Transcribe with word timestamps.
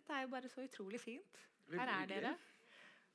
Dette 0.00 0.16
er 0.16 0.22
jo 0.24 0.28
bare 0.32 0.48
så 0.48 0.62
utrolig 0.64 0.98
fint. 1.02 1.40
Her 1.68 1.90
er 1.92 2.06
dere. 2.08 2.30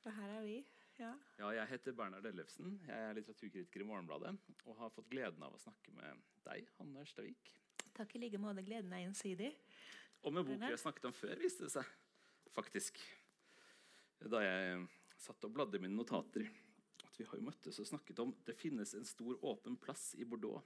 Og 0.06 0.12
her 0.14 0.34
er 0.36 0.44
vi. 0.46 0.60
Ja. 1.00 1.08
Ja, 1.40 1.48
jeg 1.58 1.66
heter 1.72 1.96
Bernhard 1.98 2.28
Ellefsen. 2.30 2.76
Jeg 2.86 3.08
er 3.08 3.16
litteraturkritiker 3.18 3.82
i 3.82 3.86
Morgenbladet 3.88 4.30
og 4.64 4.76
har 4.78 4.92
fått 4.94 5.08
gleden 5.10 5.42
av 5.42 5.56
å 5.56 5.58
snakke 5.60 5.90
med 5.96 6.22
deg, 6.46 6.70
Hanne 6.78 7.02
Ørstavik. 7.02 7.50
Takk 7.98 8.14
i 8.14 8.20
like 8.22 8.38
måte. 8.38 8.62
Gleden 8.64 8.94
er 8.94 9.02
gjensidig. 9.02 9.50
Og 10.22 10.36
med 10.36 10.46
boka 10.46 10.70
jeg 10.70 10.78
snakket 10.84 11.10
om 11.10 11.16
før, 11.16 11.34
viste 11.42 11.66
det 11.66 11.72
seg 11.74 11.90
faktisk. 12.54 13.02
Da 14.22 14.44
jeg 14.46 14.86
satt 15.26 15.50
og 15.50 15.58
bladde 15.58 15.80
i 15.80 15.82
mine 15.82 15.98
notater 15.98 16.46
at 17.02 17.18
vi 17.18 17.26
har 17.26 17.42
jo 17.42 17.48
møttes 17.50 17.82
og 17.82 17.90
snakket 17.90 18.22
om 18.22 18.32
det 18.46 18.54
finnes 18.56 18.94
en 18.94 19.10
stor 19.10 19.42
åpen 19.42 19.74
plass 19.82 20.12
i 20.14 20.24
Bordeaux. 20.24 20.62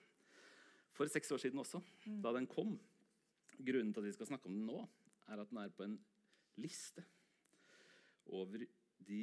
For 0.92 1.08
seks 1.08 1.32
år 1.32 1.40
siden 1.40 1.64
også, 1.64 1.80
da 2.20 2.36
den 2.36 2.46
kom. 2.50 2.76
Grunnen 3.56 3.96
til 3.96 4.04
at 4.04 4.10
vi 4.12 4.16
skal 4.20 4.34
snakke 4.34 4.52
om 4.52 4.60
den 4.60 4.68
nå, 4.68 4.84
er 5.30 5.40
at 5.40 5.50
den 5.50 5.64
er 5.64 5.74
på 5.74 5.88
en 5.88 5.98
liste 6.60 7.04
over, 8.30 8.62
de, 9.08 9.20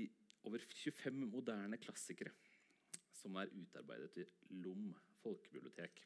over 0.48 0.59
25 0.59 1.25
moderne 1.31 1.77
klassikere 1.81 2.34
som 3.17 3.35
er 3.41 3.49
utarbeidet 3.57 4.17
i 4.21 4.25
LOM 4.62 4.89
folkebibliotek. 5.23 6.03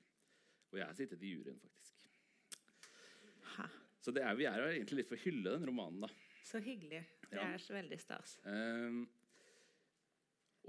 Og 0.71 0.79
jeg 0.79 0.87
har 0.87 0.95
sittet 0.95 1.23
i 1.27 1.33
juryen, 1.33 1.57
faktisk. 1.59 2.05
Hæ? 3.57 3.65
Så 4.01 4.13
det 4.15 4.23
er, 4.25 4.35
vi 4.39 4.45
er 4.49 4.57
jo 4.61 4.69
egentlig 4.71 5.01
litt 5.01 5.09
for 5.11 5.19
å 5.19 5.23
hylle 5.25 5.51
den 5.57 5.67
romanen, 5.67 6.05
da. 6.05 6.09
Så 6.47 6.61
hyggelig. 6.63 7.03
Det 7.29 7.37
Ja. 7.37 7.49
er 7.53 7.57
så 7.61 7.73
veldig 7.75 7.99
stas. 8.01 8.37
Um, 8.45 9.03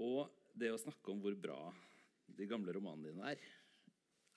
og 0.03 0.29
det 0.57 0.69
å 0.73 0.77
snakke 0.81 1.11
om 1.13 1.21
hvor 1.23 1.35
bra 1.39 1.57
de 2.37 2.45
gamle 2.49 2.73
romanene 2.75 3.09
dine 3.11 3.31
er, 3.33 3.41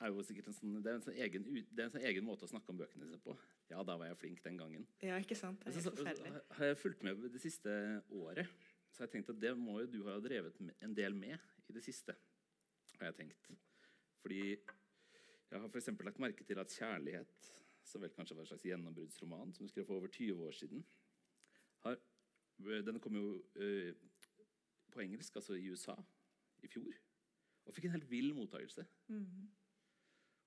er 0.00 0.12
jo 0.12 0.22
sikkert 0.26 0.50
en 0.50 0.56
sånn, 0.56 0.78
det 0.84 0.90
er 0.90 0.98
en 0.98 1.04
sånn, 1.04 1.18
egen, 1.24 1.44
det 1.48 1.82
er 1.82 1.88
en 1.88 1.94
sånn 1.94 2.06
egen 2.08 2.26
måte 2.26 2.44
å 2.44 2.50
snakke 2.50 2.72
om 2.72 2.80
bøkene 2.80 3.08
sine 3.08 3.20
på. 3.22 3.36
Ja, 3.70 3.82
da 3.86 3.96
var 3.96 4.10
jeg 4.10 4.18
flink 4.20 4.42
den 4.44 4.58
gangen. 4.60 4.86
Ja, 5.04 5.18
ikke 5.22 5.38
sant? 5.38 5.62
Det 5.64 5.72
er 5.72 5.86
så, 5.86 5.92
forferdelig. 5.94 6.42
har 6.58 6.72
jeg 6.72 6.80
fulgt 6.80 7.04
med 7.06 7.28
det 7.32 7.42
siste 7.42 7.76
året. 8.12 8.50
Så 8.92 9.02
har 9.02 9.08
jeg 9.08 9.14
tenkt 9.18 9.32
at 9.32 9.40
det 9.40 9.52
må 9.58 9.78
jo 9.82 9.90
du 9.92 10.00
ha 10.08 10.16
drevet 10.24 10.60
en 10.84 10.96
del 10.96 11.16
med 11.16 11.36
i 11.68 11.76
det 11.76 11.84
siste. 11.84 12.16
har 12.98 13.10
jeg 13.10 13.18
tenkt. 13.22 13.48
Fordi 14.22 14.42
jeg 14.46 15.60
har 15.60 15.78
eksempel 15.78 16.08
lagt 16.08 16.20
merke 16.20 16.44
til 16.44 16.58
at 16.58 16.72
'Kjærlighet', 16.72 17.50
som 17.84 18.02
vel 18.02 18.10
kanskje 18.10 18.34
var 18.34 18.42
en 18.42 18.46
slags 18.46 18.64
gjennombruddsroman, 18.66 19.52
som 19.54 19.66
du 19.66 19.70
skrev 19.70 19.86
for 19.86 19.96
over 19.96 20.08
20 20.08 20.42
år 20.42 20.52
siden 20.52 20.84
har, 21.86 21.96
Den 22.58 23.00
kom 23.00 23.16
jo 23.16 23.42
øh, 23.54 23.94
på 24.92 25.00
engelsk, 25.00 25.36
altså 25.36 25.54
i 25.54 25.70
USA, 25.70 25.94
i 26.62 26.66
fjor. 26.66 26.92
Og 27.66 27.74
fikk 27.74 27.84
en 27.84 27.90
helt 27.90 28.10
vill 28.10 28.34
mottakelse. 28.34 28.86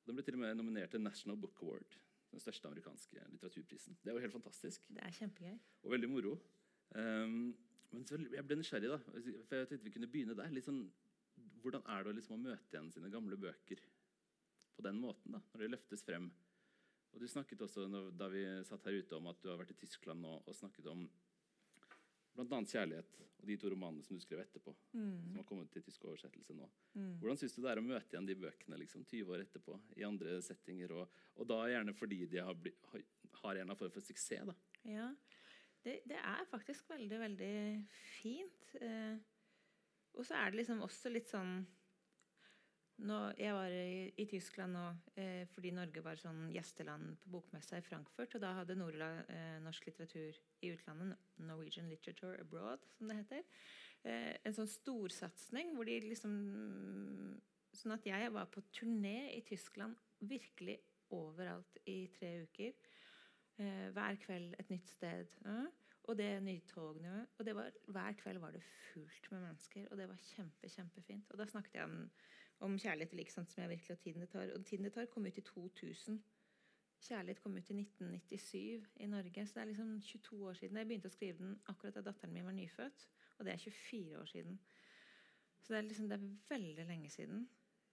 Den 0.10 0.18
ble 0.18 0.24
til 0.26 0.38
og 0.40 0.42
med 0.42 0.56
nominert 0.58 0.90
til 0.90 1.02
National 1.06 1.38
Book 1.38 1.60
Award, 1.62 1.96
den 2.34 2.42
største 2.42 2.66
amerikanske 2.66 3.22
litteraturprisen. 3.30 3.98
Det 4.02 4.14
var 4.16 4.24
helt 4.24 4.34
fantastisk 4.34 4.88
Det 4.90 5.04
er 5.06 5.14
kjempegøy. 5.14 5.58
og 5.84 5.92
veldig 5.94 6.10
moro. 6.10 6.32
Um, 6.98 7.52
men 7.94 8.06
så 8.10 8.18
jeg 8.18 8.46
ble 8.46 8.58
nysgjerrig, 8.58 8.90
da. 8.90 8.98
For 9.46 9.56
jeg 9.60 9.70
tenkte 9.70 9.86
vi 9.86 9.94
kunne 9.94 10.10
begynne 10.10 10.36
der. 10.38 10.58
Sånn, 10.66 10.82
hvordan 11.62 11.86
er 11.94 12.08
det 12.08 12.16
liksom 12.18 12.40
å 12.40 12.42
møte 12.42 12.74
igjen 12.74 12.90
sine 12.94 13.12
gamle 13.14 13.38
bøker 13.38 13.82
på 14.76 14.86
den 14.86 14.98
måten? 15.02 15.38
da, 15.38 15.42
Når 15.54 15.62
de 15.66 15.72
løftes 15.76 16.06
frem. 16.06 16.32
Og 17.14 17.22
Du 17.22 17.28
snakket 17.30 17.62
også 17.66 17.86
da 18.18 18.28
vi 18.34 18.44
satt 18.66 18.86
her 18.90 18.98
ute 19.02 19.18
om 19.18 19.30
at 19.30 19.42
du 19.42 19.50
har 19.50 19.58
vært 19.62 19.74
i 19.74 19.80
Tyskland 19.82 20.22
nå 20.26 20.40
og 20.46 20.56
snakket 20.58 20.90
om 20.90 21.06
bl.a. 22.40 22.62
'Kjærlighet' 22.64 23.20
og 23.40 23.48
de 23.48 23.56
to 23.58 23.70
romanene 23.72 24.04
som 24.04 24.18
du 24.18 24.22
skrev 24.24 24.42
etterpå. 24.44 24.74
Som 24.92 25.38
har 25.40 25.46
kommet 25.48 25.72
til 25.72 25.84
tysk 25.86 26.04
oversettelse 26.10 26.56
nå. 26.58 26.68
Hvordan 27.22 27.40
syns 27.40 27.56
du 27.56 27.62
det 27.64 27.72
er 27.72 27.80
å 27.80 27.86
møte 27.86 28.16
igjen 28.16 28.28
de 28.28 28.36
bøkene 28.36 28.80
liksom, 28.82 29.06
20 29.08 29.32
år 29.32 29.46
etterpå 29.46 29.78
i 29.96 30.04
andre 30.08 30.42
settinger? 30.44 30.92
Og, 30.98 31.20
og 31.40 31.48
da 31.48 31.62
gjerne 31.72 31.96
fordi 31.96 32.26
de 32.28 32.44
har, 32.44 32.58
bli, 32.60 32.74
har, 32.92 33.06
har 33.44 33.62
en 33.62 33.76
form 33.80 33.94
for 33.96 34.04
suksess? 34.04 34.50
da. 34.52 34.56
Ja. 34.84 35.10
Det, 35.80 36.02
det 36.12 36.20
er 36.20 36.48
faktisk 36.52 36.90
veldig, 36.92 37.20
veldig 37.22 37.54
fint. 38.20 38.74
Eh, 38.84 39.16
og 40.20 40.26
så 40.28 40.36
er 40.36 40.52
det 40.52 40.60
liksom 40.60 40.84
også 40.84 41.12
litt 41.14 41.32
sånn 41.32 41.62
nå, 43.08 43.18
Jeg 43.40 43.56
var 43.56 43.74
i, 43.74 44.12
i 44.20 44.26
Tyskland 44.30 44.76
nå 44.76 44.86
eh, 45.20 45.44
fordi 45.54 45.72
Norge 45.76 46.04
var 46.04 46.20
sånn 46.20 46.48
gjesteland 46.54 47.16
på 47.24 47.34
bokmessa 47.38 47.80
i 47.80 47.86
Frankfurt. 47.86 48.36
Og 48.36 48.44
da 48.44 48.54
hadde 48.60 48.78
Norla 48.80 49.10
eh, 49.26 49.58
norsk 49.64 49.90
litteratur 49.90 50.40
i 50.66 50.74
utlandet, 50.74 51.20
Norwegian 51.48 51.90
Literature 51.92 52.42
Abroad, 52.44 52.84
som 52.98 53.12
det 53.12 53.20
heter, 53.22 53.46
eh, 54.04 54.34
en 54.44 54.58
sånn 54.58 54.72
storsatsing 54.80 55.76
hvor 55.78 55.90
de 55.90 56.02
liksom 56.10 56.36
Sånn 57.80 57.94
at 57.94 58.08
jeg 58.10 58.32
var 58.34 58.48
på 58.50 58.64
turné 58.74 59.30
i 59.36 59.44
Tyskland 59.46 59.94
virkelig 60.26 60.80
overalt 61.14 61.78
i 61.88 62.08
tre 62.16 62.32
uker. 62.42 62.74
Eh, 63.62 63.92
hver 63.94 64.18
kveld 64.24 64.56
et 64.58 64.72
nytt 64.74 64.90
sted. 64.90 65.36
Og 66.10 66.18
det 66.18 66.32
nye 66.42 66.66
togene. 66.66 67.28
Og 67.38 67.46
det 67.46 67.54
var, 67.56 67.70
hver 67.94 68.18
kveld 68.18 68.42
var 68.42 68.56
det 68.56 68.64
fullt 68.90 69.30
med 69.32 69.44
mennesker. 69.46 69.86
Og 69.92 70.02
det 70.02 70.08
var 70.10 70.26
kjempe, 70.32 70.70
kjempefint. 70.74 71.30
Og 71.30 71.38
da 71.38 71.46
snakket 71.46 71.78
jeg 71.78 71.86
om, 71.86 72.10
om 72.60 72.76
kjærlighet 72.80 73.14
eller 73.14 73.24
ikke 73.24 73.34
sant 73.34 73.52
som 73.52 73.62
jeg 73.64 73.70
virkelig 73.70 73.96
og 73.96 74.04
tiden 74.04 74.22
det 74.22 74.30
tar. 74.30 74.52
Og 74.56 74.66
tiden 74.66 74.88
det 74.88 74.94
tar 74.94 75.08
kom 75.14 75.26
ut 75.26 75.38
i 75.38 75.42
2000. 75.42 76.20
Kjærlighet 77.08 77.42
kom 77.42 77.56
ut 77.56 77.70
i 77.72 77.78
1997 77.80 78.88
i 79.00 79.08
Norge. 79.08 79.46
Så 79.48 79.56
det 79.56 79.62
er 79.62 79.72
liksom 79.72 80.02
22 80.02 80.48
år 80.48 80.54
siden. 80.60 80.78
Jeg 80.78 80.88
begynte 80.88 81.12
å 81.12 81.16
skrive 81.16 81.38
den 81.40 81.58
akkurat 81.72 81.96
da 81.96 82.04
datteren 82.10 82.34
min 82.36 82.48
var 82.48 82.58
nyfødt. 82.58 83.08
Og 83.40 83.46
det 83.46 83.54
er 83.54 83.64
24 83.64 84.20
år 84.20 84.32
siden. 84.34 84.60
Så 85.62 85.74
det 85.74 85.78
er, 85.78 85.88
liksom, 85.88 86.10
det 86.10 86.18
er 86.20 86.32
veldig 86.50 86.88
lenge 86.88 87.10
siden. 87.10 87.46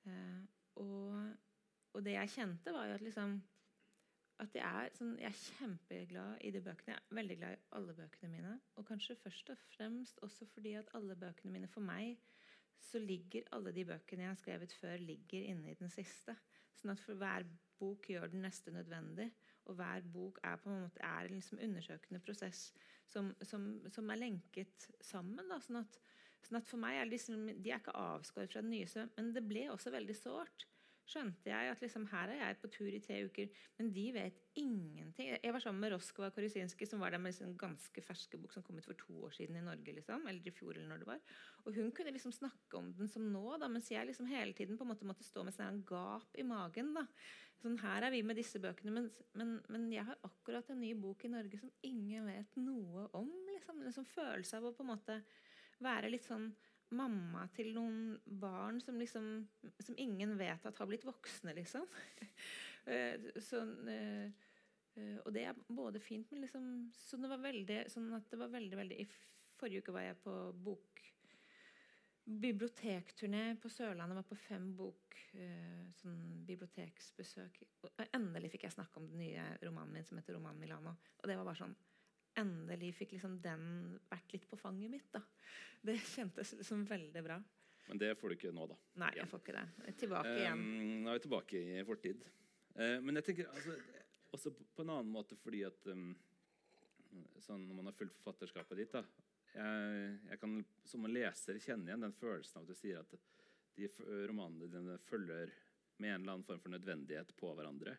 Eh, 0.07 0.41
og, 0.83 1.37
og 1.93 2.05
det 2.05 2.17
jeg 2.17 2.35
kjente, 2.35 2.75
var 2.75 2.89
jo 2.89 2.99
at 2.99 3.07
liksom 3.07 3.39
at 4.43 4.53
jeg 4.53 4.65
er, 4.69 4.91
sånn, 4.93 5.15
jeg 5.21 5.31
er 5.31 5.39
kjempeglad 5.57 6.43
i 6.45 6.51
de 6.53 6.61
bøkene. 6.61 6.93
Jeg 6.93 7.01
er 7.01 7.19
veldig 7.19 7.37
glad 7.41 7.55
i 7.55 7.61
alle 7.79 7.95
bøkene 7.97 8.33
mine. 8.33 8.57
Og 8.77 8.85
kanskje 8.89 9.17
først 9.17 9.53
og 9.55 9.63
fremst 9.71 10.19
også 10.27 10.49
fordi 10.53 10.75
at 10.77 10.91
alle 10.99 11.17
bøkene 11.17 11.55
mine 11.55 11.71
for 11.73 11.85
meg 11.85 12.19
så 12.83 13.01
ligger 13.03 13.49
alle 13.57 13.73
de 13.75 13.85
bøkene 13.89 14.27
jeg 14.27 14.33
har 14.33 14.41
skrevet 14.41 14.75
før, 14.81 14.97
ligger 15.03 15.49
inne 15.53 15.73
i 15.73 15.79
den 15.79 15.93
siste. 15.93 16.37
Sånn 16.77 16.93
at 16.93 17.03
for 17.03 17.19
hver 17.19 17.47
bok 17.81 18.09
gjør 18.11 18.31
den 18.33 18.45
neste 18.47 18.73
nødvendig. 18.75 19.31
Og 19.67 19.79
hver 19.79 20.05
bok 20.13 20.39
er 20.47 20.61
på 20.63 20.71
en 20.71 20.85
måte 20.85 21.03
er 21.03 21.27
en 21.27 21.35
liksom 21.41 21.61
undersøkende 21.63 22.23
prosess 22.23 22.69
som, 23.11 23.33
som, 23.43 23.67
som 23.91 24.13
er 24.13 24.21
lenket 24.21 24.89
sammen. 25.03 25.49
Da, 25.51 25.59
sånn, 25.65 25.81
at, 25.83 25.99
sånn 26.47 26.61
at 26.61 26.69
for 26.69 26.83
meg 26.83 27.01
er 27.01 27.11
liksom, 27.11 27.49
De 27.59 27.73
er 27.73 27.81
ikke 27.81 27.97
avskåret 27.99 28.55
fra 28.55 28.63
det 28.63 28.71
nye, 28.71 29.07
men 29.17 29.33
det 29.35 29.45
ble 29.49 29.67
også 29.73 29.95
veldig 29.95 30.19
sårt 30.19 30.69
skjønte 31.07 31.51
jeg 31.53 31.71
at 31.71 31.83
liksom, 31.83 32.07
her 32.11 32.33
er 32.35 32.41
jeg 32.41 32.59
på 32.63 32.71
tur 32.75 32.91
i 32.91 33.01
tre 33.03 33.21
uker, 33.29 33.51
men 33.79 33.91
de 33.95 34.05
vet 34.17 34.41
ingenting. 34.59 35.31
Jeg 35.39 35.55
var 35.55 35.63
sammen 35.63 35.85
med 35.85 35.95
Roskova 35.95 36.33
Korysinski, 36.35 36.89
som 36.89 37.03
var 37.03 37.15
der 37.15 37.23
med 37.23 37.31
en 37.31 37.37
liksom 37.37 37.57
ganske 37.61 38.03
ferske 38.03 38.41
bok 38.43 38.55
som 38.55 38.65
kom 38.67 38.81
ut 38.81 38.89
for 38.89 38.99
to 38.99 39.17
år 39.29 39.35
siden 39.37 39.59
i 39.61 39.65
Norge. 39.65 39.95
Liksom, 39.97 40.27
eller 40.27 40.51
i 40.51 40.55
fjor, 40.55 40.75
eller 40.75 40.91
når 40.91 41.03
det 41.03 41.11
var. 41.13 41.25
Og 41.65 41.79
hun 41.79 41.93
kunne 41.95 42.15
liksom 42.15 42.35
snakke 42.35 42.81
om 42.81 42.93
den 42.99 43.11
som 43.13 43.27
nå, 43.33 43.45
da, 43.63 43.71
mens 43.71 43.91
jeg 43.93 44.09
liksom 44.09 44.29
hele 44.31 44.57
tiden 44.57 44.79
på 44.79 44.87
en 44.87 44.93
måte 44.95 45.09
måtte 45.09 45.27
stå 45.27 45.47
med 45.47 45.55
sånn 45.57 45.83
gap 45.89 46.39
i 46.39 46.47
magen. 46.47 46.95
da. 46.99 47.07
Sånn, 47.63 47.79
her 47.81 48.05
er 48.09 48.13
vi 48.13 48.23
med 48.27 48.37
disse 48.39 48.61
bøkene, 48.63 48.93
men, 48.93 49.11
men, 49.39 49.57
men 49.73 49.89
jeg 49.95 50.05
har 50.09 50.19
akkurat 50.27 50.69
en 50.73 50.83
ny 50.83 50.93
bok 50.99 51.25
i 51.25 51.33
Norge 51.33 51.63
som 51.63 51.73
ingen 51.87 52.29
vet 52.29 52.59
noe 52.61 53.09
om. 53.17 53.31
liksom, 53.55 53.81
liksom 53.87 54.09
følelse 54.11 54.59
av 54.59 54.69
å 54.69 54.75
på 54.77 54.85
en 54.85 54.93
måte 54.93 55.21
være 55.85 56.11
litt 56.13 56.27
sånn 56.27 56.51
mamma 56.95 57.47
til 57.57 57.73
noen 57.75 58.17
barn 58.27 58.79
som 58.83 58.99
liksom 59.01 59.47
som 59.83 59.97
ingen 59.99 60.37
vet 60.39 60.67
at 60.67 60.79
har 60.79 60.89
blitt 60.91 61.07
voksne, 61.07 61.55
liksom. 61.57 61.87
Sånn, 63.49 63.73
og 65.25 65.31
det 65.35 65.43
er 65.49 65.59
både 65.67 65.99
fint, 66.01 66.31
men 66.31 66.45
liksom 66.45 66.69
Så 66.95 67.19
det 67.19 67.31
var 67.33 67.43
veldig 67.43 67.81
sånn 67.91 68.13
at 68.15 68.29
det 68.31 68.39
var 68.39 68.53
veldig, 68.53 68.77
veldig 68.79 69.01
I 69.03 69.09
forrige 69.59 69.83
uke 69.83 69.95
var 69.97 70.07
jeg 70.07 70.21
på 70.23 70.37
bok 70.69 71.03
bibliotekturné 72.27 73.57
på 73.63 73.71
Sørlandet. 73.71 74.17
Var 74.19 74.25
på 74.27 74.39
fem 74.39 74.71
bok 74.79 75.19
sånn 76.01 76.23
biblioteksbesøk. 76.47 77.61
Og 77.87 78.07
endelig 78.09 78.51
fikk 78.55 78.67
jeg 78.67 78.75
snakke 78.75 78.99
om 79.01 79.07
den 79.11 79.21
nye 79.23 79.45
romanen 79.63 79.95
min 79.95 80.07
som 80.07 80.19
heter 80.19 80.35
'Roman 80.35 80.59
Milano'. 80.59 80.97
Og 81.23 81.29
det 81.29 81.37
var 81.37 81.45
bare 81.45 81.63
sånn 81.63 81.77
Endelig 82.41 82.93
fikk 82.99 83.17
liksom 83.17 83.39
den 83.45 83.67
vært 84.11 84.35
litt 84.35 84.49
på 84.51 84.59
fanget 84.61 84.93
mitt. 84.93 85.09
da. 85.15 85.23
Det 85.87 85.97
kjentes 86.15 86.55
liksom 86.59 86.85
veldig 86.89 87.23
bra. 87.25 87.39
Men 87.87 88.01
det 88.03 88.15
får 88.19 88.33
du 88.33 88.37
ikke 88.37 88.55
nå, 88.55 88.67
da. 88.67 88.77
Nei, 89.03 89.13
jeg 89.21 89.31
får 89.31 89.43
ikke 89.45 89.55
det. 89.55 89.67
Jeg 89.85 89.93
er 89.93 89.99
Tilbake 90.01 90.33
igjen. 90.41 90.65
Um, 90.65 90.97
nå 91.05 91.13
er 91.13 91.19
vi 91.19 91.25
tilbake 91.27 91.61
i 91.61 91.85
fortid. 91.87 92.25
Uh, 92.75 92.97
men 93.05 93.21
jeg 93.21 93.29
tenker 93.29 93.53
altså, 93.53 93.77
også 94.35 94.53
på, 94.59 94.83
en 94.83 94.97
annen 94.97 95.13
måte 95.15 95.39
fordi 95.39 95.63
at 95.69 95.87
um, 95.93 96.11
sånn 97.41 97.63
Når 97.69 97.79
man 97.79 97.89
har 97.89 97.95
fulgt 97.97 98.19
forfatterskapet 98.19 98.81
ditt 98.81 98.93
da, 98.93 99.01
jeg, 99.55 100.17
jeg 100.33 100.41
kan 100.43 100.57
som 100.85 101.07
en 101.07 101.15
leser 101.15 101.61
kjenne 101.63 101.89
igjen 101.89 102.03
den 102.05 102.17
følelsen 102.19 102.59
av 102.59 102.67
at 102.67 102.73
du 102.75 102.77
sier 102.77 102.99
at 103.01 103.15
de 103.77 103.89
romanene 104.29 104.69
dine 104.73 104.99
følger 105.07 105.53
med 105.97 106.11
en 106.11 106.21
eller 106.21 106.35
annen 106.35 106.45
form 106.45 106.61
for 106.61 106.75
nødvendighet 106.75 107.33
på 107.39 107.53
hverandre. 107.57 107.95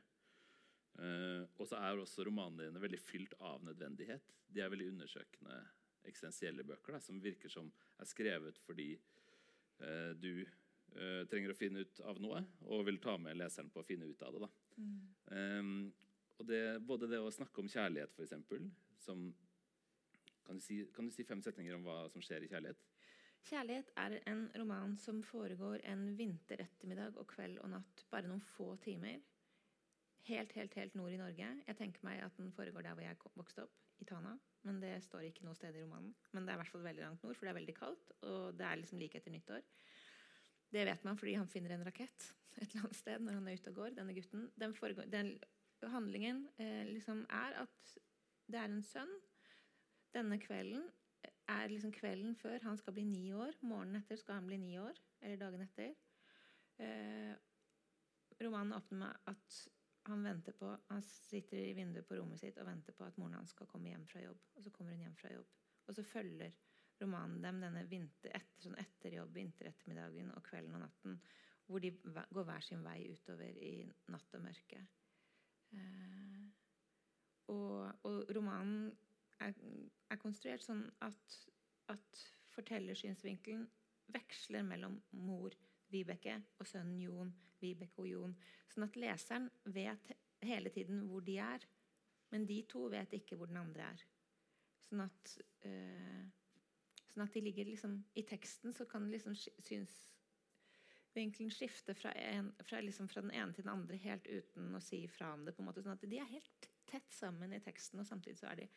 Eh, 0.97 1.43
og 1.57 1.67
så 1.69 1.77
er 1.77 1.99
også 2.01 2.25
romanene 2.25 2.67
dine 2.67 2.81
veldig 2.81 2.99
fylt 3.01 3.35
av 3.45 3.65
nødvendighet. 3.65 4.31
De 4.49 4.63
er 4.63 4.71
veldig 4.73 4.91
undersøkende, 4.95 5.59
eksistensielle 6.07 6.63
bøker 6.63 6.95
da, 6.95 7.01
som 7.03 7.19
virker 7.21 7.51
som 7.51 7.67
er 7.99 8.07
skrevet 8.07 8.55
fordi 8.63 8.93
uh, 9.81 10.13
du 10.15 10.45
uh, 10.95 11.25
trenger 11.27 11.51
å 11.51 11.57
finne 11.57 11.83
ut 11.83 11.99
av 12.07 12.21
noe 12.23 12.39
og 12.63 12.85
vil 12.87 13.01
ta 13.03 13.17
med 13.19 13.35
leseren 13.35 13.67
på 13.73 13.81
å 13.81 13.87
finne 13.87 14.07
ut 14.07 14.23
av 14.23 14.37
det. 14.37 14.45
Da. 14.45 14.85
Um, 15.35 15.89
og 16.39 16.47
det, 16.47 16.61
både 16.87 17.09
det 17.11 17.19
å 17.19 17.33
snakke 17.33 17.59
om 17.59 17.67
kjærlighet, 17.67 18.15
eksempel, 18.23 18.69
som 19.03 19.27
kan 20.47 20.61
du, 20.61 20.63
si, 20.63 20.79
kan 20.95 21.09
du 21.09 21.11
si 21.11 21.27
fem 21.27 21.43
setninger 21.43 21.75
om 21.75 21.83
hva 21.83 22.05
som 22.13 22.23
skjer 22.23 22.45
i 22.45 22.51
kjærlighet? 22.53 22.87
'Kjærlighet' 23.47 23.91
er 23.99 24.15
en 24.31 24.47
roman 24.59 24.95
som 24.99 25.19
foregår 25.23 25.83
en 25.91 26.07
vinterettermiddag 26.17 27.19
og 27.19 27.27
kveld 27.31 27.59
og 27.63 27.69
natt. 27.75 28.05
Bare 28.11 28.27
noen 28.31 28.43
få 28.55 28.73
timer. 28.83 29.19
Helt, 30.27 30.53
helt, 30.57 30.73
helt 30.75 30.95
nord 30.99 31.13
i 31.15 31.19
Norge. 31.19 31.49
Jeg 31.67 31.77
tenker 31.79 32.03
meg 32.03 32.19
at 32.25 32.35
den 32.39 32.51
foregår 32.51 32.83
der 32.83 32.95
hvor 32.97 33.05
jeg 33.05 33.19
vokste 33.39 33.63
opp, 33.63 33.75
i 34.01 34.05
Tana. 34.05 34.33
Men 34.67 34.81
det 34.81 34.97
står 35.05 35.29
ikke 35.29 35.45
noe 35.47 35.55
sted 35.57 35.75
i 35.75 35.83
romanen. 35.83 36.11
Men 36.35 36.45
det 36.45 36.51
er 36.51 36.57
i 36.57 36.61
hvert 36.61 36.73
fall 36.73 36.83
veldig 36.85 37.05
langt 37.05 37.23
nord, 37.23 37.37
for 37.37 37.47
det 37.47 37.53
er 37.53 37.59
veldig 37.61 37.75
kaldt. 37.77 38.11
Og 38.27 38.57
det 38.59 38.65
er 38.67 38.81
liksom 38.81 38.99
like 38.99 39.21
etter 39.21 39.33
nyttår. 39.33 39.63
Det 40.75 40.83
vet 40.89 41.05
man 41.07 41.19
fordi 41.19 41.37
han 41.39 41.47
finner 41.47 41.73
en 41.73 41.85
rakett 41.87 42.27
et 42.59 42.65
eller 42.67 42.83
annet 42.83 42.99
sted 42.99 43.23
når 43.23 43.37
han 43.39 43.47
er 43.47 43.61
ute 43.61 43.71
og 43.71 43.79
går. 43.79 43.95
denne 43.95 44.17
gutten. 44.17 44.49
Den, 44.59 44.75
foregår, 44.75 45.07
den 45.13 45.33
handlingen 45.93 46.43
eh, 46.59 46.83
liksom 46.89 47.23
er 47.29 47.61
at 47.63 47.97
det 48.51 48.59
er 48.59 48.71
en 48.71 48.83
sønn. 48.83 49.13
Denne 50.15 50.39
kvelden 50.43 50.83
er 51.47 51.71
liksom 51.71 51.93
kvelden 51.95 52.35
før 52.35 52.59
han 52.67 52.77
skal 52.79 52.95
bli 52.97 53.05
ni 53.07 53.31
år. 53.31 53.55
Morgenen 53.61 54.01
etter 54.01 54.19
skal 54.19 54.41
han 54.41 54.49
bli 54.49 54.59
ni 54.59 54.75
år. 54.81 54.99
Eller 55.21 55.39
dagen 55.39 55.63
etter. 55.63 55.95
Eh, 56.83 57.33
romanen 58.43 58.75
åpner 58.75 59.05
med 59.05 59.31
at 59.31 59.57
han 60.07 60.23
venter 60.23 60.55
på 60.55 60.69
Han 60.87 61.01
sitter 61.03 61.57
i 61.57 61.73
vinduet 61.77 62.07
på 62.07 62.15
rommet 62.17 62.39
sitt 62.39 62.57
og 62.61 62.67
venter 62.69 62.95
på 62.95 63.05
at 63.07 63.17
moren 63.19 63.39
hans 63.39 63.53
skal 63.55 63.69
komme 63.69 63.91
hjem 63.91 64.05
fra 64.09 64.23
jobb. 64.23 64.39
Og 64.55 64.63
så 64.63 64.73
kommer 64.75 64.95
hun 64.95 65.03
hjem 65.05 65.17
fra 65.19 65.33
jobb. 65.33 65.51
Og 65.87 65.95
så 65.95 66.03
følger 66.03 66.53
romanen 67.01 67.41
dem 67.43 67.59
denne 67.61 67.83
vinter, 67.89 68.33
etter, 68.33 68.63
sånn 68.63 68.79
etterjobb, 68.81 69.33
vinterettermiddagen 69.35 70.31
og 70.33 70.45
kvelden 70.47 70.77
og 70.79 70.85
natten, 70.85 71.19
hvor 71.67 71.83
de 71.83 71.91
går 71.93 72.47
hver 72.47 72.63
sin 72.63 72.83
vei 72.85 72.99
utover 73.11 73.59
i 73.59 73.73
natt 74.13 74.37
og 74.37 74.43
mørke. 74.45 74.81
Eh, 75.75 76.45
og, 77.51 78.07
og, 78.07 78.31
romanen 78.35 78.89
er, 79.43 79.53
er, 80.09 80.19
konstruert 80.21 80.63
sånn 80.63 80.85
at, 81.05 81.37
at 81.91 82.23
fortellersynsvinkelen 82.55 83.67
veksler 84.15 84.63
mellom 84.65 84.97
mor 85.11 85.55
Vibeke 85.91 86.35
og 86.59 86.67
sønnen 86.67 86.99
Jon, 87.01 87.33
Vibeke 87.61 88.03
og 88.03 88.09
Jon. 88.09 88.35
Sånn 88.71 88.87
at 88.87 88.97
leseren 88.99 89.49
vet 89.73 90.11
hele 90.45 90.69
tiden 90.73 91.05
hvor 91.07 91.21
de 91.25 91.37
er. 91.41 91.61
Men 92.33 92.47
de 92.47 92.61
to 92.67 92.87
vet 92.91 93.13
ikke 93.15 93.37
hvor 93.39 93.49
den 93.49 93.61
andre 93.61 93.83
er. 93.93 93.99
Sånn 94.87 95.03
at, 95.03 95.37
øh, 95.67 96.23
sånn 97.11 97.25
at 97.25 97.33
de 97.35 97.41
ligger 97.43 97.65
liksom 97.67 97.97
I 98.19 98.23
teksten 98.27 98.75
så 98.75 98.83
kan 98.87 99.03
liksom 99.11 99.35
synsvinkelen 99.35 101.51
skifte 101.51 101.93
fra, 101.97 102.11
en, 102.15 102.53
fra, 102.63 102.79
liksom 102.83 103.07
fra, 103.11 103.23
den 103.23 103.35
ene 103.35 103.55
til 103.55 103.65
den 103.65 103.73
andre 103.73 103.95
helt 104.03 104.27
uten 104.27 104.75
å 104.75 104.81
si 104.83 104.99
fra 105.11 105.33
om 105.35 105.41
det. 105.47 105.55
på 105.55 105.63
en 105.63 105.67
måte, 105.71 105.83
Sånn 105.83 105.97
at 105.97 106.07
de 106.07 106.19
er 106.19 106.35
helt 106.35 106.61
tett 106.87 107.11
sammen 107.11 107.55
i 107.55 107.63
teksten, 107.63 107.99
og 107.99 108.07
samtidig 108.07 108.39
så 108.39 108.47
er 108.51 108.57
de 108.61 108.67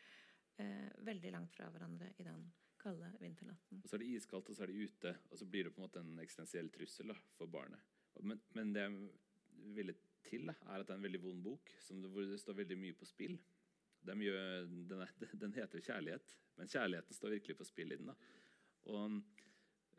øh, 0.63 0.89
veldig 1.07 1.31
langt 1.31 1.53
fra 1.55 1.69
hverandre 1.71 2.07
i 2.17 2.27
den 2.27 2.41
kalde 2.81 3.09
vinternatten. 3.21 3.81
Og 3.83 3.89
Så 3.89 3.95
er 3.95 4.03
det 4.03 4.11
iskaldt, 4.15 4.49
og 4.49 4.57
så 4.57 4.65
er 4.65 4.71
det 4.71 4.89
ute, 4.89 5.15
og 5.29 5.39
så 5.39 5.47
blir 5.47 5.67
det 5.67 5.73
på 5.75 5.81
en 5.81 5.87
måte 5.87 6.03
en 6.03 6.19
eksistensiell 6.23 6.69
trussel 6.73 7.13
da, 7.13 7.17
for 7.37 7.51
barnet. 7.51 7.81
Men, 8.19 8.41
men, 8.57 8.73
det 8.75 8.83
jeg 8.83 9.73
ville 9.77 9.95
til, 10.25 10.49
da, 10.49 10.55
er 10.67 10.81
at 10.81 10.87
det 10.87 10.95
er 10.95 10.99
en 10.99 11.07
veldig 11.07 11.21
vond 11.23 11.43
bok 11.45 11.71
det, 11.71 12.11
hvor 12.11 12.27
det 12.27 12.39
står 12.41 12.59
veldig 12.59 12.77
mye 12.81 12.97
på 12.97 13.07
spill. 13.09 13.37
Mye, 14.09 14.41
den, 14.89 15.03
er, 15.05 15.13
den, 15.43 15.53
heter 15.53 15.79
'Kjærlighet', 15.79 16.35
men 16.57 16.67
kjærligheten 16.67 17.13
står 17.13 17.37
virkelig 17.37 17.57
på 17.57 17.69
spill 17.69 17.93
i 17.93 17.97
den. 17.97 18.11
da. 18.11 18.15
Og 18.89 19.21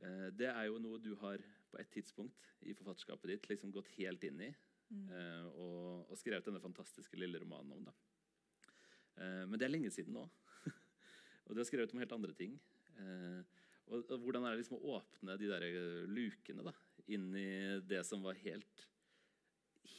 eh, 0.02 0.28
Det 0.38 0.50
er 0.50 0.64
jo 0.68 0.78
noe 0.82 0.98
du 0.98 1.14
har 1.22 1.42
på 1.70 1.78
et 1.80 1.90
tidspunkt 1.90 2.50
i 2.60 2.74
forfatterskapet 2.74 3.30
ditt 3.30 3.48
liksom 3.48 3.72
gått 3.72 3.88
helt 3.96 4.24
inn 4.24 4.40
i 4.44 4.50
mm. 4.92 5.06
eh, 5.08 5.46
og, 5.54 6.10
og, 6.10 6.18
skrevet 6.18 6.44
denne 6.44 6.60
fantastiske 6.60 7.16
lille 7.16 7.40
romanen 7.40 7.72
om. 7.78 7.86
da. 7.88 7.94
Eh, 9.16 9.44
men 9.46 9.58
det 9.58 9.66
er 9.66 9.74
lenge 9.74 9.90
siden 9.94 10.18
nå. 10.18 10.26
og 11.46 11.54
du 11.54 11.62
har 11.62 11.68
skrevet 11.68 11.94
om 11.94 12.02
helt 12.02 12.18
andre 12.18 12.34
ting. 12.36 12.58
Eh, 13.00 13.60
og, 13.92 14.04
og, 14.06 14.18
hvordan 14.22 14.46
er 14.46 14.54
det 14.54 14.62
liksom 14.62 14.78
å 14.78 14.96
åpne 14.98 15.36
de 15.40 15.50
der 15.50 15.66
eh, 15.68 16.02
lukene 16.08 16.64
da, 16.66 16.74
inn 17.12 17.30
i 17.36 17.48
det 17.86 18.02
som 18.08 18.24
var 18.24 18.38
helt, 18.44 18.86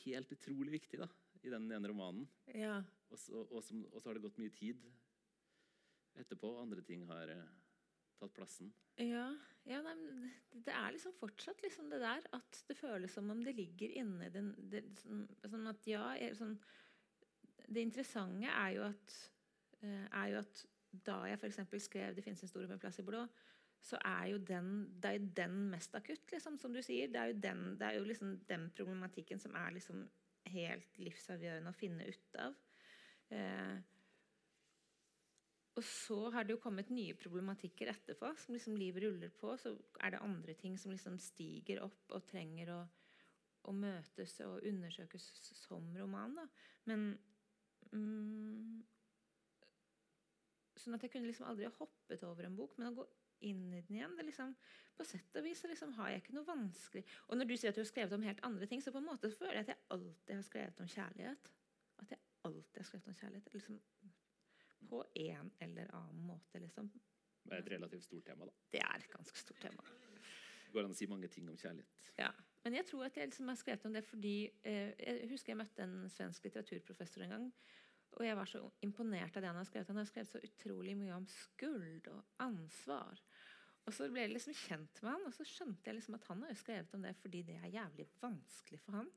helt 0.03 0.33
utrolig 0.35 0.79
viktig 0.79 1.01
da, 1.03 1.09
i 1.43 1.51
den 1.53 1.69
ene 1.71 1.91
romanen? 1.91 2.27
Ja. 2.53 2.79
Og, 3.09 3.19
så, 3.19 3.43
og, 3.43 3.59
som, 3.65 3.83
og, 3.91 3.99
så, 3.99 4.09
har 4.09 4.17
det 4.17 4.25
gått 4.25 4.39
mye 4.41 4.53
tid 4.55 4.85
etterpå, 6.19 6.53
og 6.53 6.63
andre 6.65 6.83
ting 6.85 7.05
har 7.09 7.31
eh, 7.33 7.51
tatt 8.21 8.33
plassen. 8.37 8.71
Ja, 9.01 9.27
ja 9.65 9.79
nei, 9.81 9.95
det 10.53 10.73
er 10.75 10.93
liksom 10.93 11.15
fortsatt 11.17 11.63
liksom 11.65 11.89
det 11.89 12.01
der 12.03 12.25
at 12.37 12.59
det 12.67 12.77
føles 12.77 13.15
som 13.15 13.31
om 13.33 13.41
det 13.45 13.55
ligger 13.57 13.95
inni 13.97 14.29
den 14.33 14.51
det, 14.69 14.83
sånn, 15.01 15.23
sånn 15.41 15.71
at 15.71 15.87
ja, 15.89 16.11
sånn, 16.37 16.59
Det 17.63 17.81
interessante 17.81 18.51
er 18.51 18.75
jo 18.75 18.83
at, 18.85 19.15
er 19.81 20.27
jo 20.29 20.41
at 20.43 20.61
da 21.05 21.17
jeg 21.29 21.39
f.eks. 21.39 21.59
skrev 21.83 22.15
'Det 22.15 22.23
finnes 22.23 22.43
en 22.43 22.51
stor 22.51 22.77
plass 22.77 22.99
i 22.99 23.03
Bordeaux', 23.03 23.29
så 23.83 23.97
er 24.05 24.25
jo 24.31 24.37
den, 24.37 24.67
det 25.01 25.05
er 25.09 25.17
jo 25.19 25.31
den 25.35 25.55
mest 25.69 25.95
akutt, 25.95 26.31
liksom, 26.31 26.57
som 26.57 26.73
du 26.73 26.81
sier. 26.81 27.07
Det 27.11 27.19
er 27.19 27.25
jo 27.33 27.39
den, 27.43 27.81
er 27.81 27.97
jo 27.97 28.03
liksom 28.03 28.37
den 28.49 28.69
problematikken 28.75 29.39
som 29.39 29.55
er 29.55 29.73
liksom 29.75 30.05
helt 30.53 30.99
livsavgjørende 30.99 31.71
å 31.71 31.77
finne 31.77 32.07
ut 32.07 32.37
av. 32.39 32.55
Eh, 33.33 33.81
og 35.73 35.85
så 35.87 36.17
har 36.31 36.45
det 36.45 36.53
jo 36.53 36.61
kommet 36.61 36.91
nye 36.93 37.15
problematikker 37.17 37.89
etterpå. 37.89 38.35
som 38.37 38.53
liksom 38.53 38.77
Livet 38.77 39.03
ruller 39.03 39.29
på, 39.29 39.55
så 39.57 39.73
er 39.99 40.13
det 40.13 40.21
andre 40.21 40.53
ting 40.53 40.77
som 40.77 40.91
liksom 40.91 41.17
stiger 41.19 41.81
opp 41.83 42.13
og 42.13 42.27
trenger 42.29 42.69
å, 42.75 42.81
å 43.63 43.73
møtes 43.73 44.39
og 44.45 44.63
undersøkes 44.69 45.25
som 45.63 45.89
roman. 45.97 46.37
Da. 46.37 46.47
Men 46.85 47.07
mm, 47.91 48.83
Sånn 50.83 50.97
at 50.97 51.03
jeg 51.05 51.13
kunne 51.13 51.29
liksom 51.29 51.47
aldri 51.47 51.69
hoppet 51.79 52.23
over 52.27 52.47
en 52.47 52.57
bok, 52.57 52.75
men 52.77 52.89
å 52.89 52.95
gå 52.97 53.05
inn 53.47 53.67
i 53.73 53.81
den 53.83 53.97
igjen 53.97 54.15
det 54.17 54.25
liksom, 54.27 54.53
På 54.97 55.05
sett 55.07 55.35
og 55.39 55.45
vis 55.45 55.61
så 55.63 55.69
liksom 55.71 55.93
har 55.97 56.11
jeg 56.11 56.23
ikke 56.23 56.35
noe 56.37 56.47
vanskelig 56.47 57.03
Og 57.27 57.37
når 57.37 57.49
du 57.49 57.55
sier 57.55 57.73
at 57.73 57.79
du 57.79 57.83
har 57.83 57.89
skrevet 57.89 58.15
om 58.17 58.25
helt 58.27 58.43
andre 58.47 58.67
ting, 58.71 58.83
så 58.83 58.93
på 58.95 59.01
en 59.01 59.09
måte 59.09 59.31
føler 59.31 59.59
jeg 59.61 59.67
at 59.67 59.73
jeg 59.73 59.81
alltid 59.95 60.35
har 60.35 60.45
skrevet 60.47 60.83
om 60.83 60.91
kjærlighet. 60.95 61.49
At 62.03 62.13
jeg 62.15 62.21
alltid 62.49 62.79
har 62.81 62.87
skrevet 62.89 63.09
om 63.11 63.17
kjærlighet. 63.19 63.53
Liksom, 63.53 63.79
på 64.89 65.03
en 65.15 65.51
eller 65.63 65.91
annen 65.95 66.23
måte, 66.27 66.59
liksom. 66.59 66.89
Det 67.43 67.55
er 67.55 67.63
et 67.63 67.71
relativt 67.75 68.03
stort 68.03 68.25
tema, 68.27 68.47
da. 68.47 68.55
Det 68.71 68.81
er 68.83 69.03
et 69.03 69.11
ganske 69.11 69.39
stort 69.39 69.61
tema. 69.63 69.85
Det 70.63 70.73
går 70.75 70.87
an 70.87 70.95
å 70.95 70.97
si 70.97 71.07
mange 71.11 71.29
ting 71.31 71.47
om 71.51 71.57
kjærlighet. 71.59 72.11
Ja, 72.19 72.31
Men 72.63 72.77
jeg 72.77 72.85
tror 72.87 73.05
at 73.05 73.17
jeg 73.17 73.27
liksom 73.27 73.47
har 73.51 73.57
skrevet 73.59 73.85
om 73.85 73.93
det 73.93 74.03
fordi 74.07 74.37
eh, 74.63 74.93
Jeg 74.99 75.29
husker 75.29 75.51
jeg 75.51 75.59
møtte 75.59 75.83
en 75.83 76.09
svensk 76.09 76.45
litteraturprofessor 76.47 77.25
en 77.25 77.33
gang 77.35 77.49
og 78.13 78.25
jeg 78.25 78.37
var 78.37 78.49
så 78.49 78.61
imponert 78.85 79.35
av 79.37 79.43
det 79.43 79.49
han 79.49 79.59
har 79.59 79.67
skrevet. 79.67 79.89
Han 79.89 80.01
har 80.01 80.09
skrevet 80.09 80.29
så 80.29 80.41
utrolig 80.43 80.93
mye 80.99 81.15
om 81.15 81.25
skuld 81.29 82.07
og 82.11 82.43
ansvar. 82.43 83.21
Og 83.83 83.95
så 83.95 84.07
ble 84.11 84.23
jeg 84.23 84.31
liksom 84.31 84.55
kjent 84.55 85.01
med 85.03 85.11
han, 85.11 85.25
og 85.27 85.35
så 85.35 85.45
skjønte 85.47 85.89
jeg 85.89 85.97
liksom 85.97 86.15
at 86.15 86.27
han 86.29 86.43
har 86.45 86.53
jo 86.53 86.59
skrevet 86.61 86.93
om 86.95 87.03
det 87.03 87.15
fordi 87.19 87.41
det 87.49 87.57
er 87.59 87.73
jævlig 87.73 88.07
vanskelig 88.21 88.79
for 88.85 88.99
han. 88.99 89.09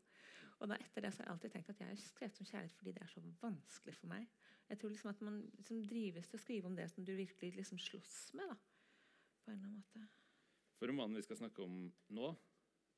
Og 0.56 0.71
da 0.71 0.78
etter 0.80 1.04
det 1.04 1.12
så 1.12 1.21
har 1.21 1.28
jeg 1.28 1.35
alltid 1.35 1.52
tenkt 1.54 1.71
at 1.71 1.82
jeg 1.82 1.92
har 1.92 2.00
skrevet 2.00 2.40
om 2.40 2.49
kjærlighet 2.49 2.78
fordi 2.80 2.94
det 2.97 3.04
er 3.04 3.12
så 3.12 3.23
vanskelig 3.42 3.94
for 3.99 4.12
meg. 4.14 4.26
Jeg 4.66 4.80
tror 4.80 4.92
liksom 4.92 5.12
at 5.12 5.23
man 5.28 5.37
liksom 5.59 5.82
drives 5.87 6.30
til 6.30 6.38
å 6.38 6.42
skrive 6.42 6.71
om 6.71 6.78
det 6.78 6.88
som 6.90 7.06
du 7.06 7.12
virkelig 7.14 7.52
liksom 7.61 7.78
slåss 7.78 8.16
med. 8.38 8.50
da, 8.50 8.56
på 9.44 9.52
en 9.52 9.59
eller 9.59 9.68
annen 9.68 9.82
måte. 9.85 10.06
For 10.80 10.90
romanen 10.90 11.16
vi 11.16 11.25
skal 11.25 11.38
snakke 11.38 11.62
om 11.62 11.76
nå, 12.16 12.32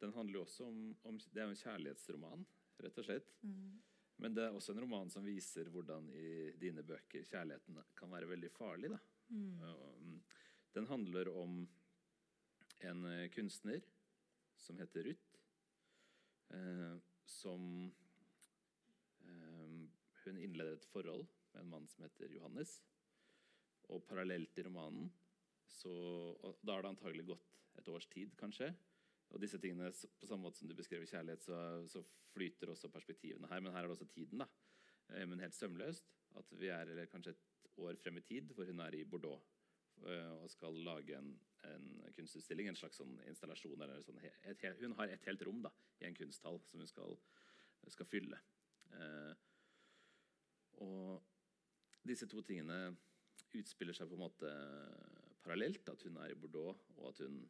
den 0.00 0.14
handler 0.14 0.38
jo 0.38 0.46
også 0.46 0.70
om, 0.70 0.80
om 1.11 1.18
Det 1.18 1.42
er 1.42 1.50
jo 1.50 1.56
en 1.56 1.62
kjærlighetsroman, 1.62 2.46
rett 2.87 2.99
og 3.02 3.04
slett. 3.04 3.34
Mm. 3.42 3.76
Men 4.18 4.34
det 4.34 4.44
er 4.44 4.54
også 4.54 4.75
en 4.75 4.82
roman 4.82 5.10
som 5.12 5.26
viser 5.26 5.70
hvordan 5.70 6.08
i 6.10 6.50
dine 6.58 6.82
bøker 6.87 7.26
kjærligheten 7.26 7.78
kan 7.98 8.10
være 8.10 8.30
veldig 8.32 8.50
farlig. 8.50 8.90
Mm. 9.30 9.60
Um, 9.62 10.16
den 10.75 10.88
handler 10.90 11.30
om 11.38 11.60
en 12.80 13.04
eh, 13.04 13.28
kunstner 13.34 13.80
som 14.58 14.78
heter 14.78 15.08
Ruth, 15.08 15.38
eh, 16.54 16.98
som 17.25 17.92
eh, 19.25 19.88
Hun 20.25 20.38
innleder 20.38 20.76
et 20.76 20.90
forhold 20.92 21.26
med 21.52 21.62
en 21.62 21.70
mann 21.70 21.88
som 21.88 22.04
heter 22.04 22.34
Johannes. 22.34 22.80
Og 23.88 24.04
parallelt 24.04 24.58
i 24.58 24.66
romanen 24.66 25.08
så 25.68 25.92
Da 26.62 26.75
har 26.75 26.82
det 26.82 26.90
antagelig 26.90 27.26
gått 27.28 27.54
et 27.78 27.88
års 27.88 28.06
tid, 28.10 28.34
kanskje. 28.37 28.72
Og 29.30 29.42
disse 29.42 29.58
tingene, 29.61 29.90
På 30.20 30.26
samme 30.26 30.47
måte 30.47 30.58
som 30.58 30.68
du 30.68 30.75
beskrev 30.75 31.04
kjærlighet, 31.06 31.42
så, 31.44 31.58
så, 31.87 32.04
flyter 32.28 32.70
også 32.70 32.90
perspektivene 32.92 33.49
her. 33.49 33.61
Men 33.61 33.73
her 33.73 33.82
er 33.82 33.88
det 33.88 33.97
også 33.97 34.06
tiden. 34.12 34.38
da. 34.38 34.47
Eh, 35.14 35.26
men 35.26 35.40
helt 35.40 35.54
sømløst. 35.54 36.04
At 36.37 36.50
vi 36.61 36.68
er 36.68 37.06
kanskje 37.11 37.32
et 37.32 37.70
år 37.76 37.97
frem 37.97 38.18
i 38.18 38.20
tid, 38.20 38.52
hvor 38.54 38.68
hun 38.68 38.80
er 38.80 38.94
i 38.94 39.04
Bordeaux 39.04 39.42
eh, 40.06 40.32
og 40.42 40.50
skal 40.50 40.76
lage 40.85 41.16
en, 41.16 41.32
en 41.64 41.88
kunstutstilling. 42.14 42.68
En 42.68 42.76
slags 42.76 43.00
sånn 43.00 43.16
installasjon. 43.26 43.85
Sånn, 44.04 44.20
et, 44.23 44.66
hun 44.82 44.97
har 45.00 45.08
et 45.08 45.28
helt 45.30 45.42
rom 45.49 45.62
da, 45.64 45.73
i 46.00 46.06
en 46.08 46.16
kunsthall 46.16 46.61
som 46.68 46.85
hun 46.85 46.90
skal, 46.90 47.18
skal 47.88 48.06
fylle. 48.06 48.40
Eh, 48.92 49.35
og 50.85 51.25
disse 52.06 52.28
to 52.30 52.44
tingene 52.47 52.94
utspiller 53.56 53.97
seg 53.97 54.08
på 54.08 54.18
en 54.18 54.26
måte 54.26 54.52
parallelt. 55.42 55.88
At 55.90 56.04
hun 56.06 56.20
er 56.23 56.32
i 56.32 56.38
Bordeaux, 56.38 56.76
og 56.99 57.11
at 57.12 57.25
hun 57.25 57.40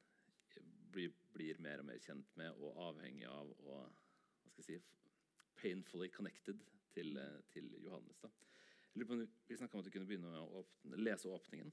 blir, 0.93 1.13
blir, 1.35 1.61
mer 1.65 1.83
og 1.83 1.89
mer 1.91 2.01
kjent 2.03 2.37
med 2.41 2.63
og 2.63 2.79
avhengig 2.89 3.27
av 3.31 3.51
og 3.59 3.67
hva 3.69 4.53
skal 4.53 4.65
jeg 4.65 4.81
si, 4.81 5.13
painfully 5.59 6.09
connected 6.15 6.63
til, 6.95 7.19
til 7.53 7.69
Johannes. 7.85 8.21
Da. 8.23 8.31
Jeg 8.95 9.03
lurer 9.03 9.11
på 9.11 9.19
om 9.19 9.29
Vi 9.49 9.57
snakka 9.57 9.77
om 9.77 9.85
at 9.85 9.89
du 9.89 9.95
kunne 9.95 10.09
begynne 10.09 10.33
å 10.41 10.63
åpne, 10.63 11.01
lese 11.03 11.31
åpningen. 11.31 11.71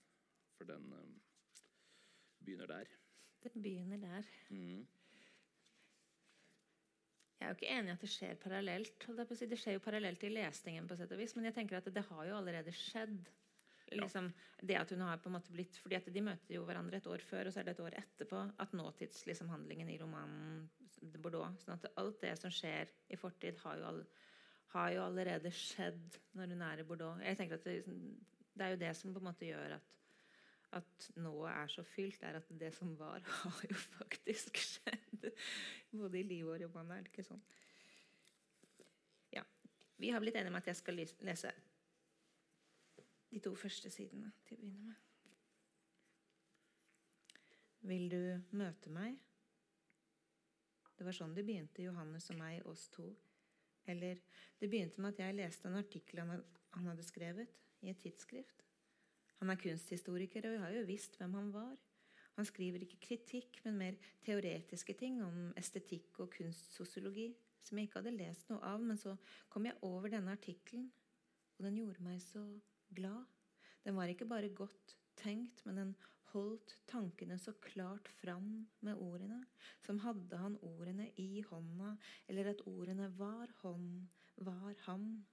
For 0.56 0.68
den 0.70 0.92
um, 0.94 1.16
begynner 2.46 2.70
der. 2.70 2.92
Den 3.44 3.62
begynner 3.62 3.98
der. 3.98 4.28
Mm. 4.50 4.86
Jeg 7.40 7.48
er 7.48 7.52
jo 7.52 7.58
ikke 7.58 7.72
enig 7.78 7.92
i 7.92 7.94
at 7.94 8.04
det 8.06 8.10
skjer 8.10 8.38
parallelt. 8.42 9.08
Det 9.52 9.60
skjer 9.60 9.76
jo 9.76 9.84
parallelt 9.84 10.24
i 10.24 10.32
lesningen, 10.32 10.88
på 10.88 10.96
sett 10.98 11.12
og 11.12 11.20
vis, 11.20 11.36
men 11.36 11.50
jeg 11.50 11.58
tenker 11.58 11.78
at 11.78 11.90
det 11.94 12.06
har 12.08 12.30
jo 12.30 12.38
allerede 12.38 12.72
skjedd. 12.74 13.28
Liksom, 14.02 14.30
det 14.62 14.78
at 14.80 14.92
hun 14.94 15.04
har 15.06 15.22
på 15.22 15.30
en 15.30 15.38
måte 15.38 15.54
blitt, 15.54 15.78
fordi 15.82 15.98
at 15.98 16.10
De 16.14 16.24
møter 16.26 16.58
jo 16.58 16.66
hverandre 16.68 17.00
et 17.00 17.10
år 17.12 17.24
før, 17.24 17.48
og 17.48 17.54
så 17.56 17.62
er 17.62 17.68
det 17.68 17.76
et 17.76 17.84
år 17.86 17.98
etterpå 18.02 18.44
at 18.64 18.76
nåtidshandlingen 18.78 19.90
liksom, 19.90 19.96
i 19.96 20.00
romanen 20.02 21.18
Bordeaux 21.22 21.64
sånn 21.64 21.76
at 21.76 21.90
Alt 22.02 22.22
det 22.24 22.36
som 22.40 22.54
skjer 22.54 22.92
i 23.12 23.20
fortid, 23.20 23.60
har 23.64 23.82
jo, 23.82 23.90
all, 23.90 24.06
har 24.76 24.94
jo 24.96 25.04
allerede 25.06 25.52
skjedd 25.54 26.20
når 26.38 26.56
hun 26.56 26.64
er 26.70 26.82
i 26.82 26.88
Bordeaux. 26.88 27.22
Jeg 27.24 27.42
tenker 27.42 27.60
at 27.60 27.68
Det, 27.68 27.82
det 28.56 28.66
er 28.66 28.76
jo 28.76 28.82
det 28.86 28.96
som 28.98 29.14
på 29.14 29.22
en 29.22 29.30
måte 29.32 29.50
gjør 29.50 29.78
at 29.80 29.92
at 30.76 31.10
nå 31.24 31.34
er 31.48 31.70
så 31.72 31.84
fylt, 31.88 32.24
er 32.24 32.40
at 32.40 32.50
det 32.60 32.72
som 32.76 32.92
var, 33.00 33.24
har 33.44 33.62
jo 33.70 33.78
faktisk 34.00 34.58
skjedd. 34.60 35.30
Både 35.92 36.20
i 36.20 36.26
livet 36.28 36.52
og 36.52 36.60
i 36.60 36.66
romanen. 36.66 36.98
Er 36.98 37.06
det 37.06 37.14
ikke 37.14 37.28
sånn? 37.28 37.44
Ja. 39.36 39.46
Vi 40.02 40.12
har 40.12 40.24
blitt 40.24 40.36
enige 40.36 40.52
om 40.52 40.60
at 40.60 40.68
jeg 40.68 40.80
skal 40.82 41.00
lese 41.00 41.54
de 43.36 43.42
to 43.44 43.52
første 43.60 43.92
sidene 43.92 44.32
til 44.48 44.56
å 44.56 44.62
begynne 44.62 44.86
med. 44.88 45.02
Vil 47.86 48.06
du 48.10 48.22
møte 48.56 48.90
meg? 48.90 49.18
Det 50.96 51.04
var 51.04 51.18
sånn 51.18 51.36
det 51.36 51.44
begynte, 51.44 51.84
Johannes 51.84 52.30
og 52.32 52.40
meg, 52.40 52.62
oss 52.72 52.88
to. 52.94 53.10
Eller 53.92 54.22
det 54.62 54.70
begynte 54.72 55.04
med 55.04 55.12
at 55.12 55.20
jeg 55.26 55.36
leste 55.36 55.68
en 55.68 55.82
artikkel 55.82 56.24
han 56.24 56.88
hadde 56.88 57.04
skrevet 57.06 57.52
i 57.84 57.92
et 57.92 58.00
tidsskrift. 58.02 58.64
Han 59.42 59.52
er 59.52 59.60
kunsthistoriker, 59.60 60.48
og 60.48 60.56
jeg 60.56 60.64
har 60.64 60.78
jo 60.78 60.86
visst 60.88 61.20
hvem 61.20 61.36
han 61.36 61.52
var. 61.54 61.76
Han 62.40 62.48
skriver 62.48 62.86
ikke 62.86 63.02
kritikk, 63.04 63.60
men 63.66 63.82
mer 63.82 64.00
teoretiske 64.24 64.96
ting 64.98 65.20
om 65.24 65.52
estetikk 65.60 66.22
og 66.24 66.32
kunstsosiologi, 66.38 67.34
som 67.64 67.78
jeg 67.78 67.90
ikke 67.90 68.00
hadde 68.00 68.16
lest 68.16 68.48
noe 68.50 68.64
av. 68.64 68.80
Men 68.80 69.00
så 69.00 69.18
kom 69.52 69.68
jeg 69.68 69.78
over 69.84 70.16
denne 70.16 70.34
artikkelen, 70.40 70.88
og 71.60 71.68
den 71.68 71.84
gjorde 71.84 72.08
meg 72.08 72.24
så 72.24 72.46
glad. 72.96 73.24
Den 73.86 73.98
var 73.98 74.10
ikke 74.10 74.28
bare 74.30 74.50
godt 74.56 74.96
tenkt, 75.20 75.62
men 75.66 75.78
den 75.82 75.96
holdt 76.36 76.74
tankene 76.90 77.38
så 77.40 77.54
klart 77.64 78.10
fram 78.20 78.66
med 78.84 79.00
ordene, 79.00 79.40
som 79.86 80.02
hadde 80.04 80.40
han 80.42 80.58
ordene 80.66 81.08
i 81.22 81.42
hånda, 81.48 81.96
eller 82.28 82.52
at 82.52 82.66
ordene 82.68 83.08
var 83.20 83.54
hånd, 83.62 84.08
var 84.44 84.76
ham, 84.88 85.26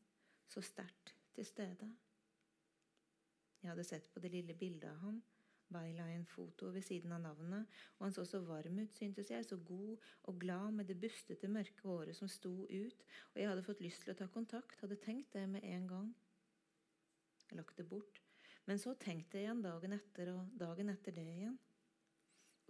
så 0.46 0.62
sterkt 0.62 1.16
til 1.34 1.48
stede. 1.48 1.88
Jeg 3.62 3.70
hadde 3.70 3.86
sett 3.86 4.08
på 4.12 4.20
det 4.22 4.32
lille 4.34 4.54
bildet 4.58 4.90
av 4.90 5.00
ham, 5.06 5.20
byline-foto 5.72 6.68
ved 6.74 6.84
siden 6.84 7.14
av 7.16 7.22
navnet, 7.24 7.70
og 7.96 8.06
han 8.06 8.14
så 8.14 8.24
så 8.28 8.42
varm 8.44 8.78
ut, 8.82 8.94
syntes 8.98 9.30
jeg, 9.32 9.46
så 9.46 9.56
god 9.56 9.96
og 10.28 10.40
glad 10.42 10.74
med 10.76 10.90
det 10.90 10.98
bustete, 11.00 11.48
mørke 11.48 11.86
håret 11.86 12.18
som 12.18 12.28
sto 12.30 12.52
ut, 12.68 13.06
og 13.32 13.40
jeg 13.40 13.48
hadde 13.48 13.64
fått 13.66 13.82
lyst 13.84 14.04
til 14.04 14.14
å 14.14 14.18
ta 14.18 14.28
kontakt, 14.30 14.82
hadde 14.82 15.00
tenkt 15.02 15.32
det 15.38 15.46
med 15.48 15.64
en 15.64 15.88
gang. 15.88 16.12
Jeg 17.52 17.58
lagt 17.58 17.76
det 17.76 17.84
bort, 17.84 18.18
men 18.64 18.78
så 18.80 18.94
tenkte 18.96 19.36
jeg 19.36 19.44
igjen 19.44 19.58
dagen 19.60 19.92
etter, 19.92 20.30
og 20.32 20.54
dagen 20.56 20.88
etter 20.88 21.12
det 21.12 21.26
igjen. 21.34 21.58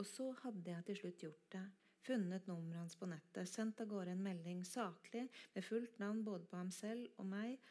Og 0.02 0.08
så 0.10 0.26
hadde 0.40 0.72
jeg 0.72 0.86
til 0.88 0.98
slutt 0.98 1.22
gjort 1.22 1.44
det, 1.54 1.62
funnet 2.02 2.48
nummeret 2.50 2.80
hans 2.80 2.96
på 2.98 3.06
nettet, 3.06 3.46
sendt 3.46 3.78
av 3.84 3.92
gårde 3.92 4.16
en 4.16 4.24
melding 4.24 4.64
saklig, 4.66 5.28
med 5.54 5.66
fullt 5.68 6.02
navn 6.02 6.24
både 6.26 6.50
på 6.50 6.58
ham 6.58 6.74
selv 6.74 7.14
og 7.22 7.30
meg, 7.30 7.62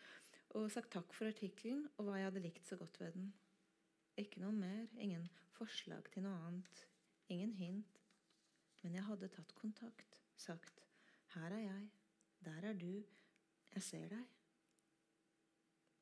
og 0.55 0.71
sagt 0.71 0.93
takk 0.95 1.11
for 1.17 1.27
artikkelen 1.27 1.83
og 1.97 2.07
hva 2.07 2.21
jeg 2.21 2.29
hadde 2.29 2.45
likt 2.47 2.71
så 2.71 2.79
godt 2.79 3.01
ved 3.03 3.19
den. 3.19 3.27
Ikke 4.23 4.39
noe 4.45 4.55
mer, 4.55 4.87
ingen 4.95 5.27
forslag 5.57 6.07
til 6.15 6.23
noe 6.23 6.39
annet, 6.47 6.85
ingen 7.27 7.51
hint. 7.59 7.99
Men 8.85 8.95
jeg 8.95 9.07
hadde 9.11 9.33
tatt 9.35 9.51
kontakt, 9.59 10.23
sagt 10.39 10.85
her 11.35 11.51
er 11.59 11.67
jeg, 11.67 11.89
der 12.47 12.71
er 12.71 12.79
du, 12.79 13.03
jeg 13.75 13.83
ser 13.83 14.07
deg. 14.15 14.40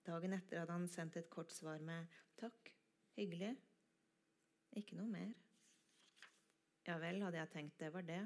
Dagen 0.08 0.34
etter 0.34 0.62
hadde 0.62 0.76
han 0.76 0.88
sendt 0.90 1.18
et 1.20 1.30
kort 1.32 1.52
svar 1.54 1.82
med 1.84 2.08
takk, 2.40 2.72
hyggelig. 3.18 3.52
Ikke 4.80 4.98
noe 5.00 5.10
mer. 5.12 5.34
Ja 6.88 6.96
vel, 7.02 7.22
hadde 7.22 7.38
jeg 7.38 7.52
tenkt 7.54 7.82
det 7.82 7.92
var 7.94 8.06
det, 8.08 8.22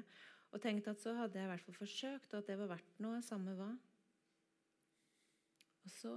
og 0.54 0.62
tenkt 0.62 0.88
at 0.88 1.02
så 1.02 1.16
hadde 1.18 1.40
jeg 1.40 1.48
i 1.48 1.50
hvert 1.50 1.64
fall 1.66 1.76
forsøkt, 1.76 2.32
og 2.32 2.40
at 2.40 2.48
det 2.48 2.56
var 2.60 2.70
verdt 2.76 3.02
noe, 3.02 3.20
samme 3.24 3.56
hva. 3.58 3.72
Og 5.84 5.92
så, 5.92 6.14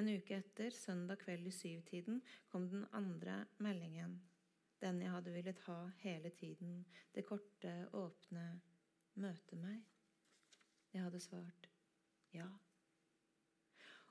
en 0.00 0.10
uke 0.10 0.38
etter, 0.40 0.74
søndag 0.74 1.20
kveld 1.22 1.46
i 1.46 1.54
syvtiden, 1.54 2.22
kom 2.50 2.66
den 2.72 2.86
andre 2.96 3.44
meldingen. 3.62 4.16
Den 4.80 5.02
jeg 5.04 5.12
hadde 5.12 5.34
villet 5.34 5.60
ha 5.66 5.78
hele 6.00 6.32
tiden. 6.40 6.86
Det 7.14 7.26
korte, 7.28 7.74
åpne 7.92 8.60
'møte 9.14 9.56
meg'. 9.56 9.84
Jeg 10.92 11.02
hadde 11.02 11.20
svart 11.20 11.68
ja. 12.32 12.48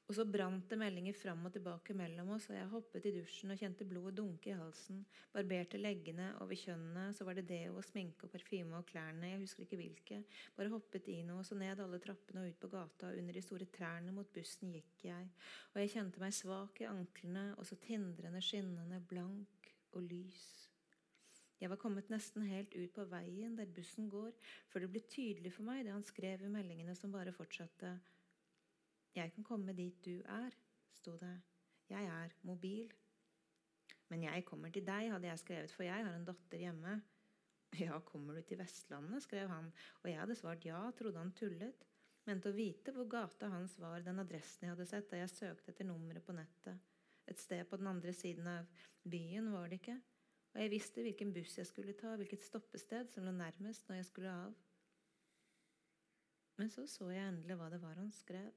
Og 0.10 0.16
så 0.18 0.24
brant 0.26 0.66
det 0.72 0.78
meldinger 0.82 1.14
fram 1.14 1.44
og 1.46 1.52
tilbake 1.54 1.94
mellom 1.94 2.32
oss, 2.34 2.48
og 2.50 2.56
jeg 2.58 2.70
hoppet 2.72 3.04
i 3.06 3.12
dusjen 3.14 3.54
og 3.54 3.60
kjente 3.62 3.86
blodet 3.86 4.16
dunke 4.18 4.50
i 4.50 4.56
halsen. 4.58 5.04
Barberte 5.36 5.78
leggene 5.78 6.32
over 6.42 6.58
kjønnene, 6.58 7.12
så 7.14 7.28
var 7.28 7.38
det 7.38 7.46
deo 7.52 7.76
og 7.78 7.86
sminke 7.86 8.26
og 8.26 8.34
parfyme 8.34 8.80
og 8.80 8.88
klærne, 8.90 9.30
jeg 9.30 9.44
husker 9.44 9.68
ikke 9.68 9.78
hvilke. 9.84 10.20
Bare 10.58 10.74
hoppet 10.74 11.12
i 11.14 11.20
noe, 11.28 11.46
så 11.46 11.60
ned 11.62 11.86
alle 11.86 12.02
trappene 12.02 12.42
og 12.42 12.50
ut 12.50 12.58
på 12.64 12.72
gata, 12.74 13.14
under 13.22 13.38
de 13.38 13.46
store 13.46 13.70
trærne 13.78 14.16
mot 14.16 14.34
bussen 14.34 14.74
gikk 14.74 15.06
jeg. 15.12 15.30
Og 15.76 15.84
jeg 15.84 15.94
kjente 15.94 16.26
meg 16.26 16.34
svak 16.42 16.82
i 16.82 16.90
anklene, 16.90 17.46
og 17.62 17.70
så 17.70 17.78
tindrende, 17.86 18.42
skinnende, 18.42 19.04
blank 19.14 19.74
og 19.94 20.10
lys. 20.10 20.48
Jeg 21.62 21.70
var 21.70 21.78
kommet 21.78 22.10
nesten 22.10 22.50
helt 22.50 22.74
ut 22.74 22.96
på 22.96 23.06
veien 23.12 23.54
der 23.60 23.70
bussen 23.78 24.10
går, 24.10 24.34
før 24.74 24.88
det 24.88 24.96
ble 24.96 25.06
tydelig 25.12 25.54
for 25.54 25.70
meg 25.70 25.84
det 25.86 25.94
han 25.94 26.08
skrev 26.08 26.42
i 26.48 26.56
meldingene 26.58 26.98
som 26.98 27.14
bare 27.14 27.36
fortsatte. 27.36 28.00
Jeg 29.16 29.34
kan 29.34 29.44
komme 29.44 29.74
dit 29.74 29.98
du 30.06 30.22
er, 30.22 30.56
sto 30.94 31.16
det. 31.18 31.36
Jeg 31.90 32.06
er 32.06 32.34
mobil. 32.46 32.92
Men 34.10 34.24
jeg 34.26 34.46
kommer 34.46 34.74
til 34.74 34.86
deg, 34.86 35.12
hadde 35.14 35.30
jeg 35.30 35.42
skrevet, 35.42 35.74
for 35.74 35.86
jeg 35.86 36.06
har 36.06 36.14
en 36.16 36.28
datter 36.28 36.66
hjemme. 36.66 37.00
Ja, 37.78 38.00
kommer 38.02 38.34
du 38.34 38.42
til 38.42 38.58
Vestlandet, 38.58 39.22
skrev 39.22 39.46
han, 39.52 39.68
og 40.02 40.08
jeg 40.10 40.18
hadde 40.18 40.36
svart 40.40 40.64
ja, 40.66 40.80
trodde 40.98 41.22
han 41.22 41.30
tullet. 41.38 41.84
Mente 42.26 42.50
å 42.50 42.56
vite 42.56 42.90
hvor 42.96 43.06
gata 43.10 43.46
hans 43.54 43.76
var, 43.78 44.02
den 44.02 44.22
adressen 44.24 44.66
jeg 44.66 44.74
hadde 44.74 44.88
sett 44.90 45.12
da 45.12 45.20
jeg 45.20 45.30
søkte 45.30 45.70
etter 45.70 45.86
nummeret 45.86 46.26
på 46.26 46.34
nettet. 46.34 46.82
Et 47.30 47.38
sted 47.38 47.62
på 47.70 47.78
den 47.78 47.92
andre 47.92 48.14
siden 48.18 48.50
av 48.50 48.88
byen 49.06 49.52
var 49.54 49.70
det 49.70 49.78
ikke, 49.84 50.00
og 50.50 50.64
jeg 50.64 50.74
visste 50.74 51.06
hvilken 51.06 51.34
buss 51.34 51.60
jeg 51.60 51.70
skulle 51.70 51.94
ta, 51.98 52.16
hvilket 52.18 52.46
stoppested 52.46 53.14
som 53.14 53.26
lå 53.28 53.36
nærmest 53.38 53.86
når 53.90 54.02
jeg 54.02 54.10
skulle 54.10 54.34
av. 54.34 54.58
Men 56.58 56.74
så 56.74 56.88
så 56.90 57.12
jeg 57.14 57.30
endelig 57.30 57.56
hva 57.60 57.70
det 57.72 57.82
var 57.86 58.02
han 58.02 58.10
skrev. 58.12 58.50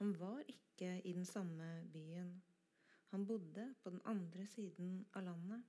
Han 0.00 0.14
var 0.16 0.40
ikke 0.48 1.02
i 1.04 1.12
den 1.12 1.24
samme 1.28 1.66
byen. 1.92 2.42
Han 3.10 3.26
bodde 3.26 3.74
på 3.82 3.90
den 3.90 4.00
andre 4.04 4.46
siden 4.46 5.06
av 5.14 5.22
landet. 5.22 5.62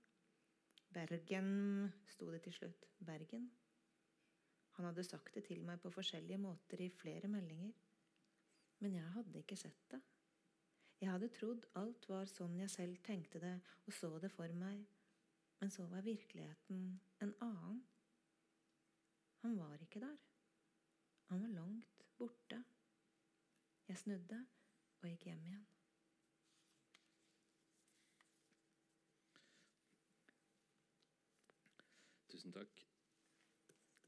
Bergen, 0.93 1.91
sto 2.07 2.31
det 2.31 2.41
til 2.45 2.53
slutt. 2.53 2.88
Bergen. 3.05 3.51
Han 4.71 4.85
hadde 4.85 5.03
sagt 5.03 5.35
det 5.35 5.43
til 5.50 5.65
meg 5.67 5.81
på 5.83 5.91
forskjellige 5.91 6.39
måter 6.39 6.79
i 6.79 6.89
flere 6.89 7.27
meldinger. 7.27 7.75
Men 8.79 8.95
jeg 8.95 9.13
hadde 9.17 9.43
ikke 9.43 9.59
sett 9.59 9.83
det. 9.91 10.00
Jeg 11.01 11.11
hadde 11.11 11.33
trodd 11.35 11.67
alt 11.75 12.07
var 12.07 12.31
sånn 12.31 12.59
jeg 12.61 12.71
selv 12.71 13.03
tenkte 13.03 13.43
det 13.43 13.55
og 13.83 13.93
så 14.00 14.15
det 14.23 14.31
for 14.31 14.59
meg. 14.63 14.85
Men 15.59 15.75
så 15.75 15.91
var 15.91 16.07
virkeligheten 16.07 16.85
en 17.19 17.33
annen. 17.43 17.83
Han 19.43 19.57
var 19.59 19.81
ikke 19.83 20.00
der. 20.00 20.19
Han 21.27 21.43
var 21.43 21.57
langt 21.59 22.05
borte. 22.17 22.63
Jeg 23.91 24.00
snudde 24.00 24.38
og 25.01 25.07
gikk 25.10 25.25
hjem 25.27 25.39
igjen. 25.50 25.63
Tusen 32.31 32.55
takk. 32.55 32.83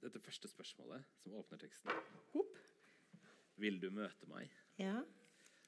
Dette 0.06 0.22
første 0.24 0.48
spørsmålet, 0.48 1.04
som 1.20 1.36
åpner 1.36 1.60
teksten 1.60 1.92
Hopp. 2.32 2.62
Vil 3.60 3.82
du 3.84 3.90
møte 3.92 4.30
meg? 4.32 4.54
Ja. 4.80 5.02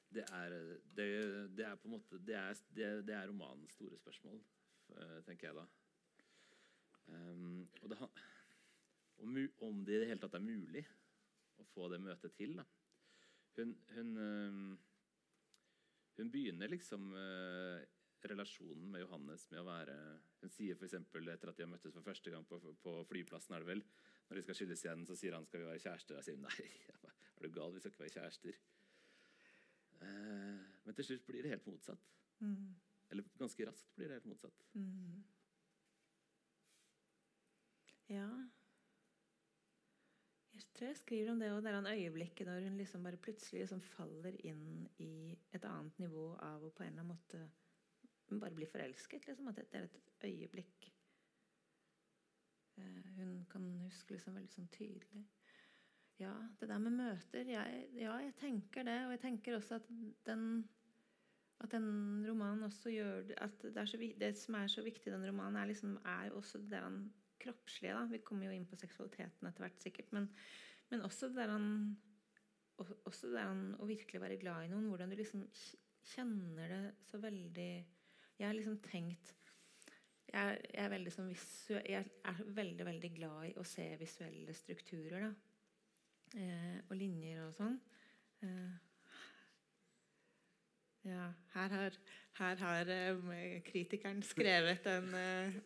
Det 0.08 0.24
er, 0.32 0.56
det, 0.96 1.06
det 1.58 1.68
er 1.68 1.76
på 1.76 1.90
en 1.90 1.98
måte 1.98 2.16
Det 2.16 2.38
er, 2.40 2.56
det, 2.72 3.12
er 3.18 3.28
romanens 3.28 3.76
store 3.76 4.00
spørsmål, 4.00 4.40
eh, 4.96 5.18
tenker 5.28 5.50
jeg 5.50 5.58
da. 5.60 5.66
Um, 7.12 7.68
og 7.82 7.92
det, 7.92 8.00
om, 9.20 9.38
om 9.68 9.84
det 9.84 10.00
i 10.00 10.02
det 10.06 10.10
hele 10.14 10.24
tatt 10.24 10.40
er 10.40 10.48
mulig 10.48 10.86
å 11.60 11.68
få 11.74 11.92
det 11.92 12.00
møtet 12.00 12.32
til. 12.40 12.56
da. 12.56 12.64
Hun, 13.56 13.72
hun, 13.96 14.16
um, 14.16 14.78
hun 16.16 16.30
begynner 16.32 16.68
liksom 16.68 17.08
eh, 17.16 17.84
relasjonen 18.28 18.90
med 18.92 19.04
Johannes 19.04 19.46
med 19.50 19.62
å 19.62 19.66
være 19.68 19.96
Hun 20.42 20.52
sier 20.52 20.76
f.eks. 20.76 20.96
etter 20.96 21.50
at 21.50 21.56
de 21.56 21.64
har 21.64 21.70
møttes 21.70 21.94
for 21.94 22.04
første 22.04 22.32
gang 22.32 22.44
på, 22.48 22.58
på 22.82 22.96
flyplassen, 23.08 23.54
er 23.56 23.64
det 23.64 23.70
vel, 23.70 23.82
når 24.28 24.38
de 24.38 24.44
skal 24.46 24.58
skilles 24.58 24.84
igjen, 24.84 25.06
så 25.08 25.16
sier 25.18 25.36
han 25.36 25.46
skal 25.48 25.62
vi 25.62 25.68
være 25.70 25.82
kjærester. 25.82 26.18
Da 26.18 26.24
sier 26.24 26.36
hun 26.38 26.46
nei, 26.46 26.68
er 27.36 27.46
du 27.46 27.54
gal, 27.54 27.72
vi 27.74 27.82
skal 27.82 27.94
ikke 27.94 28.04
være 28.04 28.16
kjærester. 28.18 28.58
Eh, 30.02 30.66
Men 30.84 30.98
til 30.98 31.08
slutt 31.08 31.26
blir 31.28 31.46
det 31.46 31.54
helt 31.54 31.70
motsatt. 31.70 32.12
Mm. 32.44 32.74
Eller 33.10 33.32
ganske 33.40 33.66
raskt 33.68 33.96
blir 33.96 34.10
det 34.10 34.20
helt 34.20 34.30
motsatt. 34.30 34.66
Mm. 34.76 35.24
Ja 38.12 38.28
Jeg 40.56 40.64
tror 40.72 40.88
jeg 40.88 40.96
skriver 40.96 41.30
om 41.32 41.40
det 41.40 41.50
og 41.52 41.62
det 41.62 41.70
er 41.70 41.76
han 41.76 41.90
øyeblikket 41.90 42.48
når 42.48 42.64
hun 42.64 42.78
liksom 42.80 43.04
bare 43.04 43.20
plutselig 43.20 43.60
liksom 43.60 43.80
faller 43.84 44.36
inn 44.48 44.86
i 45.04 45.36
et 45.52 45.64
annet 45.68 45.98
nivå 46.00 46.30
av 46.46 46.64
å 46.64 46.70
på 46.72 46.84
en 46.84 46.94
eller 46.94 47.04
annen 47.04 47.12
måte 47.12 48.40
bare 48.40 48.56
bli 48.56 48.66
forelsket. 48.66 49.28
Liksom, 49.28 49.48
at 49.52 49.60
det 49.60 49.80
er 49.80 49.84
et 49.86 50.24
øyeblikk 50.24 50.88
eh, 52.80 53.10
hun 53.18 53.44
kan 53.52 53.68
huske 53.84 54.16
liksom 54.16 54.38
veldig 54.38 54.54
sånn 54.54 54.72
tydelig. 54.72 55.26
Ja, 56.16 56.32
det 56.56 56.70
der 56.70 56.80
med 56.80 56.96
møter 56.96 57.52
jeg, 57.52 57.84
Ja, 58.00 58.16
jeg 58.24 58.32
tenker 58.40 58.88
det. 58.88 58.96
Og 59.04 59.12
jeg 59.12 59.22
tenker 59.26 59.58
også 59.58 59.76
at 59.76 59.92
den 60.26 60.64
at 61.64 61.72
den 61.72 62.24
romanen 62.28 62.66
også 62.66 62.90
gjør 62.92 63.22
det, 63.30 63.36
at 63.40 63.62
det, 63.62 63.84
så, 63.88 63.96
det, 64.20 64.34
som 64.36 64.54
er 64.58 64.66
så 64.68 64.82
viktig 64.84 65.08
i 65.08 65.14
den 65.14 65.24
romanen, 65.28 65.56
er, 65.56 65.70
liksom, 65.70 65.96
er 66.04 66.34
også 66.36 66.58
det 66.58 66.70
der 66.70 66.98
kroppslige. 67.42 67.94
Da. 67.96 68.04
Vi 68.10 68.22
kommer 68.26 68.48
jo 68.48 68.56
inn 68.56 68.66
på 68.68 68.78
seksualiteten 68.80 69.48
etter 69.48 69.66
hvert, 69.66 69.80
sikkert. 69.82 70.12
Men, 70.16 70.28
men 70.92 71.04
også 71.06 71.30
det 71.30 71.42
der 71.42 71.54
han 71.54 71.70
også 72.76 73.30
det 73.32 73.40
han 73.40 73.60
å 73.80 73.88
virkelig 73.88 74.20
være 74.20 74.38
glad 74.40 74.66
i 74.66 74.70
noen. 74.72 74.88
Hvordan 74.90 75.12
du 75.12 75.16
liksom 75.18 75.46
kjenner 76.12 76.70
det 76.70 76.82
så 77.08 77.20
veldig 77.22 77.72
Jeg 78.36 78.44
har 78.44 78.54
liksom 78.54 78.76
tenkt 78.84 79.32
jeg, 80.26 80.58
jeg, 80.74 80.82
er 80.82 80.90
veldig 80.90 81.12
sånn 81.14 81.28
visuell, 81.30 81.84
jeg 81.88 82.08
er 82.26 82.40
veldig 82.58 82.86
veldig 82.88 83.10
glad 83.14 83.44
i 83.48 83.52
å 83.60 83.64
se 83.66 83.86
visuelle 84.00 84.54
strukturer. 84.54 85.30
eh, 86.34 86.80
og 86.90 86.96
linjer 86.98 87.44
og 87.46 87.54
sånn. 87.54 87.78
Eh, 88.42 88.74
ja, 91.06 91.28
her 91.54 91.76
har, 91.78 91.98
her 92.40 92.62
har 92.64 92.90
eh, 92.90 93.62
kritikeren 93.64 94.22
skrevet 94.26 94.88
en 94.90 95.14
eh, 95.14 95.60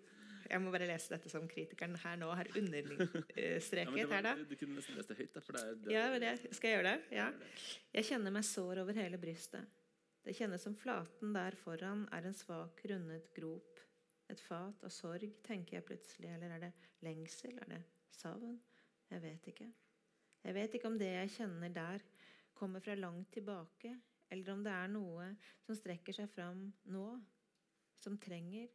Jeg 0.51 0.63
må 0.65 0.73
bare 0.75 0.89
lese 0.91 1.13
dette 1.13 1.31
som 1.31 1.45
kritikeren 1.51 1.95
her 2.03 2.17
nå 2.19 2.31
har 2.35 2.49
understreket. 2.59 3.99
ja, 4.01 4.07
her 4.11 4.25
da. 4.27 4.33
Du 4.35 4.57
kunne 4.59 4.79
nesten 4.81 4.99
lest 4.99 5.13
det 5.13 5.19
høyt. 5.21 5.37
Da, 5.37 5.43
det 5.47 5.61
er, 5.61 5.77
det. 5.85 5.93
Ja, 5.95 6.07
det, 6.25 6.55
skal 6.59 6.73
jeg 6.73 6.79
gjøre 6.79 6.95
det? 6.95 7.19
Ja. 7.21 7.29
Jeg 7.95 8.09
kjenner 8.09 8.35
meg 8.35 8.47
sår 8.49 8.83
over 8.83 8.99
hele 8.99 9.21
brystet. 9.23 9.79
Det 10.27 10.35
kjennes 10.37 10.65
som 10.67 10.75
flaten 10.77 11.33
der 11.37 11.57
foran 11.63 12.03
er 12.13 12.27
en 12.29 12.37
svak, 12.37 12.83
rundet 12.91 13.31
grop. 13.37 13.79
Et 14.31 14.43
fat 14.43 14.83
av 14.87 14.93
sorg, 14.95 15.39
tenker 15.47 15.79
jeg 15.79 15.87
plutselig. 15.87 16.35
Eller 16.35 16.57
er 16.57 16.67
det 16.67 16.73
lengsel? 17.07 17.55
Er 17.63 17.71
det 17.77 17.81
savn? 18.15 18.59
Jeg 19.11 19.23
vet 19.25 19.49
ikke. 19.55 19.71
Jeg 20.45 20.57
vet 20.57 20.77
ikke 20.77 20.91
om 20.91 20.99
det 21.01 21.11
jeg 21.13 21.33
kjenner 21.37 21.73
der, 21.75 22.05
kommer 22.57 22.83
fra 22.85 22.95
langt 22.97 23.31
tilbake, 23.33 23.95
eller 24.31 24.53
om 24.53 24.63
det 24.65 24.73
er 24.73 24.91
noe 24.93 25.27
som 25.65 25.77
strekker 25.77 26.17
seg 26.17 26.29
fram 26.33 26.67
nå, 26.93 27.07
som 28.01 28.17
trenger, 28.21 28.69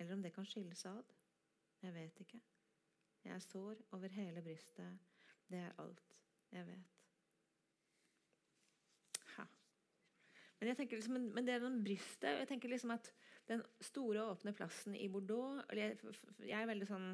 eller 0.00 0.16
om 0.16 0.22
det 0.22 0.32
kan 0.34 0.46
skilles 0.48 0.86
ad. 0.88 1.12
Jeg 1.82 1.94
vet 1.94 2.20
ikke. 2.20 2.40
Jeg 3.24 3.34
er 3.34 3.44
sår 3.44 3.82
over 3.92 4.08
hele 4.08 4.42
brystet. 4.42 4.98
Det 5.50 5.58
er 5.58 5.72
alt 5.78 6.16
jeg 6.52 6.66
vet. 6.66 6.96
Ha. 9.36 9.44
Men, 10.60 10.74
liksom, 10.90 11.20
men 11.34 11.46
det 11.46 11.54
er 11.54 11.64
den 11.64 11.82
brystet 11.84 12.40
jeg 12.42 12.48
tenker 12.48 12.72
liksom 12.72 12.90
at 12.96 13.12
Den 13.48 13.62
store, 13.82 14.22
åpne 14.30 14.52
plassen 14.54 14.94
i 14.94 15.08
Bordeaux 15.08 15.62
jeg, 15.74 15.96
jeg 16.38 16.62
er 16.62 16.68
veldig 16.70 16.86
sånn 16.86 17.08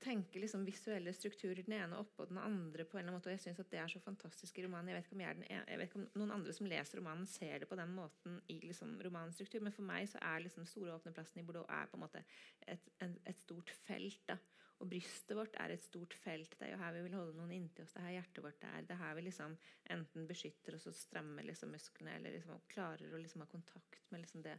tenker 0.00 0.40
liksom 0.40 0.64
visuelle 0.64 1.12
strukturer 1.12 1.62
den 1.62 1.74
ene 1.76 1.98
oppå 2.00 2.24
den 2.28 2.38
andre. 2.40 2.84
på 2.84 2.96
en 2.96 3.00
eller 3.00 3.12
annen 3.12 3.18
måte, 3.20 3.30
og 3.30 3.36
Jeg 3.36 3.42
syns 3.44 3.60
det 3.70 3.78
er 3.78 3.88
så 3.88 4.00
fantastisk 4.00 4.58
i 4.58 4.64
romanen. 4.64 4.88
Jeg 4.88 5.02
vet, 5.02 5.12
om 5.12 5.20
jeg, 5.20 5.78
vet 5.78 5.88
ikke 5.88 6.00
om 6.00 6.06
noen 6.14 6.32
andre 6.36 6.54
som 6.56 6.66
leser 6.66 6.98
romanen, 6.98 7.26
ser 7.26 7.58
det 7.58 7.68
på 7.68 7.76
den 7.76 7.92
måten 7.94 8.40
i 8.48 8.60
liksom 8.64 8.96
romanens 9.04 9.36
struktur. 9.36 9.60
Men 9.60 9.72
for 9.76 9.84
meg 9.84 10.08
så 10.08 10.22
er 10.22 10.40
liksom 10.44 10.66
store 10.66 10.94
åpne 10.96 11.12
plassen 11.12 11.42
i 11.42 11.44
Bordeaux 11.44 11.68
er 11.68 11.90
på 11.90 11.98
en 11.98 12.04
måte 12.06 12.24
et, 12.66 12.88
en, 13.04 13.18
et 13.24 13.38
stort 13.44 13.70
felt. 13.84 14.22
da, 14.28 14.38
Og 14.80 14.88
brystet 14.88 15.36
vårt 15.36 15.56
er 15.60 15.74
et 15.74 15.84
stort 15.84 16.14
felt. 16.14 16.56
Det 16.56 16.68
er 16.68 16.72
jo 16.74 16.82
her 16.82 16.96
vi 16.96 17.04
vil 17.04 17.18
holde 17.18 17.36
noen 17.36 17.52
inntil 17.58 17.84
oss. 17.84 17.92
Det 17.92 18.00
er 18.00 18.08
her 18.08 18.18
hjertet 18.20 18.44
vårt 18.46 18.64
er. 18.64 18.86
Det 18.88 18.96
er 18.96 19.02
her 19.04 19.18
vi 19.18 19.26
liksom 19.28 19.58
enten 19.96 20.30
beskytter 20.30 20.78
oss 20.78 20.88
og 20.88 20.96
strammer 20.96 21.44
liksom 21.44 21.76
musklene, 21.76 22.16
eller 22.16 22.38
liksom 22.38 22.64
klarer 22.72 23.12
å 23.12 23.20
liksom 23.20 23.44
ha 23.44 23.50
kontakt 23.52 24.08
med 24.10 24.24
liksom 24.24 24.48
det 24.48 24.56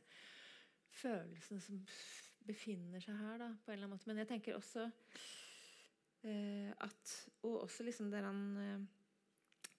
følelsene 0.91 1.63
som 1.63 1.81
befinner 2.47 3.03
seg 3.03 3.19
her, 3.19 3.37
da, 3.41 3.51
på 3.61 3.71
en 3.71 3.77
eller 3.77 3.87
annen 3.87 3.97
måte. 3.97 4.09
Men 4.09 4.21
jeg 4.23 4.29
tenker 4.31 4.57
også 4.57 4.87
eh, 6.27 6.71
at 6.85 7.13
Og 7.47 7.63
også 7.65 7.85
liksom 7.87 8.11
der 8.13 8.27
han 8.27 8.41
eh, 8.61 8.89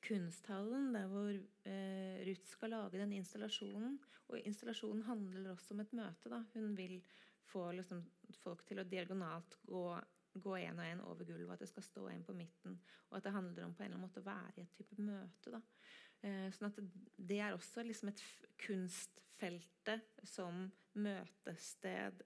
Kunsthallen, 0.02 0.90
der 0.94 1.06
hvor 1.10 1.30
eh, 1.30 2.22
Ruth 2.26 2.48
skal 2.50 2.74
lage 2.74 2.98
den 2.98 3.12
installasjonen. 3.18 4.00
Og 4.28 4.40
installasjonen 4.40 5.04
handler 5.06 5.52
også 5.52 5.74
om 5.74 5.84
et 5.84 5.92
møte. 5.94 6.30
da. 6.32 6.42
Hun 6.54 6.76
vil 6.76 6.98
få 7.46 7.68
liksom, 7.76 8.02
folk 8.42 8.64
til 8.66 8.80
å 8.80 8.88
diagonalt 8.88 9.58
gå 9.68 9.84
gå 10.32 10.54
én 10.56 10.78
og 10.78 10.86
én 10.86 11.00
over 11.04 11.26
gulvet, 11.28 11.52
at 11.52 11.60
det 11.60 11.68
skal 11.68 11.84
stå 11.84 12.06
en 12.08 12.24
på 12.24 12.34
midten. 12.36 12.78
Og 13.10 13.18
at 13.18 13.26
det 13.26 13.34
handler 13.34 13.66
om 13.66 13.74
på 13.74 13.82
en 13.82 13.90
eller 13.90 13.98
annen 13.98 14.06
måte 14.08 14.22
å 14.22 14.26
være 14.26 14.54
i 14.56 14.64
et 14.64 14.74
type 14.78 14.96
møte. 14.96 15.52
da. 15.52 15.60
Eh, 16.22 16.48
sånn 16.54 16.70
at 16.70 16.78
Det 17.16 17.40
er 17.42 17.54
også 17.56 17.82
liksom 17.86 18.12
et 18.12 18.22
kunstfeltet 18.62 20.22
som 20.28 20.68
møtested, 20.94 22.22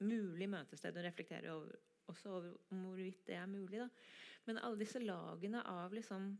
mulig 0.00 0.48
møtested. 0.48 0.96
Og 0.96 1.04
reflekterer 1.04 1.50
over, 1.52 1.76
også 2.08 2.32
over 2.38 2.56
hvorvidt 2.70 3.26
det 3.28 3.36
er 3.36 3.46
mulig. 3.50 3.78
da. 3.82 3.88
Men 4.46 4.58
alle 4.58 4.80
disse 4.84 5.00
lagene 5.00 5.62
av 5.66 5.92
liksom, 5.92 6.34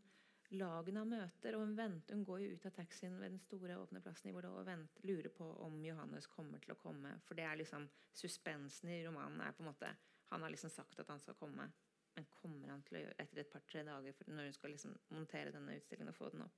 lagene 0.56 1.00
av 1.00 1.08
møter. 1.08 1.56
og 1.56 1.64
Hun 1.64 1.76
venter, 1.76 2.14
hun 2.14 2.24
går 2.24 2.40
jo 2.44 2.56
ut 2.56 2.66
av 2.66 2.76
taxien 2.78 3.18
ved 3.20 3.32
den 3.32 3.40
store 3.40 3.78
åpne 3.80 4.02
plassen 4.04 4.30
i 4.30 4.32
Bordeaux 4.32 4.60
og 4.60 4.66
venter, 4.68 5.06
lurer 5.08 5.32
på 5.32 5.48
om 5.66 5.80
Johannes 5.84 6.26
kommer 6.26 6.60
til 6.60 6.74
å 6.74 6.80
komme. 6.80 7.16
For 7.24 7.34
det 7.34 7.44
er 7.48 7.60
liksom 7.60 7.88
suspensen 8.14 8.92
i 8.92 9.02
romanen 9.06 9.40
er 9.40 9.52
på 9.52 9.64
en 9.64 9.72
måte 9.72 9.94
Han 10.30 10.42
har 10.42 10.50
liksom 10.50 10.70
sagt 10.70 10.98
at 10.98 11.08
han 11.08 11.20
skal 11.20 11.36
komme. 11.38 11.68
Men 12.14 12.26
kommer 12.40 12.68
han 12.68 12.82
til 12.82 12.96
å 12.96 13.00
gjøre 13.04 13.16
etter 13.18 13.40
et 13.42 13.50
par-tre 13.52 13.82
dager 13.86 14.14
når 14.26 14.48
hun 14.48 14.56
skal 14.56 14.72
liksom 14.72 14.94
montere 15.14 15.52
denne 15.54 15.76
utstillingen 15.76 16.10
og 16.10 16.16
få 16.16 16.30
den 16.32 16.42
opp? 16.46 16.56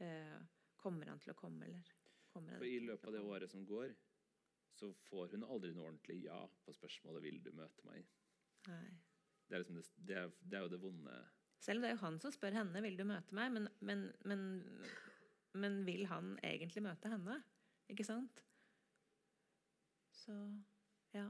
Eh, 0.00 0.38
kommer 0.80 1.12
han 1.12 1.20
til 1.20 1.34
å 1.34 1.38
komme, 1.38 1.66
eller? 1.68 1.90
Kommer 2.32 2.56
For 2.56 2.68
I 2.68 2.78
løpet 2.84 3.10
av 3.10 3.16
det 3.16 3.20
året 3.26 3.52
som 3.52 3.66
går, 3.66 3.92
så 4.78 4.92
får 5.08 5.34
hun 5.34 5.44
aldri 5.44 5.72
noe 5.74 5.90
ordentlig 5.90 6.22
ja 6.24 6.38
på 6.64 6.72
spørsmålet 6.72 7.22
'Vil 7.22 7.42
du 7.44 7.50
møte 7.52 7.84
meg?' 7.84 8.06
Det 8.64 9.56
er, 9.56 9.62
liksom 9.64 9.76
det, 9.76 9.86
det, 9.96 10.16
er, 10.16 10.32
det 10.40 10.56
er, 10.56 10.62
jo 10.62 10.68
det 10.68 10.80
vonde 10.82 11.14
Selv 11.58 11.78
om 11.78 11.82
det 11.82 11.88
er 11.88 11.94
jo 11.96 12.04
han 12.04 12.20
som 12.20 12.32
spør 12.32 12.56
henne 12.56 12.82
'Vil 12.82 12.96
du 12.96 13.04
møte 13.04 13.34
meg?' 13.34 13.52
Men, 13.52 13.68
men, 13.80 14.12
men, 14.24 14.42
men 15.52 15.86
vil 15.86 16.06
han 16.06 16.38
egentlig 16.44 16.82
møte 16.82 17.12
henne? 17.12 17.42
Ikke 17.90 18.06
sant? 18.06 18.44
Så 20.12 20.36
ja. 21.12 21.28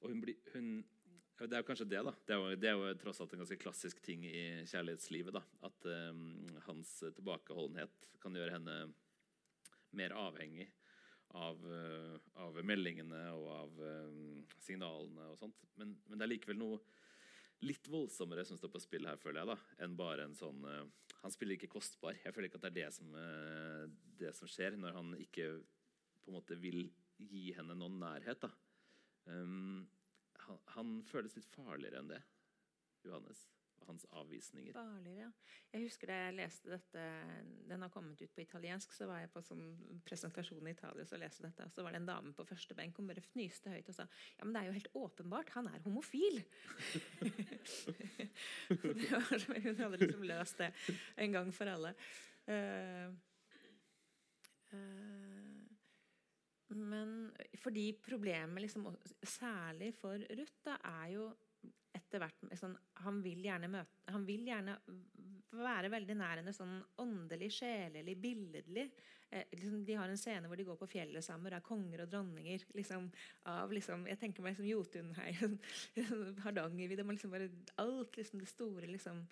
Og 0.00 0.10
hun 0.10 0.20
blir 0.20 0.36
hun, 0.52 0.84
Det 1.34 1.50
er 1.50 1.64
jo 1.64 1.66
kanskje 1.66 1.88
det, 1.90 2.00
da. 2.06 2.12
Det 2.26 2.34
er 2.34 2.38
jo, 2.38 2.58
det 2.62 2.68
er 2.70 2.76
jo, 2.78 2.90
tross 3.02 3.18
alt 3.20 3.32
en 3.34 3.40
ganske 3.42 3.58
klassisk 3.58 3.98
ting 4.04 4.22
i 4.28 4.62
kjærlighetslivet. 4.70 5.34
da, 5.34 5.42
At 5.66 5.86
um, 5.90 6.44
hans 6.68 6.92
tilbakeholdenhet 7.16 8.08
kan 8.22 8.36
gjøre 8.38 8.54
henne 8.54 8.76
mer 9.98 10.14
avhengig 10.18 10.68
av, 11.34 11.58
uh, 11.66 12.14
av 12.44 12.60
meldingene 12.62 13.22
og 13.34 13.48
av 13.50 13.80
um, 13.82 14.44
signalene 14.62 15.26
og 15.32 15.40
sånt. 15.40 15.58
Men, 15.80 15.96
men, 16.06 16.20
det 16.20 16.28
er 16.28 16.32
likevel 16.36 16.60
noe 16.60 16.78
litt 17.66 17.90
voldsommere 17.90 18.44
som 18.46 18.60
står 18.60 18.70
på 18.70 18.82
spill 18.84 19.08
her, 19.08 19.18
føler 19.18 19.42
jeg, 19.42 19.50
da, 19.54 19.84
enn 19.84 19.98
bare 19.98 20.28
en 20.28 20.38
sånn 20.38 20.62
uh, 20.68 20.84
Han 21.24 21.34
spiller 21.34 21.58
ikke 21.58 21.72
kostbar. 21.72 22.14
Jeg 22.22 22.36
føler 22.36 22.50
ikke 22.50 22.62
at 22.62 22.68
det 22.68 22.72
er 22.74 22.78
det 22.78 22.94
som, 22.94 23.10
uh, 23.10 23.90
det 24.22 24.30
som 24.38 24.50
skjer 24.50 24.78
når 24.78 25.00
han 25.00 25.10
ikke 25.18 25.50
på 26.22 26.30
en 26.30 26.38
måte 26.38 26.62
vil 26.62 26.86
gi 27.18 27.48
henne 27.58 27.74
noen 27.78 27.98
nærhet. 27.98 28.46
da. 28.46 28.54
Um, 29.26 29.82
han, 30.48 30.62
han 30.76 30.94
føles 31.08 31.36
litt 31.38 31.50
farligere 31.52 32.00
enn 32.00 32.14
det, 32.14 32.22
Johannes 33.04 33.46
hans 33.86 34.06
avvisninger. 34.10 34.72
Farligere, 34.72 35.26
ja. 35.26 35.30
Jeg 35.74 35.86
husker 35.86 36.10
da 36.10 36.16
jeg 36.18 36.36
leste 36.38 36.70
dette 36.72 37.04
Den 37.68 37.84
har 37.84 37.92
kommet 37.92 38.20
ut 38.22 38.34
på 38.34 38.44
italiensk. 38.44 38.92
Så 38.94 39.08
var 39.10 39.22
jeg 39.22 39.32
på 39.34 39.42
sånn 39.44 39.64
presentasjon 40.06 40.68
i 40.68 40.74
Italia 40.74 41.06
og 41.06 41.22
leste 41.22 41.46
dette. 41.46 41.68
Så 41.74 41.84
var 41.84 41.94
det 41.94 42.02
en 42.02 42.08
dame 42.08 42.34
på 42.36 42.46
første 42.48 42.76
benk 42.78 42.98
hun 43.00 43.10
bare 43.10 43.24
fnyste 43.24 43.72
høyt 43.74 43.90
og 43.92 43.98
sa 43.98 44.08
Ja, 44.38 44.44
men 44.44 44.54
det 44.54 44.62
er 44.62 44.70
jo 44.70 44.78
helt 44.78 44.98
åpenbart. 45.04 45.54
Han 45.58 45.70
er 45.70 45.84
homofil! 45.84 46.42
var, 48.84 49.64
hun 49.68 49.80
hadde 49.82 50.00
liksom 50.00 50.28
løst 50.28 50.60
det 50.62 50.70
en 51.24 51.38
gang 51.38 51.52
for 51.54 51.70
alle. 51.70 51.94
Uh, 52.44 53.08
uh, 54.74 55.43
men 56.74 57.16
fordi 57.62 57.88
problemet, 58.02 58.62
liksom, 58.64 58.88
særlig 59.22 59.92
for 59.96 60.22
Ruth, 60.38 60.70
er 60.74 61.08
jo 61.14 61.30
etter 61.94 62.22
hvert 62.22 62.54
sånn, 62.58 62.74
han, 63.04 63.20
vil 63.22 63.44
møte, 63.70 64.00
han, 64.10 64.24
vil 64.26 64.48
gjerne 64.48 64.74
være 65.54 65.90
veldig 65.92 66.16
nær 66.18 66.40
henne 66.40 66.54
sånn 66.54 66.80
åndelig, 67.02 67.52
sjelelig, 67.54 68.16
billedlig. 68.18 68.88
Eh, 69.30 69.46
liksom, 69.54 69.84
de 69.86 69.96
har 69.98 70.10
en 70.10 70.18
scene 70.18 70.50
hvor 70.50 70.58
de 70.58 70.66
går 70.66 70.78
på 70.80 70.90
fjellet 70.90 71.24
sammen, 71.24 71.52
og 71.52 71.58
er 71.58 71.66
konger 71.66 72.04
og 72.04 72.10
dronninger. 72.10 72.66
Liksom, 72.74 73.06
av, 73.50 73.72
liksom, 73.74 74.08
jeg 74.10 74.20
tenker 74.20 74.46
meg 74.46 74.58
som 74.58 74.66
Jotunheim, 74.68 75.58
Hardangervidda 76.44 77.06
liksom 77.10 77.36
Alt 77.82 78.18
liksom, 78.18 78.42
det 78.42 78.50
store 78.50 78.90
liksom, 78.90 79.24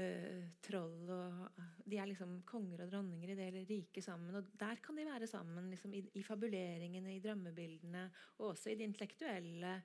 uh, 0.00 0.48
troll 0.64 1.12
og 1.12 1.60
De 1.84 1.98
er 2.00 2.08
liksom 2.08 2.38
konger 2.48 2.84
og 2.84 2.92
dronninger 2.92 3.34
i 3.34 3.38
det 3.38 3.66
riket 3.68 4.06
sammen. 4.06 4.34
Og 4.38 4.52
der 4.58 4.80
kan 4.84 4.98
de 4.98 5.06
være 5.08 5.28
sammen 5.30 5.70
liksom, 5.72 5.94
i, 5.98 6.04
i, 6.14 6.24
fabuleringene, 6.26 7.16
i 7.16 7.22
drømmebildene, 7.24 8.08
og 8.40 8.52
også 8.52 8.72
i 8.72 8.76
det 8.78 8.88
intellektuelle. 8.90 9.78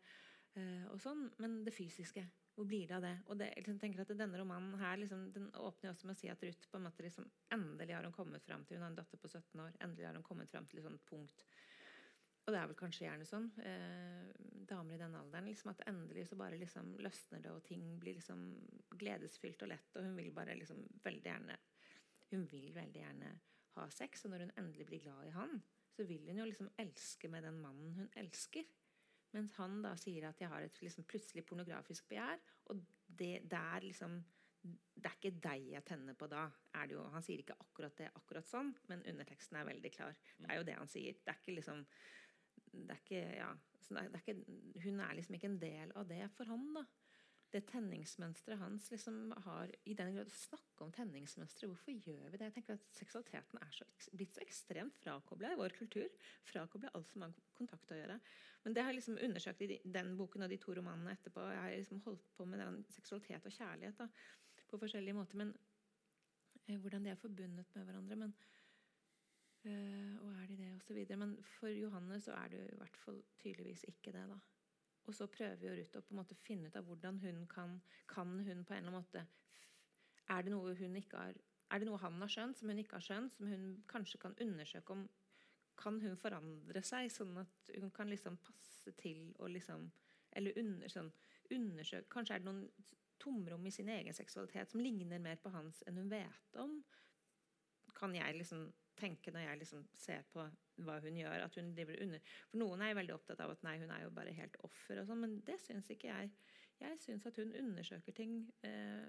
Uh, 0.58 0.86
og 0.94 1.00
sånn, 1.02 1.28
Men 1.42 1.62
det 1.66 1.76
fysiske 1.76 2.26
hvor 2.58 2.66
blir 2.66 2.88
det 2.90 2.96
av 2.98 3.04
det? 3.06 3.18
Og 3.30 3.38
det, 3.38 3.52
jeg 3.54 3.78
tenker 3.78 4.02
at 4.02 4.12
Denne 4.18 4.40
romanen 4.40 4.74
her, 4.82 4.96
liksom, 4.98 5.28
den 5.34 5.52
åpner 5.62 5.92
også 5.92 6.08
med 6.10 6.18
å 6.18 6.18
si 6.18 6.30
at 6.34 6.42
Ruth 6.42 6.72
på 6.72 6.80
en 6.80 6.88
måte 6.88 7.04
liksom, 7.06 7.28
endelig 7.54 7.94
har 7.94 8.08
hun 8.08 8.16
kommet 8.16 8.46
fram 8.48 8.64
til 8.66 8.80
Hun 8.80 8.88
har 8.88 8.94
en 8.96 8.98
datter 8.98 9.22
på 9.22 9.30
17 9.30 9.62
år. 9.62 9.76
Endelig 9.86 10.08
har 10.08 10.18
hun 10.18 10.26
kommet 10.26 10.50
fram 10.50 10.66
til 10.66 10.82
et 10.82 10.88
sånt 10.88 11.04
punkt. 11.06 11.46
Og 12.48 12.54
det 12.54 12.60
er 12.62 12.70
vel 12.70 12.78
kanskje 12.80 13.04
gjerne 13.04 13.26
sånn. 13.28 13.48
Eh, 13.60 14.28
damer 14.70 14.96
i 14.96 15.00
den 15.02 15.16
alderen. 15.20 15.50
Liksom, 15.52 15.74
at 15.74 15.84
endelig 15.90 16.30
så 16.30 16.38
bare 16.40 16.60
liksom 16.60 16.94
løsner 17.04 17.44
det, 17.44 17.52
og 17.52 17.66
ting 17.68 17.84
blir 18.00 18.16
liksom 18.16 18.46
gledesfylt 18.96 19.66
og 19.66 19.74
lett. 19.74 19.98
Og 20.00 20.08
hun 20.08 20.16
vil 20.16 20.32
bare 20.36 20.56
liksom 20.56 20.86
veldig 21.04 21.34
gjerne 21.34 21.58
Hun 22.28 22.42
vil 22.52 22.74
veldig 22.76 23.00
gjerne 23.00 23.30
ha 23.78 23.90
sex. 23.96 24.26
Og 24.26 24.32
når 24.32 24.46
hun 24.46 24.56
endelig 24.60 24.88
blir 24.88 25.04
glad 25.04 25.28
i 25.28 25.36
han, 25.36 25.62
så 25.96 26.04
vil 26.04 26.28
hun 26.28 26.42
jo 26.42 26.48
liksom 26.50 26.72
elske 26.80 27.30
med 27.32 27.44
den 27.48 27.62
mannen 27.64 27.94
hun 27.96 28.10
elsker. 28.20 28.68
Mens 29.36 29.54
han 29.60 29.82
da 29.84 29.94
sier 30.00 30.28
at 30.28 30.40
'jeg 30.40 30.50
har 30.50 30.62
et 30.62 30.82
liksom 30.82 31.04
plutselig 31.04 31.46
pornografisk 31.46 32.08
begjær', 32.10 32.40
og 32.66 32.84
det 33.08 33.50
der 33.50 33.80
liksom 33.82 34.24
det 34.96 35.06
er 35.06 35.16
ikke 35.16 35.40
deg 35.44 35.66
jeg 35.72 35.86
tenner 35.86 36.14
på 36.14 36.28
da. 36.28 36.50
Jo, 36.90 37.04
han 37.14 37.24
sier 37.24 37.40
ikke 37.40 37.58
akkurat 37.60 37.96
det 37.98 38.10
akkurat 38.16 38.48
sånn, 38.48 38.74
men 38.90 39.04
underteksten 39.06 39.60
er 39.60 39.66
veldig 39.70 39.92
klar. 39.94 40.16
Det 40.38 40.50
er 40.50 40.58
jo 40.58 40.64
det 40.64 40.78
han 40.78 40.88
sier. 40.88 41.14
Det 41.14 41.34
er 41.34 41.40
ikke 41.42 41.56
liksom 41.56 41.86
det 42.86 42.96
er 42.96 43.04
ikke, 43.04 43.26
ja, 43.40 43.50
det 43.88 44.06
er 44.06 44.22
ikke, 44.22 44.58
Hun 44.84 45.04
er 45.04 45.18
liksom 45.18 45.38
ikke 45.38 45.52
en 45.52 45.62
del 45.62 45.94
av 45.96 46.08
det 46.10 46.24
for 46.36 46.50
han. 46.54 46.74
da 46.78 46.86
det 47.54 47.64
tenningsmønsteret 47.70 48.60
hans 48.60 48.90
liksom 48.92 49.32
har 49.46 49.72
i 49.88 49.94
den 49.96 50.16
grad 50.18 50.32
snakke 50.34 50.84
om 50.84 50.92
tenningsmønstre. 50.92 51.70
Hvorfor 51.72 51.96
gjør 51.96 52.34
vi 52.34 52.40
det? 52.40 52.50
Jeg 52.50 52.56
tenker 52.58 52.76
at 52.76 52.98
Seksualiteten 52.98 53.62
er 53.62 53.72
så, 53.72 53.88
blitt 54.12 54.36
så 54.36 54.44
ekstremt 54.44 55.00
frakobla 55.00 55.54
i 55.54 55.60
vår 55.60 55.76
kultur. 55.78 56.12
Frakobla 56.50 56.92
alt 56.98 57.14
som 57.14 57.24
har 57.24 57.38
kontakt 57.58 57.94
å 57.96 58.00
gjøre. 58.00 58.20
Men 58.66 58.76
det 58.76 58.84
har 58.84 58.92
jeg 58.92 59.00
liksom 59.00 59.22
undersøkt 59.30 59.64
i 59.64 59.80
den 59.86 60.12
boken 60.20 60.44
og 60.44 60.52
de 60.52 60.60
to 60.60 60.76
romanene 60.76 61.16
etterpå. 61.16 61.46
Jeg 61.54 61.64
har 61.64 61.78
liksom 61.78 62.04
holdt 62.10 62.28
på 62.36 62.50
med 62.52 62.64
den 62.66 62.82
seksualitet 62.92 63.48
og 63.48 63.56
kjærlighet 63.56 64.04
da, 64.04 64.10
på 64.68 64.82
forskjellige 64.84 65.16
måter. 65.16 65.40
Men 65.40 65.56
eh, 66.66 66.76
hvordan 66.76 67.08
de 67.08 67.16
er 67.16 67.22
forbundet 67.22 67.76
med 67.78 67.88
hverandre. 67.88 68.20
Men, 68.26 68.36
og 70.22 70.30
er 70.34 70.46
de 70.50 70.58
det, 70.60 70.70
osv. 70.76 71.00
Men 71.18 71.36
for 71.58 71.72
Johanne 71.74 72.20
så 72.22 72.36
er 72.38 72.54
det 72.54 72.62
jo 72.62 72.70
i 72.72 72.80
hvert 72.82 73.02
fall 73.04 73.20
tydeligvis 73.42 73.86
ikke 73.88 74.14
det. 74.16 74.24
da. 74.30 74.40
Og 75.08 75.16
så 75.16 75.28
prøver 75.32 75.64
jo 75.64 75.76
Ruth 75.76 76.00
å 76.00 76.04
på 76.04 76.14
en 76.14 76.20
måte 76.22 76.36
finne 76.36 76.68
ut 76.68 76.76
av 76.76 76.88
hvordan 76.88 77.20
hun 77.24 77.46
kan 77.52 77.78
Kan 78.12 78.40
hun 78.44 78.66
på 78.66 78.74
en 78.74 78.82
eller 78.84 78.92
annen 78.92 78.98
måte 78.98 79.24
Er 80.28 80.44
det 80.44 80.52
noe 80.52 80.76
hun 80.76 80.96
ikke 81.00 81.22
har 81.22 81.38
er 81.68 81.82
det 81.84 81.88
noe 81.90 82.00
han 82.00 82.22
har 82.22 82.32
skjønt, 82.32 82.56
som 82.56 82.70
hun 82.72 82.80
ikke 82.80 82.96
har 82.96 83.04
skjønt, 83.04 83.34
som 83.36 83.48
hun 83.52 83.64
kanskje 83.92 84.20
kan 84.24 84.36
undersøke 84.44 84.94
om 84.96 85.08
Kan 85.78 86.00
hun 86.02 86.16
forandre 86.18 86.84
seg, 86.84 87.10
sånn 87.12 87.36
at 87.42 87.72
hun 87.76 87.92
kan 87.92 88.08
liksom 88.08 88.38
passe 88.44 88.94
til 89.00 89.34
og 89.40 89.52
liksom 89.56 89.90
Eller 90.32 90.56
under, 90.60 90.88
sånn, 90.92 91.12
undersøke 91.52 92.08
Kanskje 92.14 92.38
er 92.38 92.44
det 92.44 92.50
noen 92.52 92.94
tomrom 93.20 93.66
i 93.66 93.74
sin 93.74 93.90
egen 93.90 94.14
seksualitet 94.14 94.72
som 94.72 94.80
ligner 94.80 95.20
mer 95.20 95.40
på 95.42 95.50
hans 95.50 95.82
enn 95.90 95.98
hun 95.98 96.12
vet 96.12 96.58
om. 96.62 96.76
Kan 97.98 98.14
jeg 98.16 98.36
liksom 98.38 98.68
tenke 98.98 99.34
når 99.34 99.46
jeg 99.46 99.62
liksom 99.64 99.86
ser 99.98 100.26
på 100.34 100.46
hva 100.86 100.98
hun 101.04 101.20
gjør. 101.20 101.46
at 101.46 101.56
hun 101.60 101.74
driver 101.78 102.02
under. 102.06 102.34
For 102.52 102.62
Noen 102.62 102.82
er 102.84 102.92
jo 102.92 103.00
veldig 103.02 103.16
opptatt 103.16 103.44
av 103.46 103.54
at 103.54 103.64
nei, 103.66 103.78
hun 103.82 103.94
er 103.94 104.04
jo 104.06 104.14
bare 104.16 104.36
helt 104.38 104.58
offer, 104.68 105.02
og 105.02 105.10
sånn, 105.10 105.24
men 105.26 105.38
det 105.48 105.60
syns 105.64 105.90
ikke 105.94 106.12
jeg. 106.12 106.34
Jeg 106.82 107.00
syns 107.02 107.26
at 107.26 107.40
hun 107.42 107.56
undersøker 107.58 108.14
ting 108.14 108.42
eh, 108.68 109.08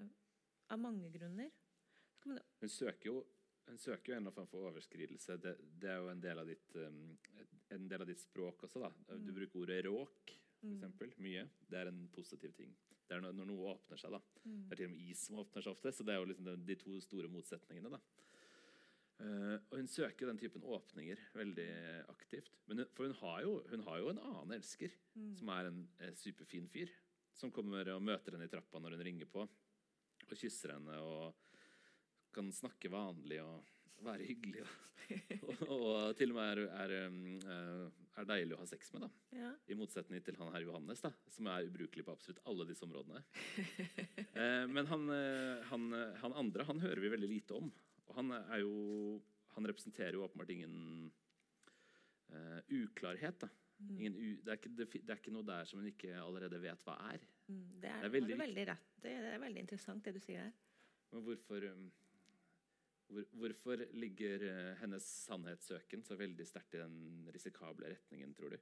av 0.73 0.81
mange 0.81 1.11
grunner. 1.13 1.51
Hun 2.25 2.71
søker 2.71 3.11
jo 3.11 3.19
hun 3.69 3.77
søker 3.77 4.11
jo 4.11 4.15
en 4.17 4.23
eller 4.23 4.33
annen 4.33 4.49
for 4.49 4.65
overskridelse. 4.65 5.35
Det, 5.37 5.51
det, 5.61 5.89
er 5.91 5.99
jo 6.01 6.07
en 6.09 6.21
del 6.23 6.39
av 6.41 6.47
ditt, 6.49 6.71
um, 6.81 7.11
en 7.75 7.83
del 7.91 8.01
av 8.01 8.07
ditt 8.09 8.21
språk 8.23 8.63
også. 8.65 8.81
da. 8.81 8.89
Du 9.11 9.29
mm. 9.29 9.35
bruker 9.35 9.61
ordet 9.61 9.83
råk 9.85 10.31
for 10.59 10.67
mm. 10.67 10.71
eksempel, 10.73 11.11
mye. 11.21 11.43
Det 11.69 11.77
er 11.77 11.91
en 11.91 11.99
positiv 12.15 12.55
ting. 12.57 12.73
Det 13.05 13.17
er 13.17 13.21
når, 13.21 13.35
når 13.37 13.49
noe 13.51 13.75
åpner 13.75 14.01
seg. 14.01 14.15
da. 14.15 14.21
Mm. 14.43 14.63
Det 14.63 14.73
er 14.73 14.81
til 14.81 14.89
og 14.89 14.95
med 14.95 15.11
is 15.11 15.21
som 15.27 15.37
åpner 15.43 15.65
seg 15.65 15.77
ofte. 15.77 15.93
Så 15.93 16.07
det 16.07 16.15
er 16.15 16.19
jo 16.19 16.31
liksom 16.31 16.49
de, 16.49 16.55
de 16.65 16.79
to 16.81 16.97
store 17.05 17.29
motsetningene. 17.31 17.93
da. 17.93 18.01
Uh, 19.19 19.57
og 19.67 19.81
hun 19.81 19.89
søker 19.91 20.29
den 20.29 20.37
typen 20.39 20.63
åpninger 20.63 21.19
veldig 21.35 21.67
aktivt. 22.07 22.53
Men, 22.71 22.85
for 22.95 23.09
hun 23.09 23.17
har, 23.19 23.41
jo, 23.43 23.57
hun 23.67 23.83
har, 23.83 23.97
jo, 23.99 24.11
en 24.13 24.21
annen 24.23 24.53
elsker, 24.55 24.93
mm. 25.15 25.33
som 25.41 25.51
er 25.51 25.67
en 25.67 25.81
eh, 25.99 26.13
superfin 26.15 26.69
fyr. 26.71 26.93
Som 27.35 27.51
kommer 27.55 27.87
og 27.93 28.03
møter 28.03 28.35
henne 28.35 28.47
i 28.47 28.51
trappa 28.51 28.79
når 28.79 28.95
hun 28.95 29.03
ringer 29.07 29.27
på, 29.31 29.43
og 29.43 30.37
kysser 30.39 30.75
henne 30.75 30.95
og 31.03 31.35
kan 32.35 32.51
snakke 32.53 32.91
vanlig 32.91 33.41
og 33.43 33.67
være 34.05 34.27
hyggelig. 34.29 34.63
Og, 34.63 34.71
og, 35.71 35.83
og 35.89 36.15
til 36.19 36.31
og 36.31 36.39
med 36.39 36.51
er, 36.53 36.63
er, 36.85 36.95
eh, 37.01 38.01
er, 38.21 38.29
deilig 38.31 38.55
å 38.55 38.61
ha 38.61 38.69
sex 38.71 38.93
med. 38.95 39.03
da 39.07 39.39
ja. 39.41 39.51
I 39.67 39.79
motsetning 39.79 40.23
til 40.23 40.39
han 40.39 40.53
her 40.55 40.63
Johannes, 40.63 41.03
da 41.03 41.11
som 41.27 41.51
er 41.51 41.67
ubrukelig 41.67 42.07
på 42.07 42.15
absolutt 42.15 42.43
alle 42.47 42.69
disse 42.71 42.87
områdene. 42.87 43.23
uh, 44.39 44.65
men 44.71 44.87
han, 44.87 45.07
han, 45.73 45.91
han 46.23 46.39
andre 46.45 46.67
han 46.71 46.83
hører 46.87 47.03
vi 47.03 47.15
veldig 47.17 47.33
lite 47.35 47.59
om. 47.59 47.71
Og 48.09 48.17
han, 48.17 48.33
jo, 48.61 48.73
han 49.55 49.69
representerer 49.69 50.17
jo 50.17 50.25
åpenbart 50.25 50.53
ingen 50.55 50.75
uh, 52.33 52.59
uklarhet. 52.73 53.45
Mm. 53.79 53.93
Ingen 53.95 54.15
u, 54.17 54.27
det, 54.43 54.49
er 54.49 54.59
ikke, 54.59 54.73
det, 54.75 54.89
det, 54.95 55.13
er 55.13 55.21
ikke, 55.21 55.35
noe 55.35 55.47
der 55.47 55.69
som 55.69 55.81
en 55.81 55.91
ikke 55.91 56.15
allerede 56.17 56.59
vet 56.63 56.83
hva 56.87 56.97
er. 57.11 57.23
Mm, 57.47 57.63
det 57.79 57.91
er, 57.91 58.01
det 58.01 58.09
er 58.09 58.15
veldig, 58.17 58.39
veldig 58.43 58.67
rett. 58.71 58.91
Det 59.03 59.15
er 59.31 59.41
veldig 59.45 59.65
interessant, 59.65 60.03
det 60.05 60.17
du 60.17 60.21
sier 60.23 60.49
der. 60.49 60.57
Men 61.13 61.25
hvorfor, 61.25 61.65
um, 61.73 61.85
hvor, 63.09 63.29
hvorfor 63.43 63.85
ligger 63.97 64.45
uh, 64.49 64.73
hennes 64.81 65.05
sannhetssøken 65.29 66.03
så 66.05 66.17
veldig 66.19 66.49
sterkt 66.49 66.77
i 66.77 66.83
den 66.83 67.29
risikable 67.33 67.93
retningen, 67.95 68.35
tror 68.37 68.57
du? 68.57 68.59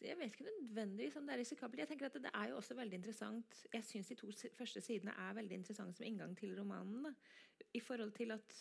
Jeg 0.00 0.16
vet 0.18 0.32
ikke 0.32 0.46
nødvendigvis 0.48 1.16
om 1.20 1.26
det 1.26 1.34
er 1.34 1.42
risikabelt. 1.42 1.82
Jeg 1.82 1.88
tenker 1.90 2.06
at 2.06 2.14
Det 2.22 2.30
er 2.34 2.48
jo 2.48 2.56
også 2.56 2.74
veldig 2.74 2.96
interessant 2.96 3.66
Jeg 3.72 3.84
syns 3.84 4.08
de 4.08 4.16
to 4.16 4.30
første 4.56 4.80
sidene 4.80 5.12
er 5.12 5.34
veldig 5.36 5.58
interessante 5.60 5.98
som 5.98 6.06
inngang 6.06 6.36
til 6.38 6.56
romanen. 6.58 7.02
Da 7.04 7.12
i 7.74 7.80
forhold 7.80 8.12
til 8.16 8.34
at, 8.34 8.56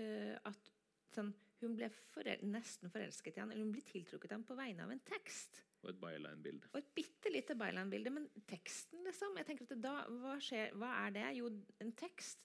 uh, 0.00 0.34
at 0.48 0.72
sånn, 1.14 1.32
hun 1.62 1.76
ble 1.78 1.88
forel 2.12 2.42
nesten 2.48 2.92
forelsket 2.92 3.38
i 3.38 3.42
han, 3.42 3.52
eller 3.52 3.64
hun 3.64 3.74
ble 3.74 3.84
tiltrukket 3.86 4.34
ham 4.36 4.44
på 4.46 4.56
vegne 4.58 4.84
av 4.84 4.92
en 4.92 5.04
tekst. 5.08 5.62
Og 5.82 5.92
et 5.92 6.00
byline-bilde. 6.00 6.72
Og 6.72 6.80
et 6.80 6.90
bitte 6.96 7.32
lite 7.32 7.56
byline-bilde. 7.58 8.12
Men 8.12 8.26
teksten, 8.48 9.04
liksom 9.06 9.36
jeg 9.40 9.48
tenker 9.48 9.68
at 9.68 9.84
da, 9.84 9.94
hva, 10.22 10.36
skjer, 10.42 10.74
hva 10.80 10.92
er 11.04 11.16
det? 11.16 11.28
Jo, 11.38 11.52
en 11.84 11.94
tekst 11.98 12.42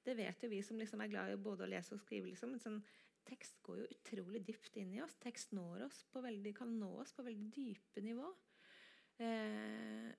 Det 0.00 0.14
vet 0.16 0.40
jo 0.42 0.48
vi 0.48 0.62
som 0.64 0.78
liksom 0.80 1.02
er 1.04 1.10
glad 1.12 1.30
i 1.30 1.36
både 1.36 1.66
å 1.66 1.68
lese 1.68 1.92
og 1.92 2.00
skrive. 2.00 2.30
liksom, 2.30 2.54
sånn, 2.58 2.78
Tekst 3.30 3.60
går 3.62 3.82
jo 3.82 3.90
utrolig 3.94 4.42
dypt 4.46 4.76
inn 4.80 4.94
i 4.96 5.02
oss. 5.04 5.14
Tekst 5.22 5.54
når 5.54 5.86
oss 5.86 6.02
veldig, 6.14 6.54
kan 6.56 6.72
nå 6.80 6.90
oss 7.02 7.14
på 7.14 7.24
veldig 7.26 7.50
dype 7.54 8.02
nivå. 8.02 8.26
Eh, 9.22 10.10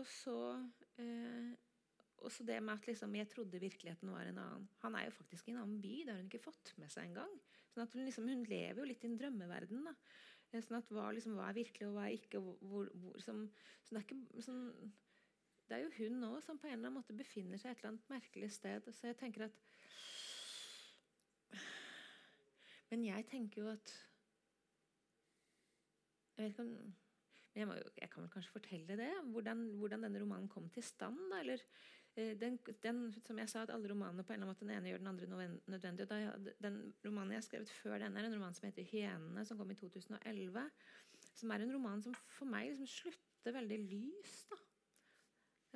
og 0.00 0.06
så 0.08 0.36
eh, 1.02 1.52
også 2.22 2.46
det 2.48 2.58
med 2.62 2.78
at 2.78 2.86
liksom, 2.88 3.14
jeg 3.18 3.28
trodde 3.28 3.60
virkeligheten 3.60 4.12
var 4.12 4.28
en 4.28 4.40
annen. 4.40 4.68
Han 4.84 4.96
er 4.96 5.08
jo 5.08 5.16
faktisk 5.18 5.48
i 5.48 5.54
en 5.54 5.62
annen 5.64 5.80
by. 5.82 5.94
Det 6.00 6.14
har 6.14 6.20
hun 6.20 6.30
ikke 6.30 6.46
fått 6.46 6.72
med 6.80 6.92
seg 6.92 7.10
engang. 7.10 7.34
Sånn 7.72 7.88
hun, 7.92 8.04
liksom, 8.06 8.28
hun 8.30 8.44
lever 8.48 8.80
jo 8.82 8.88
litt 8.88 9.04
i 9.04 9.10
en 9.10 9.18
drømmeverden. 9.20 9.84
da. 9.88 9.94
Eh, 10.52 10.64
sånn 10.64 10.78
at 10.78 10.90
hva, 10.92 11.10
liksom, 11.16 11.36
hva, 11.38 11.50
er 11.50 11.58
virkelig, 11.60 11.88
og 11.88 11.96
hva 11.96 12.08
er 12.08 12.18
ikke? 12.18 12.42
Hvor, 12.42 12.90
hvor, 13.02 13.20
som, 13.24 13.46
så 13.82 13.94
det, 13.94 14.02
er 14.02 14.06
ikke, 14.06 14.44
sånn, 14.46 14.64
det 15.68 15.78
er 15.78 15.84
jo 15.86 15.94
hun 15.98 16.20
nå 16.22 16.32
som 16.44 16.60
på 16.60 16.68
en 16.68 16.76
eller 16.76 16.90
annen 16.90 17.00
måte 17.00 17.16
befinner 17.16 17.60
seg 17.60 17.72
et 17.72 17.82
eller 17.82 17.94
annet 17.94 18.12
merkelig 18.12 18.52
sted. 18.56 18.88
Så 18.92 19.10
jeg 19.10 19.18
tenker 19.20 19.48
at 19.48 19.60
Men 22.92 23.06
jeg 23.08 23.24
tenker 23.30 23.62
jo 23.64 23.70
at 23.72 23.94
Jeg 26.36 26.44
vet 26.44 26.52
ikke 26.52 26.66
om 26.66 26.92
jeg, 27.52 27.68
må, 27.68 27.74
jeg, 27.76 28.08
kan 28.08 28.22
vel 28.24 28.30
kanskje 28.32 28.54
fortelle 28.54 28.94
det, 28.96 29.10
hvordan, 29.28 29.66
hvordan 29.76 30.06
denne 30.06 30.20
romanen 30.22 30.48
kom 30.48 30.70
til 30.72 30.84
stand. 30.86 31.18
Da, 31.28 31.42
eller 31.42 31.60
Eh, 32.14 32.38
den, 32.38 32.58
den, 32.82 33.14
som 33.24 33.38
jeg 33.40 33.48
sa, 33.48 33.62
at 33.62 33.70
alle 33.72 33.88
romanene 33.88 34.24
på 34.24 34.34
en 34.34 34.42
eller 34.42 34.50
annen 34.50 34.52
måte 34.52 34.66
den 34.66 34.74
ene 34.74 34.90
gjør 34.90 35.00
den 35.00 35.10
andre 35.12 35.46
nødvendig. 35.72 36.04
og 36.04 36.48
Den 36.60 36.76
romanen 37.06 37.32
jeg 37.32 37.40
har 37.40 37.46
skrevet 37.46 37.70
før 37.72 38.02
denne, 38.02 38.20
er 38.20 38.28
en 38.28 38.36
roman 38.36 38.54
som 38.54 38.66
heter 38.68 38.84
'Hyenene', 38.84 39.44
som 39.44 39.58
kom 39.58 39.70
i 39.70 39.74
2011. 39.74 40.70
Som 41.34 41.50
er 41.50 41.64
en 41.64 41.74
roman 41.74 42.02
som 42.02 42.14
for 42.14 42.44
meg 42.44 42.68
liksom 42.68 42.86
slutter 42.86 43.56
veldig 43.56 43.78
lyst. 43.78 44.50
da. 44.50 44.56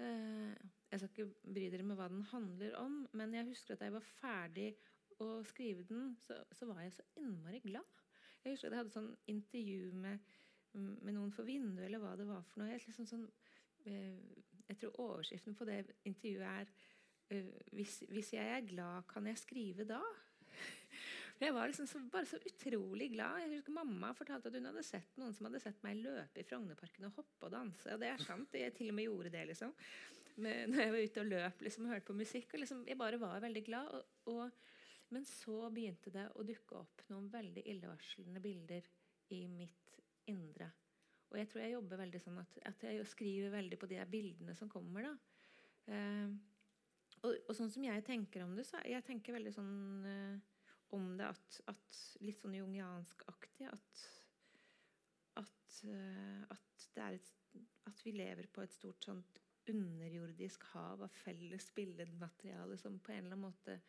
Eh, 0.02 0.54
jeg 0.90 1.00
skal 1.00 1.08
ikke 1.08 1.52
bry 1.54 1.70
dere 1.72 1.82
med 1.82 1.96
hva 1.96 2.08
den 2.08 2.22
handler 2.22 2.76
om, 2.76 3.08
men 3.12 3.34
jeg 3.34 3.46
husker 3.46 3.72
at 3.72 3.80
da 3.80 3.84
jeg 3.84 3.96
var 3.96 4.04
ferdig 4.20 4.76
å 5.24 5.28
skrive 5.48 5.86
den, 5.88 6.14
så, 6.22 6.38
så 6.52 6.68
var 6.68 6.82
jeg 6.84 6.96
så 6.96 7.06
innmari 7.20 7.60
glad. 7.64 8.02
Jeg 8.44 8.54
husker 8.54 8.68
at 8.68 8.76
jeg 8.76 8.82
hadde 8.82 8.94
sånn 8.94 9.12
intervju 9.32 9.92
med, 10.04 10.34
med 10.76 11.16
noen 11.16 11.32
for 11.34 11.48
vinduet, 11.48 11.86
eller 11.88 12.02
hva 12.02 12.12
det 12.18 12.28
var 12.28 12.44
for 12.46 12.62
noe. 12.62 12.70
Jeg 12.70 12.84
liksom 12.86 13.08
sånn, 13.10 13.24
eh, 13.88 14.44
jeg 14.68 14.78
tror 14.80 15.00
overskriften 15.06 15.56
på 15.58 15.66
det 15.68 15.80
intervjuet 16.06 16.46
er 16.46 16.70
uh, 17.32 17.52
hvis, 17.74 18.00
hvis, 18.10 18.32
jeg 18.36 18.54
er 18.58 18.68
glad, 18.68 19.06
kan 19.10 19.26
jeg 19.30 19.42
skrive 19.42 19.88
da?' 19.88 20.04
Jeg 21.36 21.52
var 21.52 21.68
liksom 21.68 21.84
så, 21.84 22.00
bare 22.08 22.24
så 22.24 22.38
utrolig 22.48 23.10
glad. 23.12 23.42
Jeg 23.42 23.58
husker 23.58 23.74
Mamma 23.76 24.12
fortalte 24.16 24.48
at 24.48 24.54
hun 24.56 24.68
hadde 24.70 24.84
sett 24.86 25.18
noen 25.20 25.34
som 25.36 25.44
hadde 25.44 25.60
sett 25.60 25.82
meg 25.84 25.98
løpe 26.00 26.40
i 26.40 26.46
Frognerparken 26.48 27.10
og 27.10 27.18
hoppe 27.18 27.48
og 27.48 27.52
danse. 27.52 27.90
Og 27.92 28.00
det 28.00 28.08
er 28.08 28.22
sant. 28.24 28.56
Jeg 28.56 28.72
til 28.72 28.88
og 28.88 28.96
med 28.96 29.04
gjorde 29.04 29.32
det. 29.34 29.42
liksom. 29.50 29.74
Men 30.40 30.72
når 30.72 30.80
jeg 30.80 30.94
var 30.94 31.04
ute 31.04 31.20
og 31.20 31.28
løp 31.34 31.66
liksom, 31.66 31.84
og 31.84 31.92
hørte 31.92 32.08
på 32.08 32.16
musikk. 32.16 32.54
og 32.54 32.62
liksom, 32.64 32.86
Jeg 32.88 32.96
bare 32.96 33.20
var 33.20 33.44
veldig 33.44 33.64
glad. 33.68 33.92
Og, 33.98 34.32
og, 34.32 34.50
men 35.14 35.24
så 35.28 35.68
begynte 35.70 36.10
det 36.14 36.26
å 36.34 36.44
dukke 36.46 36.80
opp 36.80 37.04
noen 37.12 37.28
veldig 37.30 37.62
illevarslende 37.70 38.42
bilder 38.42 38.88
i 39.36 39.44
mitt 39.50 39.94
indre. 40.30 40.70
Og 41.30 41.38
jeg 41.40 41.48
tror 41.50 41.62
jeg 41.62 41.74
jobber 41.74 42.00
veldig 42.02 42.20
sånn 42.22 42.40
at, 42.42 42.58
at 42.70 42.84
jeg 42.86 43.06
skriver 43.10 43.54
veldig 43.54 43.78
på 43.80 43.88
de 43.90 44.02
bildene 44.10 44.54
som 44.58 44.70
kommer. 44.70 45.08
da. 45.08 45.14
Eh, 45.94 46.34
og, 47.22 47.32
og, 47.32 47.54
sånn 47.56 47.72
som 47.72 47.86
jeg 47.86 48.04
tenker 48.06 48.44
om 48.44 48.54
det, 48.58 48.66
så 48.68 48.82
jeg 48.86 49.04
tenker 49.06 49.36
veldig 49.36 49.54
sånn 49.54 49.74
eh, 50.10 50.36
om 50.94 51.08
det 51.18 51.30
at, 51.32 51.58
at 51.72 52.02
Litt 52.24 52.40
sånn 52.40 52.54
jungiansk-aktig. 52.56 53.66
At, 53.70 54.04
at, 55.42 55.80
eh, 55.90 56.44
at, 56.54 56.86
et, 57.10 57.32
at, 57.90 58.04
vi 58.06 58.14
lever 58.16 58.48
på 58.52 58.62
et 58.64 58.74
stort 58.74 59.04
sånt 59.04 59.42
underjordisk 59.66 60.62
hav 60.72 61.02
av 61.02 61.14
felles 61.24 61.66
billedmateriale 61.74 62.78
som 62.78 63.00
på 63.02 63.12
en 63.12 63.24
eller 63.24 63.34
annen 63.34 63.48
måte 63.48 63.80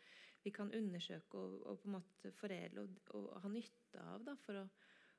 vi 0.48 0.54
kan 0.56 0.72
undersøke 0.76 1.40
og, 1.40 1.60
og 1.68 1.82
på 1.82 1.90
en 1.90 1.98
måte 1.98 2.32
foredle 2.40 2.86
og, 2.86 3.00
og, 3.18 3.30
ha 3.44 3.52
nytte 3.52 4.04
av 4.14 4.24
da, 4.28 4.36
for, 4.46 4.62
å, 4.62 4.66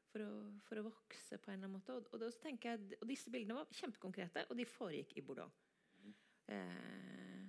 for, 0.09 0.25
å, 0.25 0.35
for, 0.64 0.81
å, 0.81 0.87
vokse 0.88 1.38
på 1.38 1.53
en 1.53 1.59
eller 1.59 1.69
annen 1.69 1.77
måte. 1.77 1.97
Og, 1.99 2.11
og, 2.17 2.27
tenker 2.43 2.75
jeg, 2.75 2.99
og 3.03 3.09
disse 3.11 3.33
bildene 3.35 3.61
var 3.61 3.81
kjempekonkrete, 3.81 4.47
og 4.49 4.59
de 4.59 4.69
foregikk 4.69 5.17
i 5.19 5.25
Bordeaux. 5.25 5.64
Mm. 6.03 6.14
Eh, 6.57 7.49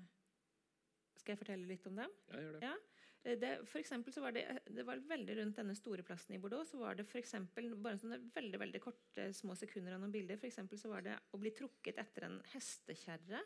skal 1.20 1.36
jeg 1.36 1.44
fortelle 1.44 1.70
litt 1.70 1.88
om 1.90 2.00
dem? 2.00 2.18
Ja, 2.32 2.44
gjør 2.44 2.58
det. 2.58 2.68
Ja. 2.68 2.76
Eh, 3.24 3.40
det, 3.40 3.54
for 3.70 4.12
så 4.12 4.24
var 4.24 4.36
det, 4.36 4.46
det 4.76 4.86
var 4.88 5.02
veldig 5.08 5.40
rundt 5.40 5.60
denne 5.60 5.76
store 5.78 6.04
plassen 6.08 6.36
i 6.36 6.42
Bordeaux. 6.42 6.68
så 6.70 6.80
var 6.82 7.00
det 7.00 7.08
for 7.08 7.22
eksempel, 7.22 7.72
bare 7.80 8.00
sånne 8.02 8.22
veldig 8.36 8.60
veldig 8.66 8.84
korte 8.84 9.32
små 9.36 9.56
sekunder 9.60 9.96
av 9.96 10.04
noen 10.04 10.16
bilder. 10.16 10.40
For 10.40 10.80
så 10.80 10.92
var 10.92 11.08
det 11.08 11.20
å 11.32 11.42
bli 11.42 11.56
trukket 11.56 12.00
etter 12.02 12.28
en 12.28 12.40
hestekjerre. 12.54 13.44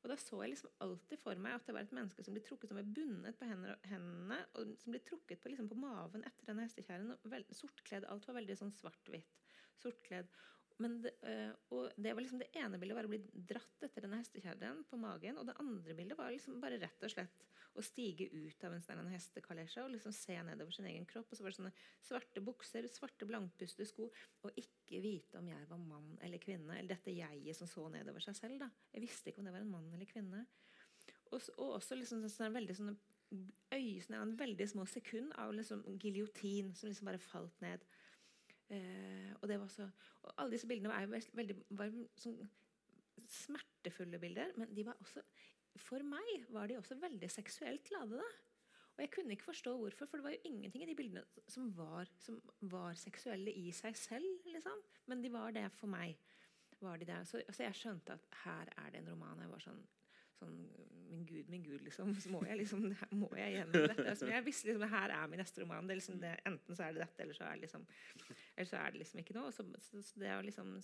Og 0.00 0.08
da 0.08 0.16
så 0.16 0.38
jeg 0.40 0.54
liksom 0.54 0.70
alltid 0.84 1.20
for 1.20 1.40
meg 1.44 1.58
at 1.58 1.66
det 1.68 1.74
var 1.76 1.84
et 1.84 1.92
menneske 1.96 2.24
som 2.24 2.36
ble 2.36 2.42
trukket 2.44 2.70
som 2.70 2.78
var 2.80 2.92
bundet 2.96 3.36
på 3.36 3.48
hendene, 3.48 4.38
og 4.56 4.70
som 4.80 4.94
ble 4.94 5.02
trukket 5.04 5.42
på, 5.42 5.52
liksom 5.52 5.68
på 5.68 5.76
maven 5.80 6.24
etter 6.24 6.48
denne 6.48 6.64
hestekjerren. 6.64 7.12
Sortkledd. 7.52 8.08
Alt 8.08 8.28
var 8.28 8.38
veldig 8.40 8.56
sånn 8.62 8.72
svart-hvitt. 8.72 9.36
Sortkledd. 9.80 10.32
Det, 10.80 11.12
øh, 11.28 11.50
og 11.76 11.98
det 12.00 12.14
var 12.16 12.24
liksom 12.24 12.40
det 12.40 12.48
ene 12.56 12.78
bildet 12.80 12.96
var 12.96 13.04
å 13.04 13.12
bli 13.12 13.20
dratt 13.50 13.84
etter 13.84 14.06
denne 14.06 14.22
hestekjerren 14.22 14.80
på 14.88 15.00
magen. 15.00 15.36
Og 15.36 15.50
det 15.50 15.58
andre 15.60 15.96
bildet 15.98 16.16
var 16.16 16.32
liksom 16.32 16.56
bare 16.62 16.80
rett 16.80 17.04
og 17.04 17.12
slett 17.12 17.44
å 17.78 17.84
stige 17.84 18.26
ut 18.32 18.64
av 18.66 18.74
en 18.74 18.82
sånn 18.82 19.10
hestekalesje 19.12 19.84
og 19.84 19.92
liksom 19.94 20.14
se 20.16 20.36
nedover 20.46 20.74
sin 20.74 20.88
egen 20.90 21.06
kropp. 21.08 21.30
Og 21.30 21.38
så 21.38 21.44
var 21.44 21.52
det 21.52 21.58
sånne 21.60 21.74
svarte 22.06 22.42
bukser, 22.44 22.88
svarte 22.90 23.28
blankpustede 23.28 23.86
sko, 23.88 24.08
og 24.44 24.58
ikke 24.58 25.02
vite 25.04 25.38
om 25.40 25.50
jeg 25.50 25.68
var 25.70 25.82
mann 25.82 26.16
eller 26.26 26.42
kvinne. 26.42 26.74
Eller 26.76 26.94
dette 26.94 27.14
jeget 27.14 27.58
som 27.58 27.70
så 27.70 27.86
nedover 27.92 28.24
seg 28.24 28.38
selv. 28.38 28.58
da. 28.64 28.70
Jeg 28.94 29.06
visste 29.06 29.30
ikke 29.30 29.44
om 29.44 29.48
det 29.48 29.54
var 29.54 29.64
en 29.64 29.72
mann 29.72 29.88
eller 29.94 30.10
kvinne. 30.10 30.44
Og, 31.30 31.38
og 31.58 31.76
også 31.78 31.98
liksom 31.98 32.26
sånne 32.26 32.54
veldig 32.58 32.76
sånne 32.76 32.96
øyne, 33.70 34.18
en 34.18 34.38
veldig 34.38 34.66
små 34.68 34.84
sekund 34.90 35.32
av 35.38 35.52
liksom 35.54 35.84
giljotin 36.02 36.72
som 36.74 36.90
liksom 36.90 37.06
bare 37.06 37.22
falt 37.22 37.60
ned. 37.62 37.84
Eh, 38.70 39.30
og, 39.40 39.46
det 39.50 39.58
var 39.60 39.70
så, 39.70 39.86
og 40.22 40.34
alle 40.36 40.54
disse 40.54 40.68
bildene 40.70 40.90
var, 40.90 41.22
veldig, 41.38 41.56
var 41.78 41.94
sånn 42.18 42.38
smertefulle 43.30 44.18
bilder, 44.18 44.52
men 44.58 44.70
de 44.74 44.84
var 44.86 44.98
også 45.02 45.22
for 45.78 46.02
meg 46.06 46.46
var 46.50 46.70
de 46.70 46.78
også 46.78 46.98
veldig 47.00 47.30
seksuelt 47.30 47.90
ladede. 47.94 48.26
Og 48.96 49.04
jeg 49.04 49.12
kunne 49.14 49.32
ikke 49.36 49.48
forstå 49.48 49.76
hvorfor, 49.78 50.08
for 50.10 50.20
det 50.20 50.24
var 50.24 50.34
jo 50.34 50.50
ingenting 50.50 50.82
i 50.84 50.90
de 50.90 50.96
bildene 50.98 51.22
som 51.48 51.70
var, 51.76 52.10
som 52.20 52.40
var 52.72 52.98
seksuelle 52.98 53.52
i 53.56 53.70
seg 53.72 53.96
selv. 53.96 54.42
liksom. 54.44 54.82
Men 55.06 55.22
de 55.22 55.32
var 55.32 55.54
det 55.56 55.70
for 55.78 55.88
meg. 55.88 56.18
var 56.80 56.96
de 56.96 57.04
det. 57.04 57.20
Så, 57.28 57.42
så 57.50 57.62
jeg 57.62 57.76
skjønte 57.76 58.12
at 58.16 58.26
her 58.44 58.70
er 58.76 58.90
det 58.90 59.00
en 59.00 59.10
roman. 59.12 59.40
Jeg 59.40 59.52
var 59.52 59.64
sånn 59.64 59.82
sånn 60.40 60.60
Min 61.10 61.24
Gud, 61.26 61.48
min 61.50 61.64
Gud, 61.64 61.82
liksom. 61.84 62.12
Så 62.22 62.30
må 62.32 62.40
jeg 62.46 62.60
liksom 62.62 62.84
må 63.18 63.28
jeg 63.36 63.56
gjennom 63.56 63.88
dette. 63.90 64.14
Så 64.16 64.28
jeg 64.30 64.44
visste 64.46 64.68
liksom 64.70 64.92
her 64.92 65.14
er 65.16 65.32
min 65.32 65.42
neste 65.42 65.64
roman. 65.64 65.88
Det 65.88 65.96
er 65.96 66.00
liksom 66.00 66.20
det, 66.22 66.34
enten 66.48 66.78
så 66.78 66.86
er 66.86 66.94
det 66.94 67.02
dette, 67.02 67.24
eller 67.24 67.36
så 67.36 67.48
er 67.48 67.56
det 67.58 67.66
liksom, 67.66 67.86
eller 68.54 68.70
så 68.70 68.78
er 68.80 68.94
det 68.94 69.02
liksom 69.02 69.22
ikke 69.24 69.36
noe. 69.36 69.50
Så, 69.52 69.66
så, 69.88 70.02
så 70.06 70.22
det 70.22 70.30
er 70.30 70.46
liksom 70.46 70.76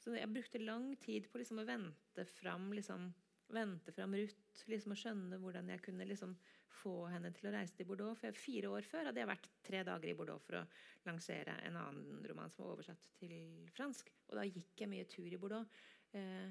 så 0.00 0.14
jeg 0.16 0.32
brukte 0.32 0.62
lang 0.62 0.94
tid 1.00 1.26
på 1.28 1.40
liksom 1.40 1.60
å 1.60 1.66
vente 1.68 2.24
fram 2.38 2.70
liksom, 2.72 3.10
vente 3.54 3.92
fram 3.96 4.16
Ruth 4.18 4.64
liksom, 4.70 4.94
og 4.94 5.00
skjønne 5.00 5.40
hvordan 5.42 5.70
jeg 5.72 5.82
kunne 5.84 6.06
liksom, 6.08 6.36
få 6.80 6.94
henne 7.12 7.32
til 7.36 7.50
å 7.50 7.52
reise 7.54 7.76
til 7.76 7.88
Bordeaux. 7.88 8.16
For 8.18 8.36
Fire 8.38 8.70
år 8.72 8.86
før 8.88 9.10
hadde 9.10 9.20
jeg 9.20 9.30
vært 9.30 9.50
tre 9.66 9.82
dager 9.86 10.12
i 10.12 10.16
Bordeaux 10.16 10.42
for 10.46 10.60
å 10.60 10.64
lansere 11.08 11.58
en 11.66 11.78
annen 11.80 12.24
roman 12.30 12.52
som 12.52 12.64
var 12.64 12.76
oversatt 12.76 13.06
til 13.20 13.68
fransk. 13.76 14.12
Og 14.30 14.38
da 14.38 14.46
gikk 14.48 14.84
jeg 14.84 14.92
mye 14.92 15.08
tur 15.10 15.28
i 15.28 15.40
Bordeaux. 15.40 15.80
Eh, 16.16 16.50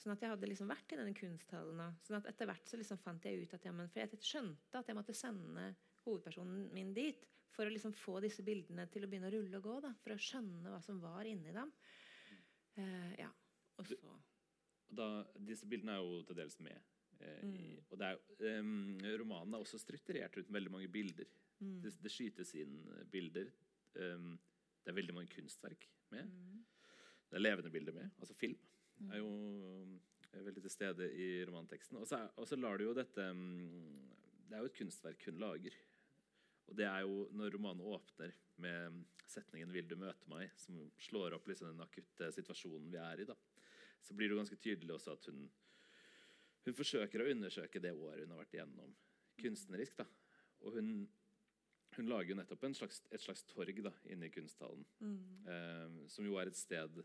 Sånn 0.00 0.12
at 0.14 0.24
jeg 0.24 0.32
hadde 0.32 0.48
liksom 0.50 0.68
vært 0.68 0.92
i 0.92 0.96
denne 0.98 1.14
kunsthallen. 1.16 1.94
Sånn 2.04 2.18
at 2.18 2.26
etter 2.28 2.48
hvert 2.50 2.68
så 2.68 2.76
liksom 2.80 2.98
fant 3.00 3.24
jeg 3.24 3.44
ut 3.44 3.54
at 3.56 3.64
jeg, 3.64 3.74
For 3.92 4.02
jeg 4.02 4.18
skjønte 4.26 4.80
at 4.80 4.90
jeg 4.90 4.98
måtte 4.98 5.16
sende 5.16 5.68
hovedpersonen 6.04 6.66
min 6.74 6.90
dit 6.96 7.22
for 7.54 7.64
å 7.64 7.72
liksom 7.72 7.94
få 7.94 8.18
disse 8.24 8.42
bildene 8.44 8.88
til 8.90 9.06
å 9.06 9.08
begynne 9.10 9.30
å 9.30 9.34
rulle 9.36 9.60
og 9.60 9.68
gå. 9.68 9.76
Da, 9.84 9.92
for 10.02 10.16
å 10.16 10.20
skjønne 10.20 10.72
hva 10.72 10.80
som 10.84 10.98
var 11.00 11.28
inni 11.30 11.54
dem. 11.54 11.70
Uh, 12.74 13.12
ja, 13.20 13.30
og 13.78 13.86
så 13.86 14.16
da, 14.88 15.08
Disse 15.48 15.68
bildene 15.70 15.96
er 15.96 16.02
jo 16.02 16.20
til 16.28 16.38
dels 16.38 16.58
med. 16.64 16.90
Eh, 17.20 17.40
mm. 17.44 17.54
i, 17.54 17.70
og 17.90 18.00
det 18.00 18.10
er, 18.10 18.60
um, 18.60 18.98
romanen 19.22 19.54
er 19.54 19.64
også 19.64 19.80
strukturert 19.80 20.36
rundt 20.36 20.52
veldig 20.52 20.74
mange 20.74 20.90
bilder. 20.92 21.30
Mm. 21.60 21.80
Det, 21.84 21.94
det, 22.02 22.12
skytes 22.12 22.54
inn 22.58 22.78
bilder. 23.10 23.50
Um, 23.94 24.34
det 24.84 24.92
er 24.92 25.00
veldig 25.00 25.16
mange 25.16 25.32
kunstverk 25.32 25.88
med. 26.12 26.28
Mm. 26.28 26.62
Det 27.30 27.38
er 27.38 27.46
levende 27.46 27.72
bilder 27.72 27.96
med, 27.96 28.10
altså 28.20 28.34
film 28.38 28.60
er 29.10 29.20
jo 29.20 29.30
er 30.34 30.44
veldig 30.46 30.64
til 30.64 30.72
stede 30.72 31.08
i 31.14 31.28
romanteksten. 31.46 31.98
Og 32.00 32.46
så 32.48 32.58
lar 32.58 32.78
du 32.78 32.88
jo 32.88 32.94
dette 32.96 33.26
mm, 33.32 34.46
Det 34.48 34.56
er 34.56 34.62
jo 34.62 34.70
et 34.70 34.78
kunstverk 34.78 35.26
hun 35.28 35.42
lager. 35.42 35.76
Og 36.68 36.78
det 36.78 36.86
er 36.88 37.04
jo 37.04 37.26
når 37.36 37.54
romanen 37.54 37.84
åpner 37.84 38.32
med 38.56 39.04
setningen 39.28 39.72
'Vil 39.72 39.88
du 39.88 39.96
møte 39.96 40.28
meg?', 40.28 40.52
som 40.56 40.78
slår 40.98 41.34
opp 41.34 41.46
liksom 41.48 41.68
den 41.68 41.80
akutte 41.80 42.30
situasjonen 42.32 42.90
vi 42.90 42.98
er 42.98 43.20
i, 43.20 43.26
da, 43.28 43.34
så 44.04 44.16
blir 44.16 44.30
det 44.30 44.38
ganske 44.38 44.60
tydelig 44.60 44.94
også 44.96 45.16
at 45.16 45.28
hun, 45.30 45.44
hun 46.68 46.78
forsøker 46.78 47.24
å 47.24 47.28
undersøke 47.32 47.82
det 47.82 47.94
året 47.96 48.24
hun 48.24 48.34
har 48.36 48.44
vært 48.44 48.56
igjennom 48.58 48.94
kunstnerisk. 49.40 49.98
da. 50.00 50.06
Og 50.64 50.78
hun, 50.78 50.90
hun 51.96 52.10
lager 52.10 52.34
jo 52.34 52.38
nettopp 52.40 52.68
slags, 52.76 53.02
et 53.10 53.24
slags 53.24 53.44
torg 53.50 53.82
da, 53.84 53.92
inne 54.12 54.28
i 54.28 54.34
kunsthallen, 54.34 54.86
mm. 55.00 55.20
eh, 55.50 56.00
som 56.12 56.28
jo 56.28 56.38
er 56.40 56.52
et 56.52 56.60
sted 56.60 57.04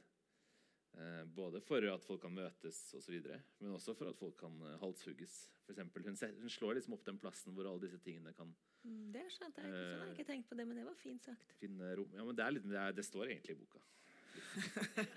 Eh, 0.98 1.26
både 1.26 1.62
for 1.62 1.86
at 1.86 2.06
folk 2.06 2.22
kan 2.24 2.34
møtes, 2.34 2.80
og 2.98 3.04
så 3.04 3.14
videre, 3.14 3.38
men 3.60 3.76
også 3.76 3.94
for 3.98 4.10
at 4.10 4.18
folk 4.18 4.36
kan 4.40 4.56
eh, 4.66 4.78
halshugges. 4.82 5.36
For 5.64 5.76
eksempel, 5.76 6.04
hun, 6.08 6.18
hun, 6.42 6.50
slår 6.50 6.80
liksom 6.80 6.96
opp 6.98 7.06
den 7.06 7.20
plassen 7.22 7.54
hvor 7.54 7.70
alle 7.70 7.84
disse 7.84 8.00
tingene 8.02 8.34
kan 8.34 8.50
mm, 8.82 9.12
Det 9.14 9.28
skjønte 9.36 9.62
jeg 9.62 9.70
ikke, 9.70 9.84
sånn 9.86 10.02
har 10.02 10.14
ikke 10.16 10.28
tenkt 10.32 10.50
på 10.50 10.58
det, 10.58 10.66
men 10.66 10.82
det 10.82 10.88
var 10.88 10.98
fint 10.98 11.30
sagt. 11.30 11.54
Finne 11.62 11.94
rom. 12.00 12.10
Ja, 12.18 12.26
men 12.26 12.40
det, 12.40 12.50
litt, 12.56 12.66
det, 12.72 12.80
er, 12.82 12.98
det 12.98 13.06
står 13.06 13.30
egentlig 13.36 13.56
i 13.56 13.60
boka. 13.62 13.84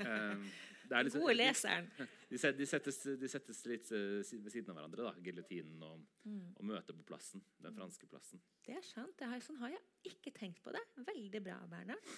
um, 0.05 0.45
liksom, 1.01 1.23
Gode 1.25 1.39
leseren. 1.39 1.89
De, 2.33 2.39
de, 2.57 2.65
settes, 2.65 2.97
de, 3.21 3.29
settes, 3.29 3.59
litt 3.69 3.91
uh, 3.93 4.23
ved 4.25 4.53
siden 4.55 4.71
av 4.73 4.79
hverandre. 4.79 5.05
da, 5.05 5.11
Giljotinen 5.21 5.83
og, 5.85 5.99
mm. 6.25 6.55
og 6.57 6.65
møtet 6.65 6.97
på 6.97 7.05
plassen. 7.05 7.43
Den 7.61 7.75
franske 7.77 8.09
plassen. 8.09 8.41
Det 8.65 8.73
er 8.79 8.87
sant. 8.87 9.13
Det 9.21 9.29
har, 9.29 9.43
sånn 9.45 9.59
har 9.61 9.75
jeg 9.75 10.15
ikke 10.15 10.33
tenkt 10.39 10.63
på 10.65 10.73
det. 10.73 10.81
Veldig 11.05 11.43
bra, 11.45 11.59
Bernhard. 11.69 12.09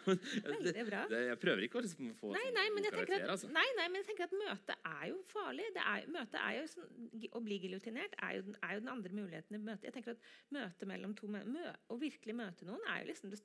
Veldig 0.56 0.86
bra. 0.88 1.04
Det, 1.12 1.20
jeg 1.28 1.38
prøver 1.44 1.68
ikke 1.68 1.78
å 1.78 1.84
liksom 1.86 2.10
få 2.18 2.32
nei, 2.34 2.48
nei, 2.56 2.66
men 2.74 2.88
karakter, 2.88 3.22
at, 3.22 3.34
altså. 3.36 3.52
nei, 3.54 3.66
nei, 3.78 3.86
men 3.92 4.02
jeg 4.02 4.08
tenker 4.10 4.26
at 4.26 4.34
møtet 4.42 4.90
er 4.90 5.06
jo 5.12 5.22
farlig. 5.30 5.70
Er, 5.76 6.10
møtet 6.18 6.40
er 6.42 6.58
jo 6.58 6.66
sånn, 6.74 6.90
Å 7.30 7.44
bli 7.46 7.62
giljotinert 7.62 8.18
er, 8.18 8.42
er, 8.42 8.74
jo 8.74 8.82
den 8.82 8.92
andre 8.96 9.14
muligheten 9.22 9.60
i 9.60 9.62
møtet. 9.62 9.86
Jeg 9.92 10.00
tenker 10.00 10.18
at 10.18 10.28
møte 10.56 10.90
mellom 10.90 11.14
to 11.14 11.30
mø, 11.30 11.40
Å 11.46 12.02
virkelig 12.02 12.36
møte 12.42 12.66
noen 12.66 12.82
er 12.90 13.04
jo 13.04 13.12
liksom 13.12 13.30
det 13.30 13.38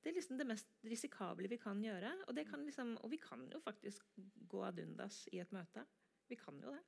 det 0.00 0.10
er 0.10 0.16
liksom 0.16 0.38
det 0.40 0.46
mest 0.48 0.70
risikable 0.88 1.48
vi 1.50 1.58
kan 1.60 1.80
gjøre. 1.84 2.12
Og, 2.28 2.38
kan 2.48 2.64
liksom, 2.64 2.94
og 3.04 3.10
vi 3.12 3.18
kan 3.20 3.42
jo 3.52 3.60
faktisk 3.60 4.06
gå 4.48 4.62
ad 4.64 4.80
undas 4.80 5.26
i 5.32 5.42
et 5.42 5.52
møte. 5.52 5.84
Vi 6.30 6.38
kan 6.40 6.56
jo 6.62 6.72
det. 6.72 6.82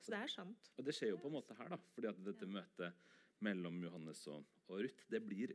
Så 0.00 0.12
det 0.12 0.18
er 0.22 0.32
sant. 0.32 0.72
Og 0.76 0.86
det 0.86 0.94
skjer 0.96 1.12
jo 1.12 1.20
på 1.22 1.30
en 1.30 1.36
måte 1.38 1.54
her, 1.58 1.70
da. 1.72 1.78
fordi 1.94 2.10
at 2.10 2.18
dette 2.26 2.48
møtet 2.50 3.14
mellom 3.44 3.78
Johannes 3.84 4.22
og, 4.32 4.44
og 4.66 4.82
Ruth, 4.82 5.06
det 5.12 5.22
blir 5.24 5.54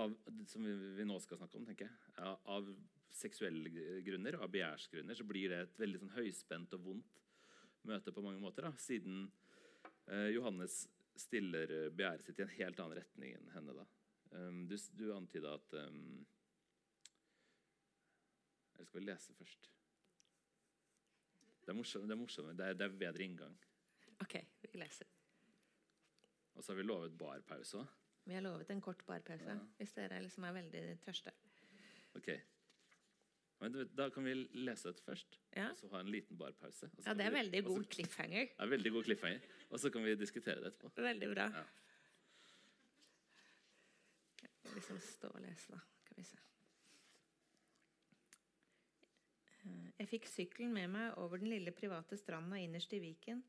av, 0.00 0.14
som 0.48 0.64
vi, 0.64 0.74
vi, 0.96 1.06
nå 1.06 1.18
skal 1.20 1.40
snakke 1.40 1.58
om, 1.60 1.66
tenker 1.68 1.88
jeg, 1.88 2.36
av 2.48 2.70
seksuelle 3.12 3.68
grunner 4.06 4.38
av 4.40 4.52
begjærsgrunner, 4.52 5.18
så 5.18 5.26
blir 5.28 5.52
det 5.52 5.58
et 5.66 5.80
veldig 5.82 6.00
sånn 6.00 6.14
høyspent 6.16 6.76
og 6.78 6.86
vondt 6.86 7.18
møte 7.88 8.14
på 8.14 8.24
mange 8.24 8.40
måter. 8.40 8.66
da, 8.66 8.72
Siden 8.80 9.26
eh, 10.06 10.30
Johannes 10.32 10.86
stiller 11.18 11.90
begjæret 11.92 12.24
sitt 12.24 12.40
i 12.40 12.46
en 12.46 12.54
helt 12.56 12.80
annen 12.80 13.02
retning 13.02 13.36
enn 13.36 13.52
henne. 13.52 13.76
da. 13.82 13.84
Um, 14.32 14.62
du, 14.68 14.76
du 14.96 15.10
antyda 15.14 15.54
at 15.58 15.74
um, 15.76 16.26
Eller 18.74 18.88
skal 18.88 19.00
vi 19.00 19.06
lese 19.06 19.34
først? 19.36 19.68
Det 21.62 21.68
er 21.70 21.76
morsomt. 21.78 22.08
Det 22.08 22.16
er, 22.16 22.20
morsomt. 22.20 22.58
Det 22.58 22.66
er, 22.66 22.78
det 22.78 22.86
er 22.86 22.96
bedre 22.98 23.22
inngang. 23.24 23.58
OK, 24.24 24.38
vi 24.62 24.78
leser. 24.80 25.06
Og 26.54 26.64
så 26.64 26.72
har 26.72 26.80
vi 26.80 26.86
lovet 26.86 27.18
barpause 27.18 27.82
òg. 27.82 27.98
Vi 28.24 28.34
har 28.36 28.42
lovet 28.44 28.70
en 28.70 28.80
kort 28.82 29.02
barpause 29.06 29.50
ja. 29.50 29.58
hvis 29.78 29.94
dere 29.96 30.20
liksom 30.22 30.44
er 30.46 30.54
veldig 30.54 30.82
tørste. 31.02 31.32
Ok. 32.18 32.28
Men 33.62 33.76
da 33.94 34.08
kan 34.10 34.26
vi 34.26 34.34
lese 34.66 34.90
dette 34.90 35.04
først, 35.06 35.38
Ja. 35.54 35.68
og 35.70 35.78
så 35.78 35.88
ha 35.92 36.00
en 36.02 36.10
liten 36.10 36.38
barpause. 36.38 36.90
ja, 37.06 37.14
det 37.14 37.26
er 37.26 37.30
veldig 37.30 37.64
god 37.64 37.84
cliffhanger. 37.84 38.48
Ja, 38.58 38.66
veldig 38.66 38.92
god 38.92 39.04
cliffhanger. 39.04 39.40
Og 39.70 39.80
så 39.80 39.90
kan 39.90 40.04
vi 40.04 40.14
diskutere 40.14 40.60
det 40.60 40.72
etterpå. 40.72 41.02
Veldig 41.02 41.28
bra. 41.34 41.46
Ja. 41.58 41.64
Liksom 44.74 45.00
stå 45.04 45.30
og 45.32 45.42
lese, 45.44 45.74
da. 45.74 45.80
Skal 46.02 46.18
vi 46.18 46.24
se. 46.26 46.38
Eh, 49.62 49.90
Jeg 49.98 50.08
fikk 50.10 50.28
sykkelen 50.30 50.72
med 50.74 50.90
meg 50.90 51.18
over 51.22 51.38
den 51.38 51.52
lille 51.52 51.74
private 51.76 52.18
stranda 52.18 52.58
innerst 52.58 52.92
i 52.92 53.02
viken. 53.02 53.42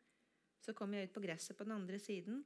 Så 0.64 0.76
kom 0.78 0.94
jeg 0.94 1.10
ut 1.10 1.16
på 1.16 1.24
gresset 1.24 1.58
på 1.58 1.66
den 1.68 1.76
andre 1.76 2.00
siden. 2.00 2.44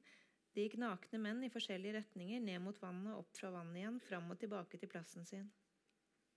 Det 0.53 0.63
gikk 0.65 0.79
nakne 0.81 1.19
menn 1.21 1.43
i 1.45 1.51
forskjellige 1.53 1.99
retninger, 1.99 2.41
ned 2.41 2.63
mot 2.63 2.79
vannet, 2.81 3.13
opp 3.13 3.35
fra 3.37 3.51
vannet 3.53 3.77
igjen, 3.81 3.99
fram 4.01 4.31
og 4.33 4.39
tilbake 4.41 4.79
til 4.81 4.89
plassen 4.89 5.25
sin. 5.27 5.51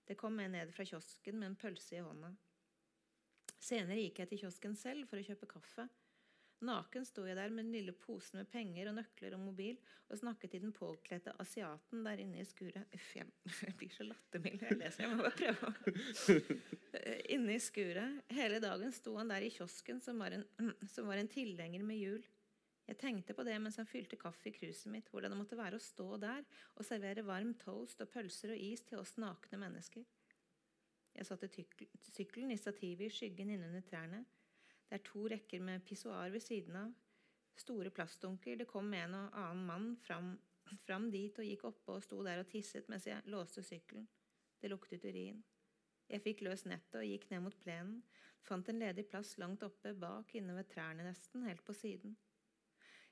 Det 0.05 0.18
kom 0.18 0.40
en 0.42 0.53
ned 0.53 0.72
fra 0.74 0.85
kiosken 0.85 1.38
med 1.38 1.53
en 1.53 1.57
pølse 1.57 1.96
i 1.96 2.03
hånda. 2.05 2.35
Senere 3.61 4.00
gikk 4.03 4.18
jeg 4.20 4.29
til 4.29 4.42
kiosken 4.42 4.76
selv 4.76 5.09
for 5.09 5.20
å 5.20 5.24
kjøpe 5.24 5.48
kaffe. 5.48 5.87
Naken 6.61 7.07
sto 7.09 7.23
jeg 7.25 7.38
der 7.38 7.53
med 7.55 7.64
den 7.64 7.73
lille 7.73 7.92
posen 7.96 8.37
med 8.40 8.49
penger 8.53 8.90
og 8.90 8.99
nøkler 8.99 9.37
og 9.37 9.40
mobil 9.46 9.79
og 10.11 10.18
snakket 10.20 10.53
til 10.53 10.64
den 10.66 10.75
påkledte 10.77 11.33
asiaten 11.40 12.03
der 12.05 12.20
inne 12.20 12.42
i 12.42 12.44
skuret. 12.44 12.85
Uff, 12.92 13.14
jeg, 13.16 13.31
blir 13.81 13.94
så 13.94 14.05
lattermild 14.05 14.66
jeg 14.66 14.77
leser. 14.77 15.07
Jeg 15.07 15.14
må 15.14 15.23
bare 15.23 15.38
prøve 15.38 15.73
Eh, 17.01 17.20
Inne 17.37 17.55
i 17.55 17.62
skuret. 17.62 18.20
Hele 18.35 18.59
dagen 18.61 18.92
sto 18.92 19.14
han 19.16 19.31
der 19.31 19.46
i 19.46 19.53
kiosken 19.55 20.01
som 20.03 20.18
var 20.20 20.35
en, 20.37 20.44
som 20.94 21.09
en 21.14 21.31
tilhenger 21.31 21.85
med 21.87 22.01
hjul. 22.01 22.25
Jeg 22.90 22.99
tenkte 22.99 23.37
på 23.38 23.44
det 23.46 23.55
mens 23.62 23.79
han 23.79 23.87
fylte 23.87 24.18
kaffe 24.18 24.51
i 24.51 24.55
kruset 24.57 24.90
mitt, 24.90 25.09
hvordan 25.12 25.31
det 25.31 25.38
måtte 25.38 25.59
være 25.59 25.79
å 25.79 25.85
stå 25.85 26.16
der 26.18 26.42
og 26.75 26.85
servere 26.87 27.23
varm 27.23 27.53
toast 27.61 28.03
og 28.03 28.11
pølser 28.11 28.57
og 28.57 28.64
is 28.66 28.83
til 28.88 28.99
oss 28.99 29.14
nakne 29.23 29.61
mennesker. 29.62 30.03
Jeg 31.14 31.27
satte 31.29 31.51
sykkelen 31.51 32.51
i 32.51 32.59
stativet 32.59 33.07
i 33.07 33.14
skyggen 33.14 33.55
innunder 33.55 33.87
trærne. 33.87 34.25
Det 34.90 34.98
er 34.98 35.07
to 35.07 35.20
rekker 35.31 35.61
med 35.62 35.85
pissoar 35.87 36.33
ved 36.35 36.42
siden 36.42 36.74
av. 36.81 36.94
Store 37.55 37.92
plastdunker. 37.94 38.57
Det 38.59 38.66
kom 38.66 38.88
en 38.98 39.14
og 39.14 39.37
annen 39.38 39.61
mann 39.68 39.85
fram, 40.03 40.33
fram 40.83 41.07
dit 41.14 41.38
og 41.38 41.46
gikk 41.46 41.62
oppe 41.68 41.94
og 41.94 42.03
sto 42.03 42.18
der 42.26 42.42
og 42.42 42.50
tisset 42.50 42.90
mens 42.90 43.07
jeg 43.07 43.22
låste 43.31 43.62
sykkelen. 43.62 44.09
Det 44.59 44.72
luktet 44.72 45.07
urin. 45.07 45.38
Jeg 46.11 46.24
fikk 46.24 46.42
løs 46.42 46.66
nettet 46.66 46.98
og 46.98 47.07
gikk 47.07 47.29
ned 47.31 47.44
mot 47.46 47.61
plenen. 47.62 48.03
Fant 48.42 48.66
en 48.72 48.83
ledig 48.83 49.07
plass 49.12 49.37
langt 49.38 49.62
oppe 49.62 49.94
bak, 49.94 50.35
inne 50.35 50.59
ved 50.59 50.66
trærne 50.72 51.07
nesten, 51.07 51.46
helt 51.46 51.62
på 51.62 51.76
siden. 51.76 52.16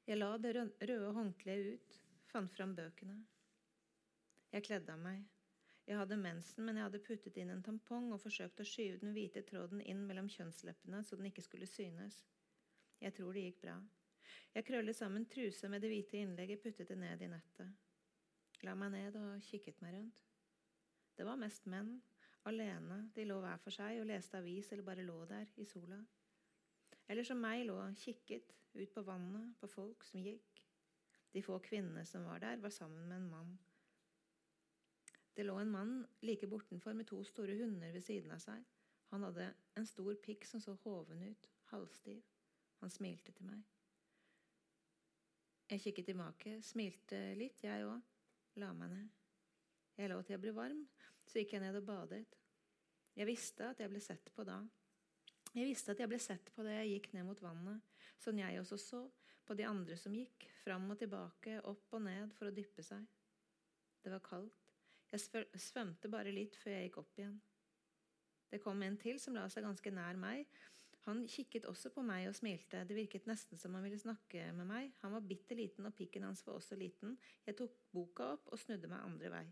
Jeg 0.09 0.19
la 0.19 0.35
det 0.43 0.57
røde 0.59 1.15
håndkleet 1.15 1.75
ut, 1.77 1.99
fant 2.27 2.51
fram 2.59 2.75
bøkene. 2.75 3.21
Jeg 4.51 4.67
kledde 4.67 4.99
av 4.99 5.05
meg. 5.05 5.27
Jeg 5.89 5.97
hadde 5.97 6.19
mensen, 6.21 6.67
men 6.67 6.77
jeg 6.77 6.85
hadde 6.85 7.01
puttet 7.01 7.37
inn 7.41 7.49
en 7.49 7.63
tampong 7.65 8.11
og 8.13 8.21
forsøkt 8.21 8.61
å 8.61 8.67
skyve 8.69 8.99
den 9.01 9.15
hvite 9.15 9.41
tråden 9.49 9.81
inn 9.81 10.03
mellom 10.05 10.27
kjønnsleppene 10.29 11.01
så 11.01 11.17
den 11.17 11.31
ikke 11.31 11.45
skulle 11.47 11.69
synes. 11.71 12.19
Jeg 13.01 13.15
tror 13.17 13.33
det 13.33 13.47
gikk 13.47 13.63
bra. 13.63 13.79
Jeg 14.53 14.67
krøllet 14.69 14.99
sammen 14.99 15.25
trusa 15.33 15.71
med 15.73 15.81
det 15.81 15.89
hvite 15.95 16.21
innlegget, 16.21 16.61
puttet 16.61 16.93
det 16.93 16.99
ned 17.01 17.25
i 17.25 17.31
nettet. 17.33 17.73
La 18.69 18.75
meg 18.77 18.93
ned 18.93 19.17
og 19.17 19.47
kikket 19.49 19.81
meg 19.81 19.95
rundt. 19.97 20.21
Det 21.17 21.25
var 21.25 21.41
mest 21.41 21.65
menn, 21.73 21.95
alene, 22.51 23.01
de 23.17 23.25
lå 23.25 23.39
hver 23.41 23.57
for 23.65 23.73
seg 23.73 24.03
og 24.03 24.11
leste 24.11 24.43
avis 24.43 24.69
eller 24.75 24.85
bare 24.91 25.09
lå 25.09 25.17
der 25.31 25.49
i 25.57 25.65
sola. 25.69 26.03
Eller 27.09 27.25
som 27.25 27.41
meg 27.41 27.65
lå 27.65 27.79
og 27.81 27.97
kikket 27.97 28.53
ut 28.77 28.93
på 28.93 29.07
vannet, 29.09 29.57
på 29.57 29.73
folk 29.73 30.05
som 30.05 30.21
gikk. 30.21 30.67
De 31.33 31.41
få 31.45 31.57
kvinnene 31.65 32.05
som 32.05 32.29
var 32.29 32.45
der, 32.45 32.61
var 32.61 32.77
sammen 32.77 33.09
med 33.09 33.23
en 33.23 33.33
mann. 33.33 33.57
Det 35.39 35.45
lå 35.47 35.55
en 35.63 35.71
mann 35.71 36.07
like 36.27 36.49
bortenfor 36.51 36.97
med 36.99 37.07
to 37.07 37.21
store 37.23 37.55
hunder 37.61 37.93
ved 37.95 38.03
siden 38.03 38.33
av 38.35 38.41
seg. 38.43 38.65
Han 39.13 39.23
hadde 39.23 39.45
en 39.79 39.87
stor 39.87 40.17
pikk 40.25 40.43
som 40.51 40.59
så 40.59 40.75
hoven 40.83 41.23
ut, 41.23 41.47
halvstiv. 41.71 42.25
Han 42.81 42.91
smilte 42.91 43.31
til 43.37 43.47
meg. 43.47 43.61
Jeg 45.71 45.85
kikket 45.85 46.09
tilbake, 46.11 46.57
smilte 46.67 47.21
litt, 47.39 47.63
jeg 47.63 47.87
òg. 47.87 48.03
La 48.59 48.73
meg 48.75 48.91
ned. 48.91 49.15
Jeg 50.01 50.11
lå 50.11 50.19
til 50.25 50.35
jeg 50.35 50.43
ble 50.43 50.57
varm, 50.59 50.83
så 51.23 51.39
gikk 51.39 51.55
jeg 51.55 51.63
ned 51.69 51.79
og 51.79 51.87
badet. 51.87 52.25
Jeg 53.15 53.31
visste 53.31 53.71
at 53.71 53.85
jeg 53.85 53.95
ble 53.95 54.03
sett 54.03 54.35
på 54.35 54.43
da. 54.49 54.59
Jeg 55.55 55.71
visste 55.71 55.95
at 55.95 56.03
jeg 56.03 56.11
ble 56.11 56.19
sett 56.19 56.51
på 56.57 56.67
da 56.67 56.81
jeg 56.81 56.97
gikk 56.97 57.13
ned 57.15 57.31
mot 57.31 57.47
vannet, 57.47 57.87
sånn 58.19 58.43
jeg 58.43 58.59
også 58.59 58.83
så 58.83 59.05
på 59.47 59.55
de 59.55 59.71
andre 59.71 59.95
som 60.03 60.19
gikk, 60.19 60.51
fram 60.65 60.91
og 60.91 60.99
tilbake, 60.99 61.61
opp 61.63 61.95
og 61.95 62.09
ned 62.11 62.35
for 62.35 62.51
å 62.51 62.57
dyppe 62.59 62.83
seg. 62.83 63.07
Det 64.03 64.11
var 64.11 64.27
kaldt. 64.27 64.68
Jeg 65.13 65.47
svømte 65.61 66.11
bare 66.13 66.33
litt 66.35 66.57
før 66.61 66.75
jeg 66.75 66.89
gikk 66.89 66.99
opp 67.01 67.21
igjen. 67.21 67.39
Det 68.49 68.61
kom 68.65 68.83
en 68.83 68.97
til 69.01 69.21
som 69.21 69.37
la 69.37 69.47
seg 69.53 69.65
ganske 69.65 69.93
nær 69.93 70.19
meg. 70.21 70.49
Han 71.09 71.23
kikket 71.31 71.65
også 71.69 71.93
på 71.95 72.03
meg 72.05 72.27
og 72.29 72.37
smilte. 72.37 72.83
Det 72.85 72.97
virket 72.97 73.29
nesten 73.29 73.61
som 73.61 73.77
han 73.77 73.85
ville 73.87 74.01
snakke 74.01 74.51
med 74.57 74.69
meg. 74.69 74.91
Han 75.01 75.15
var 75.15 75.25
bitte 75.25 75.57
liten, 75.57 75.87
og 75.89 75.95
pikken 75.97 76.27
hans 76.27 76.45
var 76.47 76.59
også 76.59 76.77
liten. 76.77 77.17
Jeg 77.47 77.57
tok 77.57 77.77
boka 77.93 78.33
opp 78.35 78.51
og 78.53 78.61
snudde 78.61 78.91
meg 78.93 79.05
andre 79.05 79.33
vei. 79.33 79.45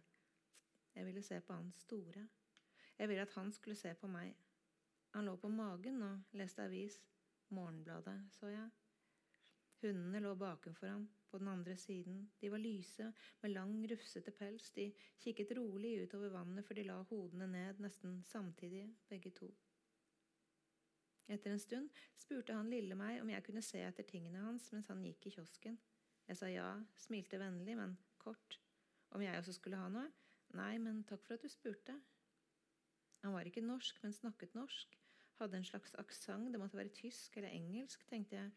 Jeg 0.96 1.08
ville 1.08 1.22
se 1.24 1.40
på 1.40 1.56
han 1.56 1.70
store. 1.76 2.26
Jeg 2.98 3.08
ville 3.08 3.24
at 3.24 3.36
han 3.36 3.52
skulle 3.52 3.76
se 3.76 3.94
på 3.96 4.08
meg. 4.08 4.34
Han 5.16 5.28
lå 5.28 5.36
på 5.40 5.48
magen 5.48 6.02
og 6.04 6.36
leste 6.36 6.64
avis. 6.64 7.00
Morgenbladet, 7.48 8.18
så 8.36 8.50
jeg. 8.52 8.68
Hundene 9.82 10.22
lå 10.24 10.32
bakenfor 10.40 10.88
ham, 10.88 11.06
på 11.28 11.38
den 11.38 11.48
andre 11.52 11.76
siden. 11.76 12.30
De 12.40 12.50
var 12.50 12.62
lyse, 12.62 13.12
med 13.42 13.52
lang, 13.52 13.76
rufsete 13.90 14.32
pels. 14.32 14.70
De 14.72 14.88
kikket 15.20 15.52
rolig 15.58 15.98
utover 16.02 16.32
vannet 16.32 16.64
før 16.64 16.78
de 16.80 16.86
la 16.88 16.96
hodene 17.10 17.48
ned 17.52 17.82
nesten 17.84 18.22
samtidig, 18.24 18.86
begge 19.10 19.34
to. 19.36 19.50
Etter 21.28 21.50
en 21.50 21.60
stund 21.60 21.90
spurte 22.16 22.54
han 22.54 22.70
lille 22.70 22.94
meg 22.94 23.18
om 23.20 23.30
jeg 23.32 23.42
kunne 23.44 23.62
se 23.64 23.80
etter 23.82 24.06
tingene 24.06 24.44
hans 24.44 24.70
mens 24.72 24.88
han 24.92 25.02
gikk 25.04 25.26
i 25.26 25.32
kiosken. 25.34 25.78
Jeg 26.26 26.38
sa 26.38 26.50
ja, 26.50 26.68
smilte 26.98 27.38
vennlig, 27.42 27.74
men 27.78 27.96
kort. 28.22 28.60
Om 29.14 29.22
jeg 29.22 29.38
også 29.38 29.54
skulle 29.56 29.80
ha 29.80 29.90
noe? 29.90 30.06
Nei, 30.56 30.76
men 30.82 31.02
takk 31.06 31.24
for 31.26 31.36
at 31.36 31.42
du 31.42 31.50
spurte. 31.50 31.96
Han 33.24 33.34
var 33.34 33.48
ikke 33.48 33.64
norsk, 33.64 33.98
men 34.02 34.14
snakket 34.14 34.54
norsk. 34.54 34.94
Hadde 35.40 35.58
en 35.58 35.66
slags 35.66 35.94
aksent, 36.00 36.52
det 36.52 36.60
måtte 36.62 36.78
være 36.78 36.94
tysk 36.94 37.36
eller 37.36 37.52
engelsk, 37.52 38.06
tenkte 38.08 38.38
jeg. 38.38 38.52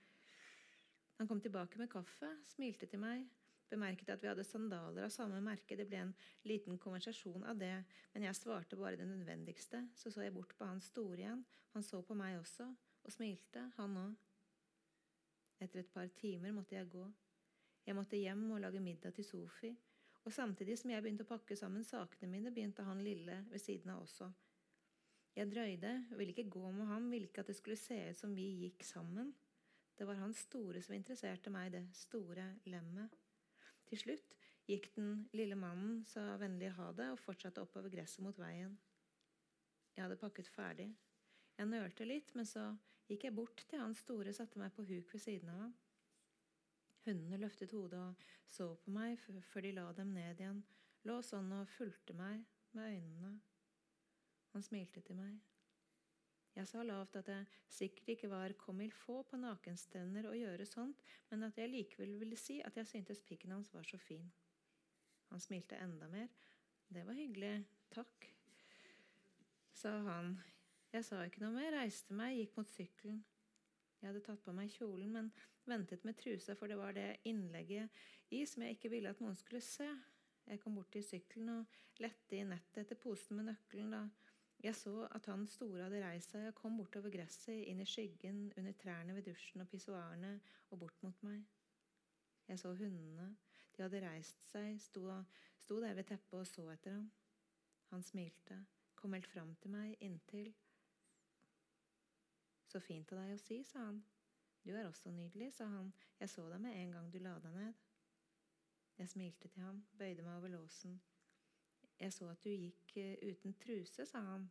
Han 1.20 1.28
kom 1.28 1.42
tilbake 1.42 1.80
med 1.82 1.90
kaffe, 1.92 2.30
smilte 2.48 2.88
til 2.88 3.02
meg, 3.04 3.26
bemerket 3.68 4.14
at 4.14 4.22
vi 4.24 4.30
hadde 4.30 4.46
sandaler 4.48 5.04
av 5.04 5.12
samme 5.12 5.42
merke. 5.44 5.76
Det 5.76 5.86
ble 5.90 6.00
en 6.06 6.14
liten 6.48 6.78
konversasjon 6.80 7.44
av 7.44 7.60
det, 7.60 7.74
men 8.14 8.24
jeg 8.24 8.38
svarte 8.40 8.80
bare 8.80 8.96
det 8.96 9.08
nødvendigste. 9.10 9.82
Så 10.00 10.14
så 10.16 10.24
jeg 10.24 10.34
bort 10.34 10.56
på 10.56 10.70
han 10.70 10.80
store 10.80 11.26
igjen. 11.26 11.44
Han 11.76 11.84
så 11.84 12.00
på 12.08 12.16
meg 12.16 12.38
også, 12.40 12.70
og 13.04 13.12
smilte, 13.12 13.66
han 13.76 13.98
òg. 14.00 14.16
Etter 15.60 15.84
et 15.84 15.92
par 15.92 16.08
timer 16.16 16.56
måtte 16.56 16.78
jeg 16.78 16.88
gå. 16.88 17.04
Jeg 17.84 17.98
måtte 18.00 18.22
hjem 18.22 18.48
og 18.56 18.64
lage 18.64 18.80
middag 18.80 19.12
til 19.18 19.28
Sofi. 19.28 19.74
Og 20.24 20.32
samtidig 20.34 20.78
som 20.80 20.94
jeg 20.94 21.04
begynte 21.04 21.28
å 21.28 21.34
pakke 21.34 21.60
sammen 21.60 21.84
sakene 21.84 22.32
mine, 22.32 22.56
begynte 22.56 22.88
han 22.88 23.04
lille 23.04 23.42
ved 23.52 23.60
siden 23.60 23.92
av 23.92 24.06
også. 24.08 24.32
Jeg 25.36 25.52
drøyde, 25.52 25.94
ville 26.16 26.32
ikke 26.32 26.50
gå 26.56 26.72
med 26.72 26.88
ham, 26.88 27.12
ville 27.12 27.28
ikke 27.28 27.44
at 27.44 27.52
det 27.52 27.60
skulle 27.60 27.80
se 27.80 28.00
ut 28.08 28.24
som 28.24 28.32
vi 28.36 28.48
gikk 28.64 28.88
sammen. 28.88 29.36
Det 30.00 30.06
var 30.08 30.16
han 30.16 30.32
store 30.34 30.80
som 30.80 30.96
interesserte 30.96 31.52
meg, 31.52 31.74
det 31.74 31.82
store 32.00 32.46
lemmet. 32.72 33.18
Til 33.90 34.00
slutt 34.00 34.38
gikk 34.70 34.94
den 34.96 35.26
lille 35.36 35.58
mannen, 35.60 36.06
sa 36.08 36.38
vennlig 36.40 36.70
ha 36.78 36.86
det, 36.96 37.10
og 37.12 37.20
fortsatte 37.20 37.60
oppover 37.66 37.92
gresset 37.92 38.24
mot 38.24 38.38
veien. 38.40 38.78
Jeg 39.98 40.06
hadde 40.06 40.20
pakket 40.22 40.48
ferdig. 40.56 40.88
Jeg 41.58 41.68
nølte 41.68 42.08
litt, 42.08 42.32
men 42.40 42.48
så 42.48 42.70
gikk 43.10 43.28
jeg 43.28 43.36
bort 43.36 43.66
til 43.68 43.84
han 43.84 43.98
store, 43.98 44.32
satte 44.32 44.62
meg 44.62 44.72
på 44.72 44.88
huk 44.88 45.12
ved 45.12 45.20
siden 45.26 45.52
av 45.52 45.66
ham. 45.66 45.76
Hundene 47.04 47.42
løftet 47.44 47.76
hodet 47.76 48.00
og 48.00 48.24
så 48.48 48.70
på 48.80 48.96
meg 48.96 49.20
før 49.20 49.68
de 49.68 49.76
la 49.76 49.90
dem 50.00 50.16
ned 50.16 50.40
igjen, 50.40 50.64
lå 51.10 51.20
sånn 51.28 51.52
og 51.60 51.68
fulgte 51.76 52.16
meg 52.16 52.46
med 52.72 52.96
øynene. 52.96 53.36
Han 54.56 54.64
smilte 54.64 55.04
til 55.04 55.20
meg. 55.20 55.36
Jeg 56.58 56.68
sa 56.68 56.84
lavt 56.84 57.16
at 57.20 57.30
jeg 57.32 57.46
sikkert 57.72 58.14
ikke 58.16 58.30
var 58.32 58.54
comme 58.60 58.90
faut 58.92 59.28
på 59.30 59.38
nakenstevner 59.40 60.28
å 60.28 60.36
gjøre 60.36 60.66
sånt, 60.68 61.04
men 61.30 61.46
at 61.48 61.58
jeg 61.60 61.72
likevel 61.72 62.18
ville 62.20 62.40
si 62.40 62.60
at 62.66 62.78
jeg 62.80 62.90
syntes 62.90 63.22
pikken 63.26 63.54
hans 63.56 63.72
var 63.74 63.86
så 63.88 64.00
fin. 64.02 64.26
Han 65.30 65.42
smilte 65.44 65.78
enda 65.78 66.10
mer. 66.10 66.30
Det 66.90 67.06
var 67.06 67.14
hyggelig. 67.14 67.54
Takk, 67.94 68.30
sa 69.78 69.94
han. 70.10 70.34
Jeg 70.90 71.06
sa 71.06 71.22
ikke 71.26 71.44
noe 71.44 71.54
mer, 71.54 71.76
reiste 71.78 72.16
meg, 72.18 72.40
gikk 72.40 72.58
mot 72.58 72.72
sykkelen. 72.74 73.22
Jeg 74.00 74.10
hadde 74.10 74.24
tatt 74.26 74.42
på 74.46 74.54
meg 74.56 74.72
kjolen, 74.74 75.12
men 75.14 75.30
ventet 75.70 76.06
med 76.08 76.18
trusa, 76.18 76.56
for 76.58 76.72
det 76.72 76.80
var 76.80 76.96
det 76.98 77.20
innlegget 77.30 78.34
i 78.34 78.42
som 78.50 78.64
jeg 78.66 78.78
ikke 78.78 78.92
ville 78.96 79.12
at 79.12 79.22
noen 79.22 79.38
skulle 79.38 79.62
se. 79.64 79.88
Jeg 80.50 80.62
kom 80.64 80.80
bort 80.80 80.90
til 80.96 81.06
sykkelen 81.06 81.52
og 81.60 82.02
lette 82.02 82.40
i 82.40 82.46
nettet 82.48 82.84
etter 82.84 82.98
posen 82.98 83.38
med 83.38 83.52
nøkkelen 83.52 83.94
da 83.94 84.02
jeg 84.64 84.76
så 84.76 85.08
at 85.16 85.26
han 85.32 85.46
store 85.48 85.86
hadde 85.86 86.02
reist 86.04 86.34
seg 86.34 86.50
og 86.50 86.58
kom 86.58 86.76
bortover 86.80 87.14
gresset, 87.14 87.62
inn 87.72 87.80
i 87.80 87.88
skyggen, 87.88 88.50
under 88.60 88.76
trærne 88.76 89.16
ved 89.16 89.24
dusjen 89.30 89.64
og 89.64 89.70
pissoarene 89.72 90.34
og 90.70 90.82
bort 90.82 91.04
mot 91.06 91.24
meg. 91.24 91.46
Jeg 92.50 92.60
så 92.60 92.74
hundene. 92.76 93.30
De 93.78 93.86
hadde 93.86 94.02
reist 94.04 94.44
seg, 94.52 94.76
sto, 94.84 95.06
sto 95.64 95.80
der 95.80 95.96
ved 95.96 96.10
teppet 96.10 96.42
og 96.42 96.48
så 96.48 96.66
etter 96.74 96.98
ham. 96.98 97.08
Han 97.94 98.04
smilte, 98.04 98.58
kom 99.00 99.16
helt 99.16 99.30
fram 99.32 99.56
til 99.62 99.72
meg 99.72 99.96
inntil 100.04 100.52
Så 102.70 102.82
fint 102.84 103.12
av 103.14 103.24
deg 103.24 103.34
å 103.34 103.42
si, 103.42 103.64
sa 103.64 103.86
han. 103.88 104.04
Du 104.62 104.76
er 104.76 104.86
også 104.86 105.10
nydelig, 105.10 105.54
sa 105.56 105.66
han. 105.72 105.94
Jeg 106.20 106.30
så 106.30 106.44
deg 106.52 106.60
med 106.62 106.76
en 106.78 106.92
gang 106.98 107.08
du 107.10 107.18
la 107.24 107.38
deg 107.42 107.56
ned. 107.56 107.80
Jeg 109.00 109.10
smilte 109.10 109.48
til 109.48 109.64
ham, 109.64 109.80
bøyde 109.98 110.26
meg 110.26 110.36
over 110.36 110.52
låsen. 110.54 111.00
Jeg 112.00 112.16
så 112.16 112.30
at 112.32 112.44
du 112.44 112.50
gikk 112.50 112.96
eh, 112.98 113.18
uten 113.28 113.56
truse, 113.60 114.06
sa 114.08 114.22
han. 114.24 114.48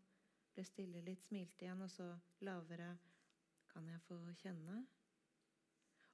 Ble 0.54 0.64
stille 0.66 1.00
litt, 1.04 1.24
smilte 1.28 1.64
igjen, 1.64 1.84
og 1.84 1.90
så 1.92 2.10
lavere. 2.44 2.92
Kan 3.72 3.88
jeg 3.88 4.00
få 4.08 4.18
kjenne? 4.40 4.82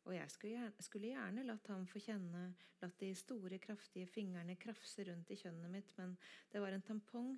Og 0.05 0.13
jeg 0.13 0.31
skulle 0.31 0.53
gjerne, 0.59 0.85
skulle 0.85 1.11
gjerne 1.15 1.45
latt 1.49 1.69
ham 1.73 1.87
få 1.89 2.01
kjenne, 2.03 2.43
latt 2.83 2.97
de 3.01 3.11
store, 3.17 3.59
kraftige 3.63 4.09
fingrene 4.11 4.57
krafse 4.61 5.07
rundt 5.09 5.31
i 5.33 5.39
kjønnet 5.41 5.73
mitt, 5.73 5.95
men 5.97 6.17
det 6.53 6.61
var 6.61 6.77
en 6.77 6.85
tampong. 6.85 7.31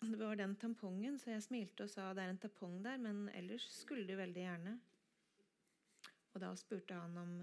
Det 0.00 0.18
var 0.18 0.36
den 0.36 0.56
tampongen, 0.58 1.18
så 1.22 1.30
jeg 1.30 1.44
smilte 1.46 1.86
og 1.86 1.92
sa 1.92 2.08
det 2.12 2.24
er 2.24 2.32
en 2.32 2.40
tampong 2.42 2.80
der, 2.82 2.98
men 2.98 3.28
ellers 3.38 3.68
skulle 3.76 4.08
du 4.08 4.16
veldig 4.18 4.42
gjerne. 4.42 4.72
Og 6.34 6.42
da 6.42 6.50
spurte 6.58 6.98
han 6.98 7.14
om 7.16 7.36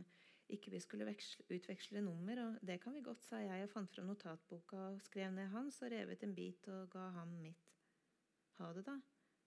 ikke 0.51 0.73
vi 0.73 0.81
skulle 0.83 1.07
veksle, 1.07 1.45
utveksle 1.55 2.01
nummer, 2.05 2.43
og 2.45 2.67
det 2.67 2.79
kan 2.83 2.95
vi 2.95 3.03
godt, 3.05 3.23
sa 3.23 3.41
jeg 3.43 3.65
og 3.65 3.71
fant 3.71 3.95
fram 3.95 4.11
notatboka 4.11 4.83
og 4.91 5.01
skrev 5.05 5.31
ned 5.35 5.49
hans 5.53 5.81
og 5.81 5.91
revet 5.93 6.23
en 6.23 6.35
bit 6.35 6.67
og 6.71 6.89
ga 6.93 7.07
ham 7.17 7.33
mitt. 7.43 7.71
Ha 8.59 8.69
det, 8.75 8.85
da, 8.85 8.97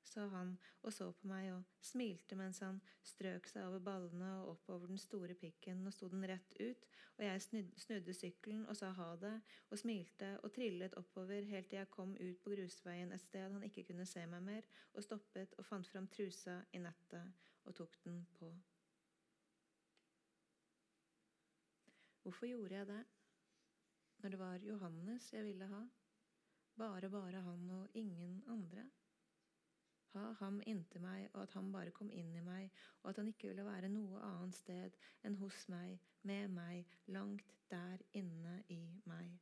sa 0.04 0.26
han 0.28 0.56
og 0.82 0.92
så 0.92 1.06
på 1.16 1.28
meg 1.28 1.50
og 1.54 1.84
smilte 1.84 2.36
mens 2.38 2.60
han 2.64 2.80
strøk 3.06 3.48
seg 3.50 3.66
over 3.68 3.82
ballene 3.84 4.30
og 4.40 4.50
oppover 4.54 4.90
den 4.90 5.00
store 5.00 5.36
pikken. 5.38 5.86
og 5.86 5.94
sto 5.94 6.08
den 6.12 6.26
rett 6.28 6.56
ut, 6.60 6.86
og 7.16 7.24
jeg 7.24 7.70
snudde 7.86 8.14
sykkelen 8.16 8.66
og 8.66 8.76
sa 8.76 8.92
ha 8.92 9.08
det 9.20 9.34
og 9.70 9.78
smilte 9.80 10.34
og 10.42 10.52
trillet 10.56 10.98
oppover 11.00 11.48
helt 11.50 11.70
til 11.70 11.80
jeg 11.80 11.90
kom 11.90 12.14
ut 12.18 12.42
på 12.44 12.54
grusveien 12.56 13.12
et 13.12 13.24
sted 13.24 13.50
han 13.50 13.66
ikke 13.70 13.86
kunne 13.90 14.06
se 14.06 14.26
meg 14.26 14.42
mer, 14.42 14.70
og 14.94 15.02
stoppet 15.02 15.56
og 15.58 15.66
fant 15.66 15.88
fram 15.88 16.08
trusa 16.08 16.60
i 16.72 16.82
nettet 16.82 17.50
og 17.64 17.74
tok 17.74 17.98
den 18.04 18.24
på. 18.38 18.52
Hvorfor 22.24 22.48
gjorde 22.48 22.78
jeg 22.80 22.88
det? 22.88 23.00
Når 24.24 24.32
det 24.32 24.38
var 24.40 24.66
Johannes 24.66 25.30
jeg 25.32 25.44
ville 25.44 25.70
ha? 25.70 25.84
Bare, 26.80 27.10
bare 27.12 27.44
han 27.44 27.70
og 27.70 27.88
ingen 28.00 28.42
andre? 28.48 28.88
ha 30.14 30.30
ham 30.38 30.60
inntil 30.70 31.02
meg, 31.02 31.26
og 31.32 31.42
at 31.42 31.54
han 31.58 31.72
bare 31.74 31.92
kom 31.94 32.10
inn 32.14 32.30
i 32.38 32.42
meg, 32.44 32.70
og 33.02 33.10
at 33.10 33.20
han 33.20 33.30
ikke 33.30 33.50
ville 33.50 33.66
være 33.66 33.90
noe 33.92 34.22
annet 34.22 34.56
sted 34.56 34.96
enn 35.26 35.38
hos 35.40 35.64
meg, 35.72 35.98
med 36.22 36.54
meg, 36.54 36.94
langt 37.16 37.50
der 37.70 38.02
inne 38.16 38.60
i 38.72 38.80
meg. 39.10 39.34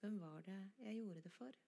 Hvem 0.00 0.18
var 0.22 0.42
det 0.46 0.58
jeg 0.82 0.98
gjorde 1.00 1.24
det 1.26 1.34
for? 1.34 1.58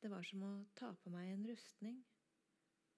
Det 0.00 0.10
var 0.12 0.24
som 0.28 0.44
å 0.46 0.52
ta 0.76 0.92
på 1.02 1.12
meg 1.12 1.32
en 1.32 1.46
rustning. 1.48 2.02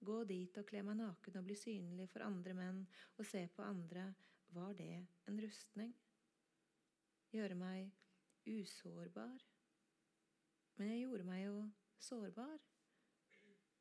Gå 0.05 0.21
dit 0.27 0.57
og 0.59 0.67
kle 0.67 0.83
meg 0.87 0.99
naken 0.99 1.39
og 1.39 1.47
bli 1.47 1.55
synlig 1.59 2.07
for 2.11 2.23
andre 2.23 2.55
menn 2.55 2.83
og 3.17 3.25
se 3.27 3.45
på 3.55 3.63
andre, 3.65 4.09
var 4.49 4.73
det 4.73 5.07
en 5.27 5.41
rustning? 5.43 5.95
Gjøre 7.31 7.55
meg 7.55 7.91
usårbar? 8.47 9.37
Men 10.75 10.87
jeg 10.89 10.99
gjorde 10.99 11.23
meg 11.23 11.43
jo 11.45 11.69
sårbar. 11.99 12.57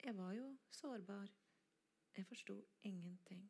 Jeg 0.04 0.16
var 0.16 0.32
jo 0.32 0.56
sårbar. 0.70 1.28
Jeg 2.16 2.26
forsto 2.26 2.58
ingenting. 2.82 3.46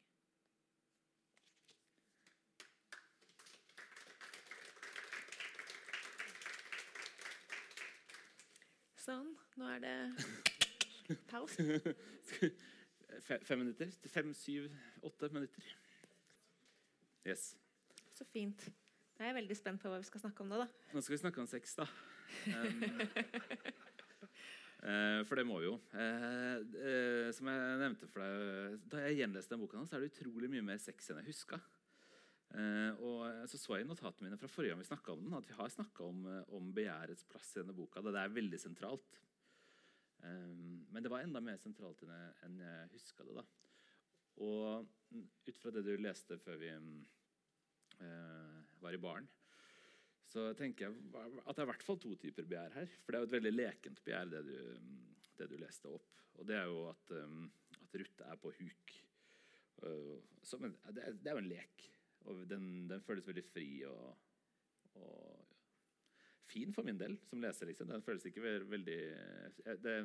Sånn. 9.09 9.35
Nå 9.57 9.69
er 9.73 9.85
det 9.85 11.19
pause. 11.31 11.65
Fem 13.49 13.59
minutter? 13.59 13.91
Fem, 14.13 14.35
syv, 14.37 14.69
åtte 15.03 15.33
minutter. 15.33 15.78
Yes. 17.29 17.51
Så 18.17 18.25
fint. 18.25 18.63
Da 19.19 19.27
er 19.27 19.33
jeg 19.33 19.41
veldig 19.43 19.57
spent 19.59 19.83
på 19.83 19.91
hva 19.91 19.99
vi 20.01 20.07
skal 20.09 20.23
snakke 20.23 20.45
om 20.45 20.49
nå, 20.53 20.63
da. 20.63 20.67
Nå 20.95 21.03
skal 21.05 21.17
vi 21.17 21.21
snakke 21.21 21.43
om 21.43 21.51
sex, 21.51 21.77
da. 21.79 21.89
Um, 22.39 22.83
uh, 24.85 25.21
for 25.25 25.41
det 25.41 25.47
må 25.49 25.57
vi 25.63 25.65
jo. 25.65 25.79
Uh, 25.95 26.61
uh, 26.61 27.29
som 27.33 27.49
jeg 27.49 27.79
nevnte 27.81 28.09
for 28.13 28.21
deg, 28.21 28.75
Da 28.93 29.01
jeg 29.07 29.23
gjenleste 29.23 29.55
den 29.55 29.63
boka, 29.63 29.81
så 29.89 29.97
er 29.97 30.05
det 30.05 30.11
utrolig 30.13 30.51
mye 30.53 30.67
mer 30.67 30.79
sex 30.83 31.09
enn 31.09 31.23
jeg 31.23 31.31
huska. 31.33 31.59
og 33.01 33.49
så 33.49 33.59
så 33.61 33.79
jeg 33.79 33.87
i 33.87 33.89
notatene 33.89 34.29
mine 34.29 34.39
fra 34.41 34.49
forrige 34.53 34.73
gang 34.73 34.81
vi 34.85 34.91
snakka 34.91 35.13
om 35.17 35.25
den, 35.25 35.39
at 35.41 35.49
vi 35.49 35.57
har 35.57 35.73
snakka 35.73 36.05
om, 36.05 36.23
om, 36.57 36.71
begjærets 36.77 37.25
plass 37.33 37.51
i 37.57 37.63
denne 37.63 37.77
boka. 37.77 38.05
Det 38.05 38.21
er 38.21 38.37
veldig 38.37 38.61
sentralt. 38.61 39.21
men 40.21 41.03
det 41.03 41.11
var 41.11 41.25
enda 41.25 41.41
mer 41.41 41.57
sentralt 41.61 42.05
enn 42.05 42.15
jeg, 42.15 42.31
enn 42.45 42.61
jeg 42.61 42.93
huska 42.93 43.25
det. 43.25 43.41
da. 43.41 43.45
Og 44.45 44.87
ut 45.49 45.59
fra 45.59 45.73
det 45.75 45.85
du 45.87 45.95
leste 45.97 46.39
før 46.39 46.61
vi 46.61 46.71
var 48.79 48.95
i 48.95 49.01
baren, 49.03 49.27
så 50.29 50.51
tenker 50.59 50.87
jeg 50.87 50.97
at 51.17 51.57
det 51.57 51.63
er 51.63 51.65
i 51.65 51.71
hvert 51.71 51.85
fall 51.87 51.99
to 52.03 52.15
typer 52.21 52.47
begjær 52.49 52.75
her. 52.77 52.91
For 53.03 53.13
det 53.13 53.19
er 53.19 53.23
jo 53.23 53.29
et 53.31 53.37
veldig 53.39 53.53
lekent 53.55 54.03
begjær, 54.05 54.29
det 54.35 54.43
du, 54.45 54.57
det 55.41 55.49
du 55.49 55.57
leste 55.61 55.93
opp. 55.93 56.19
Og 56.39 56.47
det 56.49 56.59
er 56.59 56.67
jo 56.69 56.83
at, 56.91 57.13
um, 57.25 57.47
at 57.81 57.97
Ruth 58.03 58.27
er 58.27 58.41
på 58.43 58.53
huk. 58.59 58.97
Uh, 59.81 60.19
men, 60.61 60.77
det, 60.93 61.05
er, 61.05 61.17
det, 61.17 61.31
er, 61.31 61.33
jo 61.33 61.43
en 61.43 61.51
lek. 61.51 61.87
Og 62.29 62.45
den, 62.51 62.67
den 62.91 63.05
føles 63.07 63.27
veldig 63.27 63.47
fri 63.49 63.71
og, 63.89 64.19
og, 65.01 65.47
fin 66.49 66.73
for 66.77 66.85
min 66.85 67.01
del 67.01 67.17
som 67.29 67.41
leser. 67.45 67.73
Liksom. 67.73 67.89
Den 67.89 68.05
føles 68.05 68.29
ikke 68.29 68.45
veldig 68.69 69.01
det, 69.85 69.97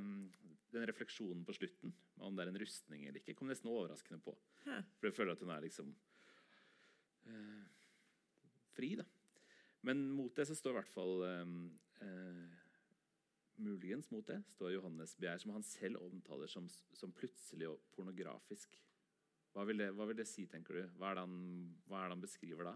Den 0.74 0.88
refleksjonen 0.89 1.44
på 1.48 1.56
slutten, 1.56 1.94
om 2.24 2.36
det 2.36 2.46
er 2.46 2.54
en 2.54 2.64
rustning 2.64 3.06
eller 3.06 3.20
ikke, 3.20 3.36
kom 3.38 3.52
nesten 3.52 3.72
overraskende 3.72 4.24
på. 4.24 4.34
For 4.64 5.12
jeg 5.12 5.16
føler 5.20 5.36
at 5.36 5.44
hun 5.44 5.52
er 5.56 5.64
liksom 5.68 5.94
uh, 7.28 7.64
fri, 8.74 8.93
da. 8.99 9.05
Men 9.88 10.05
mot 10.15 10.36
det 10.36 10.47
så 10.47 10.55
står 10.55 10.74
i 10.74 10.80
hvert 10.80 10.93
fall 10.93 11.26
eh, 11.28 11.55
eh, 12.05 12.61
Muligens 13.63 14.09
mot 14.11 14.26
det 14.26 14.39
står 14.55 14.74
Johannes 14.78 15.13
begjær, 15.19 15.41
som 15.43 15.53
han 15.53 15.65
selv 15.67 16.01
omtaler 16.01 16.49
som, 16.49 16.65
som 16.97 17.13
plutselig 17.13 17.67
og 17.69 17.84
pornografisk. 17.93 18.80
Hva 19.53 19.67
vil, 19.69 19.84
det, 19.84 19.91
hva 19.93 20.07
vil, 20.09 20.17
det, 20.17 20.26
si, 20.26 20.47
tenker 20.49 20.80
du? 20.80 20.82
Hva 20.97 21.11
er 21.11 21.19
det 21.19 21.26
han, 21.28 21.36
er 21.91 22.07
det 22.07 22.15
han 22.15 22.24
beskriver 22.24 22.71
da? 22.71 22.74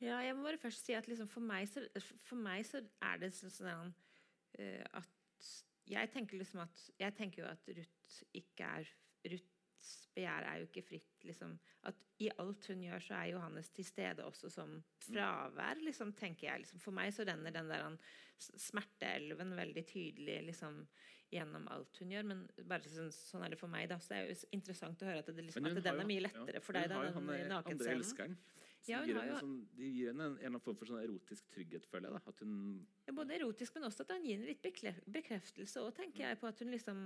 Ja, 0.00 0.18
jeg 0.24 0.34
må 0.34 0.48
bare 0.48 0.58
først 0.58 0.88
si 0.88 0.96
at 0.96 1.06
liksom 1.06 1.28
for, 1.30 1.44
meg 1.44 1.68
så, 1.70 1.84
for, 2.24 2.40
meg 2.40 2.64
så, 2.66 2.80
er 3.04 3.20
det 3.20 3.30
sånn, 3.36 3.52
sånn 3.52 3.92
uh, 3.92 4.84
at 4.98 5.50
jeg 5.90 6.10
tenker 6.14 6.38
liksom 6.38 6.62
at 6.62 6.82
Jeg 7.00 7.14
tenker 7.18 7.42
jo 7.42 7.48
at 7.50 7.70
Ruth 7.76 8.18
ikke 8.40 8.72
er 8.80 8.90
Ruth 9.30 9.49
begjær 10.14 10.46
er 10.48 10.60
jo 10.60 10.68
ikke 10.68 10.84
fritt. 10.86 11.24
Liksom. 11.26 11.54
At 11.88 12.00
I 12.20 12.30
alt 12.42 12.66
hun 12.70 12.82
gjør, 12.84 13.04
så 13.04 13.16
er 13.20 13.30
Johannes 13.34 13.70
til 13.74 13.86
stede 13.88 14.26
også 14.26 14.50
som 14.52 14.74
fravær, 15.06 15.80
liksom, 15.84 16.12
tenker 16.18 16.50
jeg. 16.50 16.64
Liksom. 16.64 16.82
For 16.82 16.96
meg 16.96 17.14
så 17.16 17.26
renner 17.28 17.54
den 17.54 17.70
der 17.70 17.86
smerteelven 18.40 19.54
veldig 19.58 19.84
tydelig 19.88 20.38
liksom, 20.50 20.82
gjennom 21.32 21.66
alt 21.72 22.00
hun 22.02 22.14
gjør. 22.14 22.30
Men 22.32 22.46
bare 22.68 22.92
sånn, 22.92 23.12
sånn 23.14 23.46
er 23.46 23.54
det 23.54 23.60
for 23.60 23.72
meg. 23.72 23.88
Da. 23.92 24.00
Så 24.02 24.14
det 24.14 24.20
er 24.20 24.30
jo 24.30 24.38
interessant 24.60 25.04
å 25.04 25.10
høre 25.10 25.24
at, 25.24 25.32
det, 25.32 25.48
liksom, 25.48 25.68
at 25.70 25.82
den 25.84 26.04
er 26.04 26.10
mye 26.14 26.26
lettere 26.28 26.60
ja, 26.60 26.64
for 26.64 26.78
deg. 26.78 26.90
Da, 26.92 27.04
den 27.10 27.52
nakenscenen. 27.54 28.38
Ja, 28.88 29.02
gir 29.04 29.12
jo, 29.12 29.36
sånn, 29.36 29.56
de 29.76 29.88
gir 29.92 30.08
henne 30.08 30.30
en, 30.30 30.36
en 30.40 30.62
form 30.64 30.78
for 30.80 30.88
sånn 30.88 31.02
erotisk 31.02 31.50
trygghet, 31.52 31.84
føler 31.90 32.08
jeg. 32.08 32.22
da, 32.24 32.32
hun, 32.40 32.78
ja, 33.04 33.14
Både 33.16 33.36
erotisk, 33.36 33.74
men 33.76 33.84
også 33.90 34.06
at 34.06 34.14
han 34.14 34.24
gir 34.24 34.38
henne 34.38 34.48
litt 34.48 35.04
bekreftelse. 35.18 35.82
Og 35.84 35.92
tenker 35.96 36.24
jeg 36.24 36.40
på 36.40 36.48
at 36.48 36.62
hun 36.64 36.72
liksom 36.72 37.02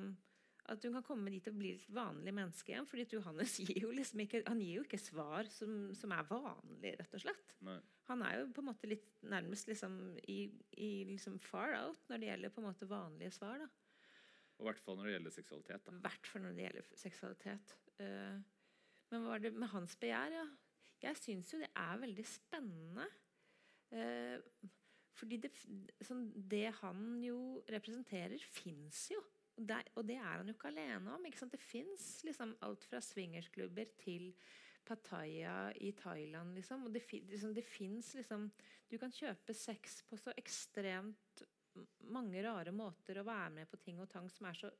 at 0.73 0.85
hun 0.87 0.95
kan 0.97 1.05
komme 1.05 1.33
dit 1.33 1.49
og 1.51 1.57
bli 1.59 1.75
et 1.75 1.85
vanlig 1.93 2.33
menneske 2.35 2.73
igjen. 2.73 2.87
fordi 2.89 3.05
Johannes 3.13 3.57
gir 3.67 3.85
jo 3.85 3.91
liksom 3.93 4.23
ikke, 4.25 4.43
han 4.47 4.63
gir 4.65 4.79
jo 4.79 4.85
ikke 4.87 5.01
svar 5.03 5.49
som, 5.53 5.93
som 5.97 6.15
er 6.17 6.29
vanlig, 6.31 6.95
rett 7.01 7.17
og 7.19 7.25
slett. 7.27 7.55
Nei. 7.67 7.79
Han 8.09 8.25
er 8.25 8.39
jo 8.39 8.51
på 8.57 8.65
en 8.65 8.69
måte 8.71 8.89
litt 8.89 9.07
nærmest 9.25 9.69
liksom 9.69 9.97
i, 10.29 10.39
i 10.81 10.91
liksom 11.09 11.39
far 11.41 11.77
out 11.79 12.11
når 12.11 12.21
det 12.21 12.31
gjelder 12.31 12.55
på 12.55 12.63
en 12.63 12.69
måte 12.69 12.89
vanlige 12.89 13.35
svar. 13.37 13.65
da. 13.65 13.69
Og 14.55 14.65
i 14.65 14.69
hvert 14.71 14.85
fall 14.85 14.99
når 14.99 15.09
det 15.09 15.17
gjelder 15.17 15.37
seksualitet. 15.37 15.87
da. 15.87 15.97
hvert 16.05 16.31
fall 16.31 16.45
når 16.45 16.57
det 16.57 16.67
gjelder 16.67 16.91
seksualitet. 17.01 17.77
Uh, 18.01 18.39
men 19.11 19.25
hva 19.25 19.35
var 19.35 19.45
det 19.45 19.53
med 19.57 19.73
hans 19.75 19.97
begjær? 20.01 20.39
ja? 20.39 20.47
Jeg 21.05 21.21
syns 21.21 21.53
jo 21.53 21.61
det 21.61 21.71
er 21.77 22.01
veldig 22.01 22.27
spennende. 22.29 23.09
Uh, 23.93 24.41
fordi 25.15 25.39
det, 25.45 25.53
sånn, 26.03 26.27
det 26.35 26.67
han 26.81 27.05
jo 27.23 27.39
representerer, 27.71 28.41
fins 28.51 29.07
jo. 29.13 29.21
Der, 29.55 29.87
og 29.95 30.07
det 30.09 30.17
er 30.19 30.41
han 30.41 30.49
jo 30.51 30.55
ikke 30.57 30.71
alene 30.73 31.15
om. 31.15 31.27
Ikke 31.29 31.47
det 31.53 31.61
fins 31.63 32.25
liksom 32.27 32.57
alt 32.67 32.85
fra 32.91 33.01
swingersklubber 33.05 33.93
til 34.01 34.33
Pattaya 34.85 35.73
i 35.81 35.93
Thailand. 35.97 36.55
Liksom. 36.55 36.85
Og 36.85 36.95
det, 36.95 37.05
liksom, 37.13 37.55
det 37.55 37.65
fins 37.65 38.15
liksom 38.19 38.51
Du 38.91 38.99
kan 38.99 39.13
kjøpe 39.15 39.55
sex 39.57 40.03
på 40.09 40.19
så 40.21 40.35
ekstremt 40.39 41.45
mange 42.15 42.43
rare 42.45 42.71
måter 42.75 43.19
å 43.19 43.27
være 43.27 43.51
med 43.57 43.71
på 43.71 43.81
ting 43.83 43.99
og 44.03 44.11
tang 44.13 44.29
som 44.31 44.47
er 44.47 44.59
så 44.59 44.71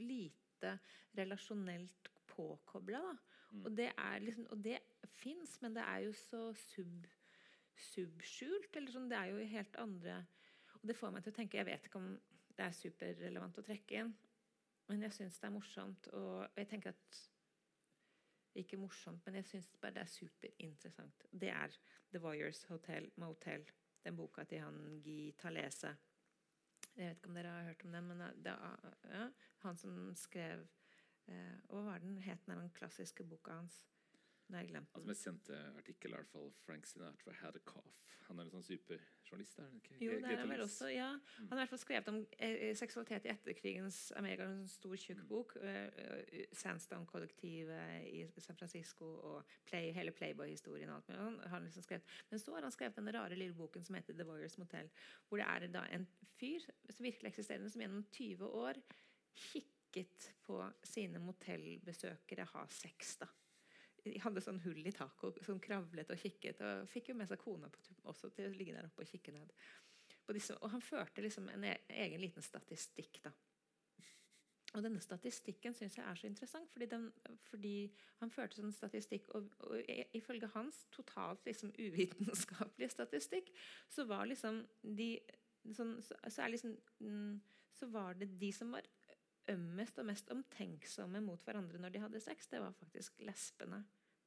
lite 0.00 0.76
relasjonelt 1.18 2.08
påkobla. 2.30 3.02
Mm. 3.50 3.64
Og 3.66 3.74
det, 3.76 3.90
er 3.98 4.22
liksom, 4.24 4.46
og 4.54 4.62
det 4.64 4.78
fins, 5.18 5.58
men 5.60 5.76
det 5.76 5.84
er 5.84 6.06
jo 6.06 6.14
så 6.16 6.44
sub, 6.56 7.08
subskjult. 7.92 8.70
Eller 8.76 8.94
sånn, 8.94 9.10
det 9.10 9.18
er 9.18 9.32
jo 9.32 9.50
helt 9.56 9.80
andre 9.82 10.22
Og 10.78 10.86
det 10.88 10.96
får 10.96 11.12
meg 11.12 11.24
til 11.24 11.34
å 11.34 11.36
tenke 11.36 11.58
Jeg 11.60 11.68
vet 11.68 11.88
ikke 11.88 12.00
om 12.00 12.14
det 12.62 12.68
er 12.68 12.78
superrelevant 12.78 13.58
å 13.58 13.64
trekke 13.66 14.02
inn. 14.04 14.10
Men 14.90 15.02
jeg 15.06 15.16
syns 15.16 15.38
det 15.40 15.48
er 15.48 15.54
morsomt, 15.54 16.08
og 16.14 16.58
jeg 16.58 16.68
tenker 16.70 16.94
at 16.94 17.22
Ikke 18.60 18.76
morsomt, 18.76 19.22
men 19.24 19.38
jeg 19.38 19.46
syns 19.48 19.70
bare 19.80 19.94
det 19.96 20.02
er 20.02 20.10
superinteressant. 20.12 21.22
Det 21.32 21.48
er 21.48 21.72
The 22.12 22.20
Voyeurs 22.20 22.66
Hotel 22.68 23.06
Motel, 23.16 23.64
den 24.04 24.16
boka 24.18 24.44
til 24.44 24.60
han 24.60 24.98
Guy 25.00 25.30
Talese. 25.40 25.94
Jeg 26.92 27.06
vet 27.08 27.16
ikke 27.16 27.30
om 27.30 27.38
dere 27.38 27.54
har 27.54 27.70
hørt 27.70 27.84
om 27.86 27.96
den, 27.96 28.10
men 28.10 28.20
det 28.44 28.52
er 28.52 28.92
ja, 29.08 29.24
han 29.64 29.80
som 29.80 29.96
skrev 30.20 30.66
eh, 31.32 31.56
Hva 31.70 31.80
var 31.86 32.04
den 32.04 32.18
het 32.20 32.44
den 32.44 32.68
klassiske 32.76 33.24
boka 33.24 33.56
hans? 33.56 33.80
Har 34.52 34.62
jeg 34.62 34.68
glemt 34.74 34.88
Altså, 34.94 35.08
mest 35.08 35.24
kjente 35.26 35.58
artikkel 35.78 36.12
er 36.12 36.16
i 36.18 36.22
hvert 36.22 36.32
fall 36.32 36.52
Frank 36.66 36.86
Sinatra 36.86 37.32
had 37.40 37.56
a 37.56 37.62
cough. 37.64 37.92
Han 38.28 38.38
er 38.38 38.44
en 38.46 38.50
sånn 38.52 38.62
superjournalist? 38.64 39.58
er 39.58 39.64
han 39.66 39.74
ikke? 39.80 39.96
Jo, 40.00 40.12
det 40.22 40.28
er 40.30 40.38
han 40.40 40.48
vel 40.52 40.60
også, 40.64 40.86
ja. 40.92 41.08
Han 41.38 41.48
har 41.50 41.56
i 41.56 41.60
hvert 41.62 41.72
fall 41.72 41.80
skrevet 41.82 42.08
om 42.12 42.18
eh, 42.38 42.70
seksualitet 42.78 43.26
i 43.26 43.32
etterkrigens 43.32 43.98
Amerika, 44.16 44.46
en 44.46 44.68
stor, 44.68 44.94
tjukk 44.96 45.18
Mm. 45.22 45.26
bok. 45.28 45.54
Mm. 45.56 45.66
eh, 45.68 46.46
Sandstone-kollektivet 46.60 48.06
i 48.08 48.40
San 48.40 48.56
Francisco 48.56 49.04
og 49.04 49.44
play, 49.66 49.90
hele 49.92 50.12
Playboy-historien 50.16 50.88
og 50.90 50.96
alt 50.96 51.08
mulig. 51.08 51.20
Han 51.22 51.40
har 51.50 51.60
liksom 51.66 51.82
skrevet. 51.82 52.04
Men 52.30 52.38
så 52.40 52.54
har 52.54 52.62
han 52.62 52.72
skrevet 52.72 52.96
den 52.96 53.12
rare 53.14 53.36
lille 53.36 53.54
boken 53.54 53.84
som 53.84 53.94
heter 53.98 54.14
The 54.14 54.24
Warriors 54.28 54.58
Motel, 54.58 54.88
hvor 55.28 55.38
det 55.42 55.46
er 55.48 55.66
da 55.74 55.84
en 55.92 56.06
fyr 56.38 56.60
som 56.90 57.04
virkelig 57.04 57.32
eksisterende, 57.32 57.70
som 57.70 57.80
gjennom 57.84 58.04
20 58.12 58.48
år 58.48 58.80
kikket 59.34 60.32
på 60.46 60.62
sine 60.84 61.18
motellbesøkere 61.18 62.44
ha 62.54 62.66
sex, 62.68 63.16
da. 63.20 63.26
De 64.02 64.16
hadde 64.18 64.42
sånn 64.42 64.60
hull 64.64 64.82
i 64.86 64.94
taket 64.94 65.38
og 65.38 65.46
sånn 65.46 65.62
kravlet 65.62 66.10
og 66.10 66.18
kikket. 66.18 66.60
Og 66.66 66.90
fikk 66.90 67.12
jo 67.12 67.18
med 67.18 67.30
seg 67.30 67.40
kona 67.42 67.70
på 67.72 67.82
også 68.10 68.32
til 68.34 68.48
å 68.48 68.54
ligge 68.56 68.74
der 68.74 68.88
oppe 68.88 69.04
og 69.04 69.10
kikke 69.12 69.34
ned. 69.34 69.54
Disse, 70.32 70.54
og 70.64 70.70
han 70.72 70.80
førte 70.80 71.20
liksom 71.20 71.48
en 71.52 71.64
e 71.68 71.72
egen 72.02 72.22
liten 72.22 72.44
statistikk, 72.44 73.18
da. 73.24 73.32
Og 74.72 74.80
denne 74.80 75.02
statistikken 75.04 75.74
syns 75.76 75.98
jeg 75.98 76.04
er 76.08 76.16
så 76.16 76.26
interessant, 76.26 76.70
fordi, 76.72 76.86
den, 76.88 77.10
fordi 77.50 77.74
han 78.22 78.30
førte 78.32 78.56
sånn 78.56 78.72
statistikk, 78.72 79.28
og, 79.36 79.50
og 79.68 79.90
ifølge 80.16 80.48
hans 80.54 80.86
totalt 80.94 81.44
liksom 81.44 81.74
uvitenskapelige 81.76 82.94
statistikk, 82.94 83.52
så 83.92 84.06
var 84.08 84.24
liksom 84.30 84.62
de 84.96 85.10
sånn, 85.76 85.98
så, 86.02 86.16
så 86.32 86.48
liksom 86.50 86.76
mm, 87.00 87.40
Så 87.72 87.86
var 87.88 88.14
det 88.14 88.26
de 88.38 88.50
som 88.52 88.72
var 88.72 88.84
ømmest 89.50 89.98
og 89.98 90.06
mest 90.06 90.30
omtenksomme 90.32 91.22
mot 91.24 91.42
hverandre 91.46 91.80
når 91.82 91.94
de 91.94 92.02
hadde 92.04 92.20
sex, 92.22 92.46
det 92.52 92.60
var 92.62 92.76
faktisk 92.78 93.24
lesbene. 93.26 93.82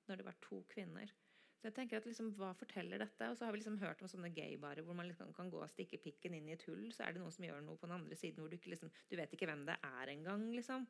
Når 0.06 0.20
det 0.20 0.26
var 0.28 0.36
to 0.44 0.60
kvinner. 0.70 1.10
Så 1.56 1.72
jeg 1.72 1.76
tenker 1.80 1.98
at 1.98 2.06
liksom, 2.06 2.28
Hva 2.38 2.52
forteller 2.54 3.02
dette? 3.02 3.30
Og 3.32 3.38
så 3.38 3.48
har 3.48 3.56
vi 3.56 3.58
liksom 3.58 3.80
hørt 3.82 4.02
om 4.04 4.10
sånne 4.12 4.30
gaybarer 4.36 4.86
hvor 4.86 4.98
man 4.98 5.08
liksom 5.10 5.32
kan 5.34 5.48
gå 5.50 5.58
og 5.64 5.72
stikke 5.72 5.98
pikken 6.04 6.36
inn 6.38 6.52
i 6.52 6.54
et 6.54 6.66
hull. 6.70 6.84
Så 6.94 7.02
er 7.02 7.16
det 7.16 7.24
noen 7.24 7.34
som 7.34 7.48
gjør 7.48 7.64
noe 7.66 7.80
på 7.82 7.90
den 7.90 7.96
andre 7.96 8.18
siden 8.20 8.44
hvor 8.44 8.52
du 8.52 8.58
ikke 8.60 8.70
liksom, 8.76 8.92
du 9.10 9.16
vet 9.18 9.34
ikke 9.34 9.48
hvem 9.50 9.64
det 9.66 9.80
er 9.88 10.12
engang. 10.14 10.46
Liksom. 10.54 10.86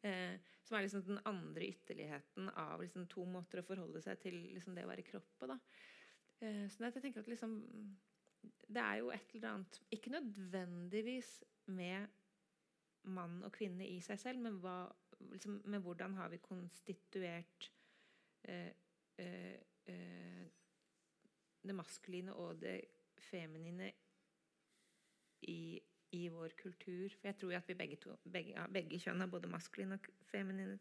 Eh, 0.00 0.38
som 0.64 0.78
er 0.78 0.86
liksom 0.86 1.04
den 1.10 1.20
andre 1.28 1.68
ytterligheten 1.74 2.48
av 2.56 2.80
liksom, 2.80 3.04
to 3.12 3.26
måter 3.28 3.60
å 3.60 3.66
forholde 3.68 4.00
seg 4.04 4.22
til 4.24 4.40
liksom, 4.54 4.78
det 4.78 4.86
å 4.86 4.92
være 4.94 5.04
kropp 5.10 5.28
på. 5.36 5.50
da. 5.50 5.58
Eh, 6.40 6.64
så 6.72 6.88
jeg 6.88 7.04
tenker 7.04 7.20
at 7.20 7.30
liksom 7.30 7.60
Det 8.64 8.80
er 8.80 8.98
jo 9.00 9.12
et 9.14 9.30
eller 9.36 9.48
annet 9.52 9.76
Ikke 9.94 10.10
nødvendigvis 10.10 11.28
med 11.70 12.08
mann 13.04 13.42
og 13.44 13.52
kvinne 13.52 13.86
i 13.88 14.00
seg 14.04 14.20
selv, 14.20 14.42
men, 14.44 14.58
hva, 14.62 14.84
liksom, 15.32 15.60
med 15.70 15.84
hvordan 15.84 16.14
har 16.18 16.30
vi 16.32 16.40
konstituert 16.42 17.70
eh, 18.48 18.70
eh, 19.18 19.56
eh, 19.86 20.44
det 21.64 21.74
maskuline 21.74 22.34
og 22.34 22.60
det 22.60 22.80
feminine 23.30 23.92
i, 25.48 25.80
i 26.12 26.28
vår 26.28 26.56
kultur. 26.60 27.08
For 27.18 27.28
jeg 27.28 27.36
tror 27.40 27.56
at 27.56 27.68
vi 27.68 27.74
begge, 27.74 27.96
to, 27.96 28.16
begge, 28.32 28.52
ja, 28.56 28.66
begge 28.72 29.00
kjønn 29.00 29.20
har 29.24 29.32
både 29.32 29.50
maskuline 29.52 29.98
og 29.98 30.10
feminine 30.28 30.78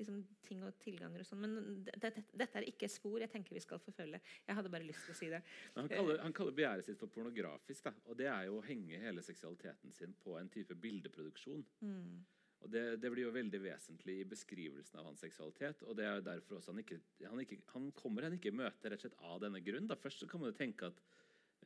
liksom, 0.00 0.18
ting 0.48 0.64
og 0.66 0.74
tilganger 0.82 1.22
og 1.22 1.28
sånn. 1.28 1.44
Men 1.44 1.84
det, 1.86 1.94
det, 2.02 2.24
dette 2.42 2.60
er 2.60 2.66
ikke 2.70 2.88
et 2.88 2.94
spor 2.94 3.20
jeg 3.22 3.32
tenker 3.32 3.56
vi 3.56 3.62
skal 3.64 3.82
forfølge. 3.82 4.20
Jeg 4.48 4.58
hadde 4.58 4.72
bare 4.72 4.88
lyst 4.88 5.06
til 5.06 5.14
å 5.14 5.20
si 5.20 5.30
det. 5.32 5.42
Han 5.76 5.90
kaller, 5.92 6.20
han 6.24 6.36
kaller 6.36 6.56
begjæret 6.56 6.88
sitt 6.88 7.00
for 7.00 7.12
pornografisk. 7.12 7.86
Da. 7.86 7.94
Og 8.10 8.18
det 8.18 8.28
er 8.32 8.48
jo 8.48 8.58
å 8.58 8.66
henge 8.66 9.00
hele 9.04 9.24
seksualiteten 9.24 9.94
sin 9.94 10.16
på 10.24 10.36
en 10.40 10.52
type 10.52 10.76
bildeproduksjon. 10.80 11.64
Mm. 11.86 12.20
Og 12.60 12.68
det, 12.72 12.84
det 13.00 13.08
blir 13.12 13.24
jo 13.24 13.32
veldig 13.34 13.60
vesentlig 13.62 14.18
i 14.20 14.28
beskrivelsen 14.28 15.00
av 15.00 15.08
hans 15.08 15.22
seksualitet. 15.24 15.84
Og 15.88 15.96
det 15.96 16.06
er 16.06 16.18
jo 16.18 16.26
derfor 16.26 16.58
også 16.58 16.74
han 16.74 16.82
ikke 16.82 17.00
Han, 17.24 17.40
ikke, 17.44 17.60
han 17.72 17.88
kommer 17.96 18.26
henne 18.26 18.36
ikke 18.40 18.52
i 18.52 18.58
møte 18.60 18.90
rett 18.90 19.00
og 19.00 19.06
slett 19.06 19.22
av 19.24 19.40
denne 19.44 19.62
grunn. 19.64 19.88
Da. 19.88 19.96
Først 20.00 20.24
så 20.24 20.28
kan 20.28 20.42
man 20.42 20.52
jo 20.52 20.58
tenke 20.58 20.90
at 20.90 21.00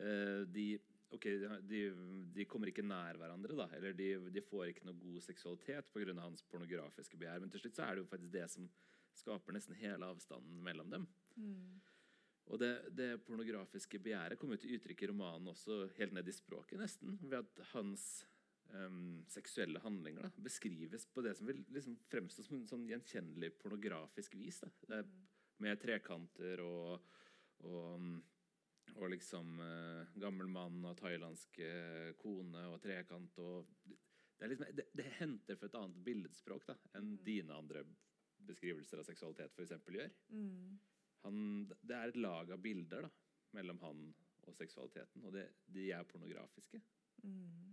uh, 0.01 0.43
de 0.55 0.69
ok, 1.17 1.29
de, 1.69 1.81
de 2.35 2.47
kommer 2.51 2.71
ikke 2.71 2.85
nær 2.87 3.19
hverandre, 3.21 3.57
da. 3.59 3.69
Eller 3.77 3.97
de, 3.97 4.11
de 4.35 4.43
får 4.45 4.73
ikke 4.73 4.89
noe 4.89 4.99
god 5.01 5.25
seksualitet 5.25 5.91
pga. 5.95 6.15
hans 6.21 6.45
pornografiske 6.51 7.19
begjær. 7.21 7.43
Men 7.43 7.53
til 7.53 7.65
slutt 7.65 7.79
så 7.79 7.87
er 7.87 7.95
det 7.97 8.05
jo 8.05 8.13
faktisk 8.13 8.35
det 8.35 8.47
som 8.53 8.69
skaper 9.15 9.55
nesten 9.55 9.79
hele 9.79 10.07
avstanden 10.11 10.63
mellom 10.67 10.91
dem. 10.91 11.09
Mm. 11.39 11.81
Og 12.53 12.61
det, 12.61 12.73
det 12.93 13.11
pornografiske 13.25 13.99
begjæret 14.05 14.39
kommer 14.41 14.61
til 14.61 14.77
uttrykk 14.77 15.05
i 15.05 15.11
romanen 15.11 15.49
også 15.55 15.87
helt 15.97 16.13
ned 16.17 16.29
i 16.29 16.35
språket, 16.35 16.79
nesten. 16.81 17.17
Ved 17.23 17.39
at 17.41 17.63
hans 17.73 18.27
um, 18.75 19.23
seksuelle 19.33 19.81
handlinger 19.81 20.27
da, 20.27 20.33
beskrives 20.45 21.07
på 21.07 21.25
det 21.25 21.37
som 21.39 21.49
vil 21.49 21.63
liksom 21.73 21.97
fremstå 22.11 22.45
som 22.45 22.59
en 22.59 22.69
sånn 22.69 22.85
gjenkjennelig 22.91 23.55
pornografisk 23.63 24.37
vis. 24.41 24.61
Da. 24.61 24.71
Det 24.85 25.01
er 25.01 25.11
med 25.65 25.81
trekanter 25.81 26.61
og, 26.65 27.09
og, 27.65 28.01
mm, 28.01 28.15
og 28.95 29.11
liksom 29.11 29.61
eh, 29.65 30.17
gammel 30.21 30.49
mann 30.53 30.85
og 30.87 30.97
thailandsk 31.01 31.59
eh, 31.65 32.11
kone 32.21 32.67
og 32.71 32.81
trekant 32.85 33.39
og 33.43 33.71
det, 34.39 34.51
liksom, 34.51 34.67
det, 34.77 34.89
det 34.93 35.07
henter 35.19 35.59
for 35.59 35.69
et 35.71 35.79
annet 35.79 36.03
billedspråk 36.07 36.67
da, 36.69 36.77
enn 36.99 37.15
dine 37.25 37.55
andre 37.57 37.85
beskrivelser 38.45 39.01
av 39.01 39.09
seksualitet 39.09 39.55
for 39.55 39.65
eksempel 39.65 40.01
gjør. 40.01 40.11
Mm. 40.35 40.75
Han, 41.25 41.39
det 41.81 41.97
er 41.97 42.13
et 42.13 42.21
lag 42.21 42.51
av 42.53 42.61
bilder 42.61 43.07
da, 43.07 43.13
mellom 43.57 43.81
han 43.85 44.05
og 44.45 44.57
seksualiteten, 44.59 45.25
og 45.25 45.33
det, 45.33 45.47
de 45.73 45.87
er 45.97 46.05
pornografiske. 46.09 46.81
Mm. 47.25 47.73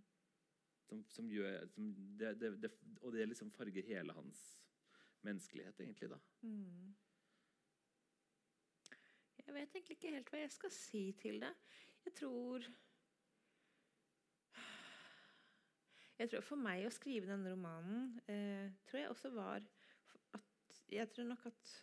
Som, 0.88 1.04
som 1.12 1.28
gjør, 1.32 1.66
som 1.74 1.90
det, 2.20 2.36
det, 2.40 2.54
det, 2.64 2.72
og 3.02 3.12
det 3.16 3.28
liksom 3.28 3.52
farger 3.52 3.88
hele 3.88 4.16
hans 4.16 4.40
menneskelighet, 5.28 5.80
egentlig. 5.84 6.10
da. 6.14 6.20
Mm. 6.42 6.94
Jeg 9.52 9.60
vet 9.60 9.74
egentlig 9.76 9.96
ikke 9.98 10.12
helt 10.16 10.30
hva 10.32 10.40
jeg 10.40 10.52
skal 10.54 10.72
si 10.72 11.00
til 11.20 11.42
det. 11.44 11.52
Jeg 12.06 12.14
tror 12.22 12.68
Jeg 16.22 16.30
tror 16.32 16.46
For 16.46 16.62
meg 16.62 16.86
å 16.88 16.92
skrive 16.94 17.28
denne 17.28 17.52
romanen 17.52 18.06
eh, 18.32 18.72
tror 18.88 19.02
jeg 19.02 19.10
også 19.12 19.32
var 19.36 19.66
at 20.38 20.78
Jeg 20.88 21.10
tror 21.12 21.28
nok 21.34 21.50
at 21.52 21.74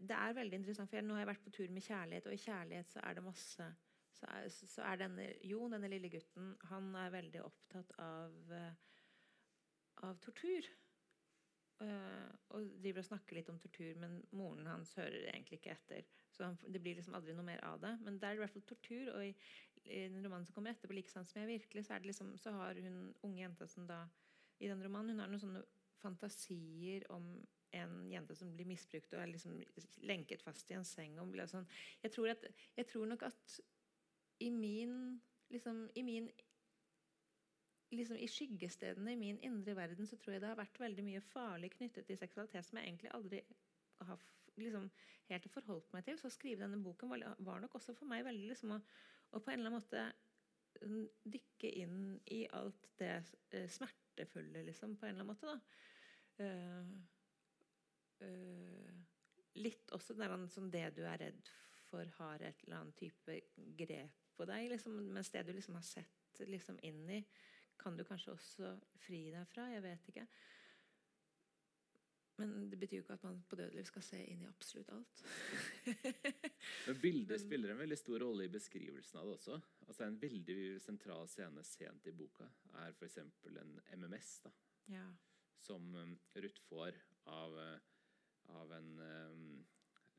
det 0.00 0.16
er 0.16 0.36
veldig 0.38 0.56
interessant, 0.56 0.88
for 0.88 0.96
jeg, 0.96 1.04
nå 1.04 1.16
har 1.16 1.26
jeg 1.26 1.28
vært 1.32 1.42
på 1.44 1.50
tur 1.52 1.72
med 1.74 1.84
kjærlighet, 1.84 2.28
og 2.30 2.32
i 2.32 2.44
kjærlighet 2.44 2.92
så 2.94 3.02
er 3.02 3.18
det 3.18 3.24
masse 3.26 3.66
Så 4.14 4.30
er, 4.30 4.46
så 4.48 4.86
er 4.86 5.02
denne 5.02 5.26
Jo, 5.50 5.66
denne 5.72 5.90
lille 5.90 6.12
gutten, 6.14 6.54
han 6.70 6.94
er 6.94 7.12
veldig 7.18 7.42
opptatt 7.42 7.92
av 7.98 8.54
eh, 8.54 8.86
av 10.06 10.22
tortur. 10.24 10.70
Uh, 11.80 12.28
og 12.52 12.66
driver 12.84 13.00
og 13.00 13.08
snakker 13.08 13.38
litt 13.38 13.48
om 13.52 13.58
tortur, 13.60 13.94
men 14.00 14.18
moren 14.36 14.68
hans 14.68 14.92
hører 15.00 15.30
egentlig 15.32 15.60
ikke 15.60 15.74
etter. 15.74 16.08
Så 16.30 16.50
det 16.62 16.80
blir 16.82 16.98
liksom 16.98 17.16
aldri 17.18 17.34
noe 17.34 17.46
mer 17.46 17.62
av 17.66 17.80
det. 17.82 17.96
Men 18.04 18.18
der 18.20 18.32
er 18.32 18.36
det 18.36 18.40
i 18.40 18.44
hvert 18.44 18.54
fall 18.54 18.66
tortur. 18.68 19.12
Og 19.16 19.26
i, 19.26 19.32
i 19.84 20.02
den 20.08 20.24
romanen 20.24 20.46
som 20.46 20.54
kommer 20.54 20.74
etterpå, 20.74 20.94
'Like 20.94 21.12
sant 21.12 21.30
som 21.30 21.40
jeg 21.42 21.60
virkelig', 21.60 21.86
så, 21.86 21.98
liksom, 21.98 22.36
så 22.38 22.52
har 22.54 22.80
hun 22.80 23.14
unge 23.22 23.42
jenta 23.42 23.66
som 23.66 23.86
da 23.86 24.06
I 24.60 24.68
den 24.68 24.82
romanen 24.84 25.14
hun 25.14 25.20
har 25.20 25.28
noen 25.28 25.40
sånne 25.40 25.62
fantasier 26.02 27.06
om 27.12 27.46
en 27.72 28.10
jente 28.10 28.34
som 28.36 28.50
blir 28.56 28.66
misbrukt 28.66 29.14
og 29.14 29.22
er 29.22 29.30
liksom 29.30 29.60
lenket 30.02 30.42
fast 30.42 30.70
i 30.70 30.74
en 30.74 30.84
seng. 30.84 31.18
Og 31.20 31.30
blir 31.32 31.46
sånn. 31.48 31.68
jeg, 32.02 32.12
tror 32.12 32.32
at, 32.34 32.44
jeg 32.76 32.86
tror 32.86 33.06
nok 33.06 33.22
at 33.22 33.60
i 34.40 34.50
min 34.50 35.20
liksom, 35.50 35.90
i 35.94 36.02
min 36.02 36.30
liksom 37.90 38.16
I 38.16 38.28
skyggestedene 38.30 39.12
i 39.12 39.18
min 39.18 39.38
indre 39.42 39.74
verden 39.76 40.06
så 40.06 40.16
tror 40.16 40.36
jeg 40.36 40.42
det 40.44 40.50
har 40.52 40.58
vært 40.60 40.78
veldig 40.80 41.04
mye 41.04 41.22
farlig 41.26 41.72
knyttet 41.74 42.06
til 42.06 42.18
seksualitet 42.18 42.66
som 42.66 42.78
jeg 42.78 42.86
egentlig 42.86 43.10
aldri 43.16 43.40
har 44.06 44.20
liksom, 44.64 44.88
helt 45.30 45.48
forholdt 45.54 45.92
meg 45.94 46.06
til. 46.06 46.18
Så 46.20 46.28
å 46.30 46.34
skrive 46.34 46.64
denne 46.64 46.80
boken 46.84 47.12
var, 47.12 47.24
var 47.38 47.62
nok 47.62 47.78
også 47.78 47.94
for 47.98 48.10
meg 48.10 48.24
veldig 48.26 48.50
liksom 48.52 48.74
å, 48.76 48.80
å 49.30 49.42
på 49.42 49.52
en 49.52 49.60
eller 49.60 49.70
annen 49.70 49.78
måte 49.78 50.04
mm, 50.82 51.06
dykke 51.36 51.72
inn 51.82 52.00
i 52.34 52.42
alt 52.56 52.90
det 53.00 53.14
uh, 53.54 53.66
smertefulle, 53.78 54.64
liksom, 54.68 54.96
på 54.98 55.06
en 55.06 55.14
eller 55.14 55.24
annen 55.24 55.32
måte. 55.32 55.46
da. 55.50 55.58
Uh, 56.40 56.84
uh, 58.24 58.90
litt 59.60 59.90
også 59.96 60.14
der, 60.18 60.30
han- 60.32 60.70
det 60.70 60.86
du 60.96 61.02
er 61.04 61.18
redd 61.26 61.50
for, 61.90 62.06
har 62.20 62.42
et 62.46 62.64
eller 62.64 62.82
annet 62.82 62.96
type 63.00 63.40
grep 63.78 64.18
på 64.36 64.46
deg, 64.48 64.70
liksom, 64.72 64.92
mens 65.12 65.30
det 65.34 65.42
du 65.46 65.52
liksom 65.52 65.76
har 65.76 65.86
sett 65.86 66.42
liksom 66.46 66.78
inn 66.86 67.02
i, 67.10 67.20
kan 67.80 67.96
du 67.96 68.04
kanskje 68.04 68.32
også 68.34 68.74
fri 69.00 69.30
deg 69.32 69.48
fra. 69.48 69.66
Jeg 69.72 69.82
vet 69.84 70.08
ikke. 70.12 70.26
Men 72.40 72.68
det 72.72 72.78
betyr 72.80 73.00
jo 73.00 73.04
ikke 73.04 73.16
at 73.18 73.24
man 73.26 73.40
på 73.50 73.56
dødeliv 73.60 73.84
skal 73.88 74.04
se 74.06 74.18
inn 74.32 74.42
i 74.44 74.48
absolutt 74.48 74.90
alt. 74.94 75.22
Men 76.86 77.00
bildet 77.02 77.42
spiller 77.42 77.72
en 77.74 77.80
veldig 77.82 77.98
stor 78.00 78.22
rolle 78.24 78.46
i 78.46 78.52
beskrivelsen 78.52 79.20
av 79.20 79.28
det 79.28 79.34
også. 79.38 79.58
Altså 79.86 80.06
En 80.06 80.16
veldig 80.22 80.56
sentral 80.80 81.28
scene 81.28 81.64
sent 81.66 82.06
i 82.08 82.14
boka 82.16 82.46
er 82.84 82.94
f.eks. 82.96 83.18
en 83.20 83.74
MMS 84.00 84.30
da, 84.46 84.52
Ja. 84.94 85.04
som 85.60 85.84
um, 85.94 86.16
Ruth 86.40 86.62
får 86.68 86.96
av, 87.30 87.58
uh, 87.58 87.76
av 88.56 88.72
en, 88.78 88.90
um, 89.04 89.44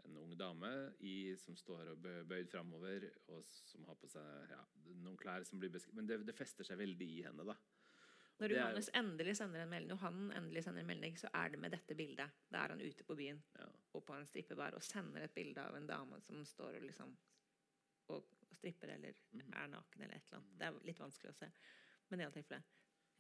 en 0.05 0.17
ung 0.21 0.35
dame 0.37 0.71
i, 0.99 1.33
som 1.41 1.55
står 1.57 1.93
og 1.95 2.03
bø- 2.05 2.23
bøyd 2.29 2.49
framover, 2.53 3.09
og 3.33 3.41
som 3.45 3.83
har 3.89 3.97
på 4.01 4.07
seg 4.11 4.51
ja, 4.53 4.61
noen 5.01 5.17
klær 5.19 5.43
som 5.47 5.59
blir 5.61 5.73
beskrevet 5.73 5.97
Men 5.97 6.07
det, 6.09 6.21
det 6.29 6.37
fester 6.37 6.67
seg 6.67 6.77
veldig 6.81 7.09
i 7.17 7.23
henne, 7.25 7.47
da. 7.49 7.57
Når 8.41 8.55
Johannes 8.55 8.89
er 8.89 8.99
endelig 8.99 9.35
sender 9.37 9.61
en 9.63 9.69
melding, 9.69 9.89
når 9.93 10.01
han 10.01 10.19
endelig 10.39 10.63
sender 10.65 10.81
en 10.81 10.87
melding, 10.89 11.17
så 11.21 11.29
er 11.37 11.49
det 11.53 11.59
med 11.61 11.71
dette 11.75 11.95
bildet. 11.99 12.29
Da 12.51 12.63
er 12.65 12.73
han 12.73 12.81
ute 12.81 13.03
på 13.05 13.15
byen 13.19 13.41
Ja. 13.59 13.67
og 13.93 14.05
på 14.07 14.13
en 14.17 14.25
strippebar 14.25 14.73
og 14.73 14.81
sender 14.83 15.21
et 15.27 15.33
bilde 15.35 15.61
av 15.61 15.75
en 15.77 15.87
dame 15.87 16.19
som 16.25 16.43
står 16.45 16.75
og 16.79 16.81
liksom 16.89 17.15
og, 18.09 18.23
og 18.49 18.55
stripper 18.57 18.89
eller 18.95 19.13
Mhm. 19.33 19.53
er 19.53 19.67
naken 19.67 20.01
eller 20.01 20.15
et 20.15 20.23
eller 20.31 20.39
annet. 20.41 20.57
Det 20.59 20.67
er 20.67 20.85
litt 20.87 20.99
vanskelig 20.99 21.29
å 21.31 21.35
se. 21.37 21.51
Men 22.09 22.19
i 22.19 22.23
alle 22.25 22.33
tilfeller. 22.33 22.63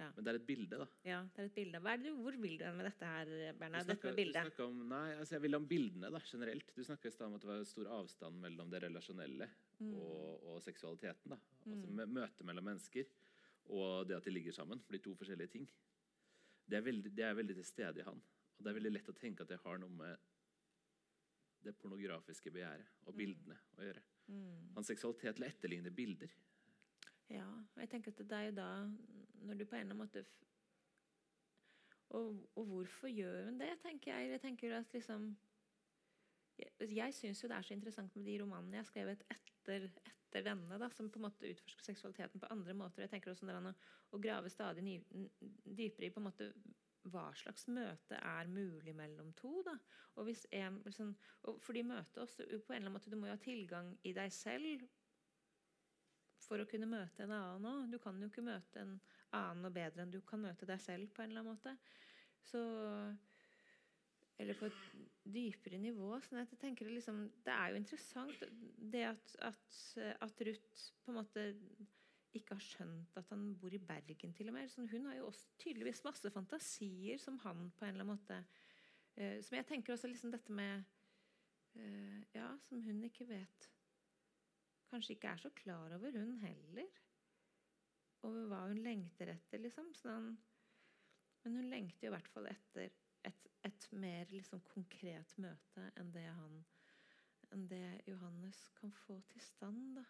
Men 0.01 0.23
det 0.25 0.27
er 0.31 0.35
et 0.39 0.45
bilde, 0.47 0.77
da. 0.79 0.85
Ja, 1.05 1.21
det 1.35 1.39
er 1.39 1.45
et 1.45 1.53
bilde. 1.53 1.79
Det, 2.01 2.11
hvor 2.17 2.35
vil 2.41 2.57
du 2.57 2.63
hen 2.65 2.75
med 2.77 2.85
dette 2.87 3.05
her, 3.05 3.53
Bernhard? 3.53 3.85
Dette 3.85 4.03
med 4.09 4.15
bildet? 4.15 4.59
Om, 4.59 4.79
nei, 4.89 5.11
altså 5.15 5.33
jeg 5.35 5.41
vil 5.43 5.55
om 5.55 5.67
bildene 5.67 6.09
da, 6.11 6.19
generelt. 6.25 6.73
Du 6.75 6.81
snakka 6.83 7.05
i 7.07 7.11
stad 7.11 7.27
om 7.27 7.35
at 7.35 7.41
det 7.41 7.47
var 7.51 7.63
stor 7.69 7.85
avstand 7.85 8.39
mellom 8.41 8.69
det 8.71 8.81
relasjonelle 8.81 9.47
Mm. 9.79 9.93
og, 9.95 10.43
og 10.43 10.61
seksualiteten. 10.61 11.29
da. 11.29 11.37
Altså 11.67 11.87
mø- 11.89 12.05
Møtet 12.07 12.43
mellom 12.45 12.63
mennesker 12.63 13.05
og 13.71 14.07
det 14.07 14.17
at 14.17 14.27
de 14.27 14.33
ligger 14.33 14.55
sammen 14.55 14.81
blir 14.87 15.01
to 15.03 15.15
forskjellige 15.17 15.53
ting. 15.55 15.65
Det 16.67 16.77
er, 16.77 16.85
veldig, 16.85 17.11
det 17.17 17.25
er 17.25 17.33
veldig 17.35 17.55
til 17.57 17.67
stede 17.67 17.99
i 17.99 18.05
han. 18.07 18.21
Og 18.57 18.63
det 18.63 18.71
er 18.71 18.77
veldig 18.77 18.93
lett 18.93 19.09
å 19.09 19.17
tenke 19.17 19.43
at 19.43 19.51
det 19.51 19.59
har 19.63 19.79
noe 19.81 19.91
med 19.95 20.29
det 21.65 21.73
pornografiske 21.77 22.51
begjæret 22.53 23.07
og 23.07 23.17
bildene 23.17 23.57
å 23.77 23.85
gjøre. 23.85 24.03
Mm. 24.31 24.71
Hans 24.77 24.89
seksualitet 24.91 25.37
til 25.37 25.45
å 25.45 25.49
etterligne 25.49 25.91
bilder. 25.93 26.31
Ja, 27.31 27.47
og 27.47 27.81
jeg 27.83 27.91
tenker 27.91 28.13
at 28.13 28.23
det 28.27 28.37
er 28.37 28.47
jo 28.49 28.55
da 28.57 28.69
Når 29.41 29.59
du 29.59 29.63
på 29.65 29.77
en 29.77 29.85
eller 29.85 29.93
annen 29.93 30.01
måte 30.01 30.23
og, 32.11 32.49
og 32.59 32.65
hvorfor 32.67 33.07
gjør 33.07 33.45
hun 33.45 33.59
det, 33.59 33.69
tenker 33.79 34.11
jeg. 34.11 34.31
Jeg 34.33 34.41
tenker 34.43 34.73
at 34.75 34.93
liksom 34.93 35.37
Jeg, 36.57 36.95
jeg 36.95 37.13
syns 37.13 37.43
jo 37.43 37.47
det 37.47 37.55
er 37.57 37.61
så 37.61 37.73
interessant 37.73 38.15
med 38.15 38.25
de 38.25 38.41
romanene 38.41 38.75
jeg 38.75 38.83
har 38.83 38.89
skrevet 38.89 39.23
etter, 39.31 39.85
etter 39.87 40.20
denne, 40.39 40.77
da, 40.79 40.87
som 40.95 41.09
på 41.11 41.19
en 41.19 41.25
måte 41.27 41.49
utforsker 41.51 41.89
seksualiteten 41.89 42.39
på 42.39 42.49
andre 42.53 42.75
måter. 42.77 43.03
Jeg 43.03 43.11
tenker 43.11 43.33
også 43.33 43.49
å, 43.51 43.73
å 44.15 44.21
grave 44.23 44.49
stadig 44.49 44.83
ny, 44.85 44.95
dypere 45.65 46.07
i 46.07 46.13
på 46.13 46.21
en 46.21 46.29
måte 46.29 46.47
hva 47.11 47.31
slags 47.33 47.65
møte 47.73 48.15
er 48.15 48.49
mulig 48.49 48.93
mellom 48.95 49.31
to. 49.37 49.61
da, 49.65 49.75
og 50.15 50.27
hvis 50.29 50.45
en, 50.53 50.81
liksom, 50.85 51.15
og 51.49 51.61
Fordi 51.61 51.83
møtet 51.83 52.17
også 52.21 52.45
på 52.45 52.53
en 52.73 52.77
eller 52.77 52.77
annen 52.77 52.93
måte, 52.93 53.09
Du 53.09 53.17
må 53.17 53.27
jo 53.27 53.35
ha 53.35 53.41
tilgang 53.41 53.97
i 54.03 54.13
deg 54.13 54.31
selv 54.33 54.85
for 56.41 56.61
å 56.61 56.67
kunne 56.69 56.89
møte 56.89 57.23
en 57.23 57.31
annen 57.31 57.67
òg. 57.69 57.91
Du 57.91 57.97
kan 57.99 58.21
jo 58.21 58.29
ikke 58.29 58.45
møte 58.45 58.81
en 58.81 58.95
annen 59.31 59.65
og 59.65 59.73
bedre 59.73 60.03
enn 60.03 60.13
du 60.13 60.21
kan 60.21 60.41
møte 60.41 60.67
deg 60.67 60.81
selv 60.81 61.11
på 61.13 61.23
en 61.23 61.31
eller 61.31 61.45
annen 61.45 61.57
måte. 61.57 61.75
Så 62.41 62.61
Eller 64.41 64.57
på 64.57 64.67
et 64.67 64.83
dypere 65.21 65.77
nivå. 65.77 66.15
sånn 66.25 66.41
at 66.41 66.51
jeg 66.53 66.59
tenker 66.61 66.89
liksom, 66.89 67.23
Det 67.45 67.53
er 67.53 67.71
jo 67.71 67.81
interessant 67.81 68.45
det 68.93 69.03
at, 69.11 69.35
at, 69.51 69.81
at 70.25 70.45
Ruth 70.47 70.85
på 71.05 71.13
en 71.13 71.19
måte 71.19 71.43
ikke 72.37 72.55
har 72.55 72.63
skjønt 72.63 73.17
at 73.19 73.29
han 73.33 73.49
bor 73.59 73.73
i 73.75 73.81
Bergen, 73.83 74.33
til 74.33 74.49
og 74.49 74.55
med. 74.55 74.69
Sånn, 74.71 74.89
hun 74.91 75.09
har 75.09 75.17
jo 75.17 75.27
også 75.27 75.51
tydeligvis 75.59 76.03
masse 76.07 76.31
fantasier 76.31 77.19
som 77.19 77.39
han 77.43 77.69
på 77.75 77.85
en 77.85 77.93
eller 77.93 78.05
annen 78.05 78.13
måte 78.13 78.39
uh, 78.39 79.37
Som 79.43 79.57
jeg 79.59 79.67
tenker 79.67 79.95
også 79.95 80.11
liksom 80.11 80.33
dette 80.33 80.55
med 80.55 80.85
uh, 81.75 82.19
Ja, 82.35 82.47
som 82.67 82.83
hun 82.85 83.03
ikke 83.07 83.27
vet 83.29 83.67
Kanskje 84.91 85.15
ikke 85.15 85.31
er 85.31 85.39
så 85.39 85.49
klar 85.55 85.93
over, 85.95 86.11
hun 86.11 86.33
heller. 86.41 86.87
Over 88.27 88.49
hva 88.51 88.65
hun 88.67 88.81
lengter 88.83 89.29
etter, 89.31 89.61
liksom. 89.63 89.87
Sånn, 89.95 90.33
men 91.45 91.55
hun 91.55 91.69
lengter 91.71 92.09
i 92.09 92.11
hvert 92.11 92.27
fall 92.33 92.49
etter 92.51 92.91
et, 93.27 93.47
et 93.67 93.87
mer 93.91 94.29
liksom 94.31 94.61
konkret 94.71 95.37
møte 95.37 95.87
enn 95.99 96.13
det 96.15 96.27
han 96.29 96.61
enn 97.51 97.67
det 97.67 98.01
Johannes 98.07 98.59
kan 98.79 98.93
få 99.03 99.17
til 99.31 99.43
stand. 99.43 99.95
da. 99.97 100.05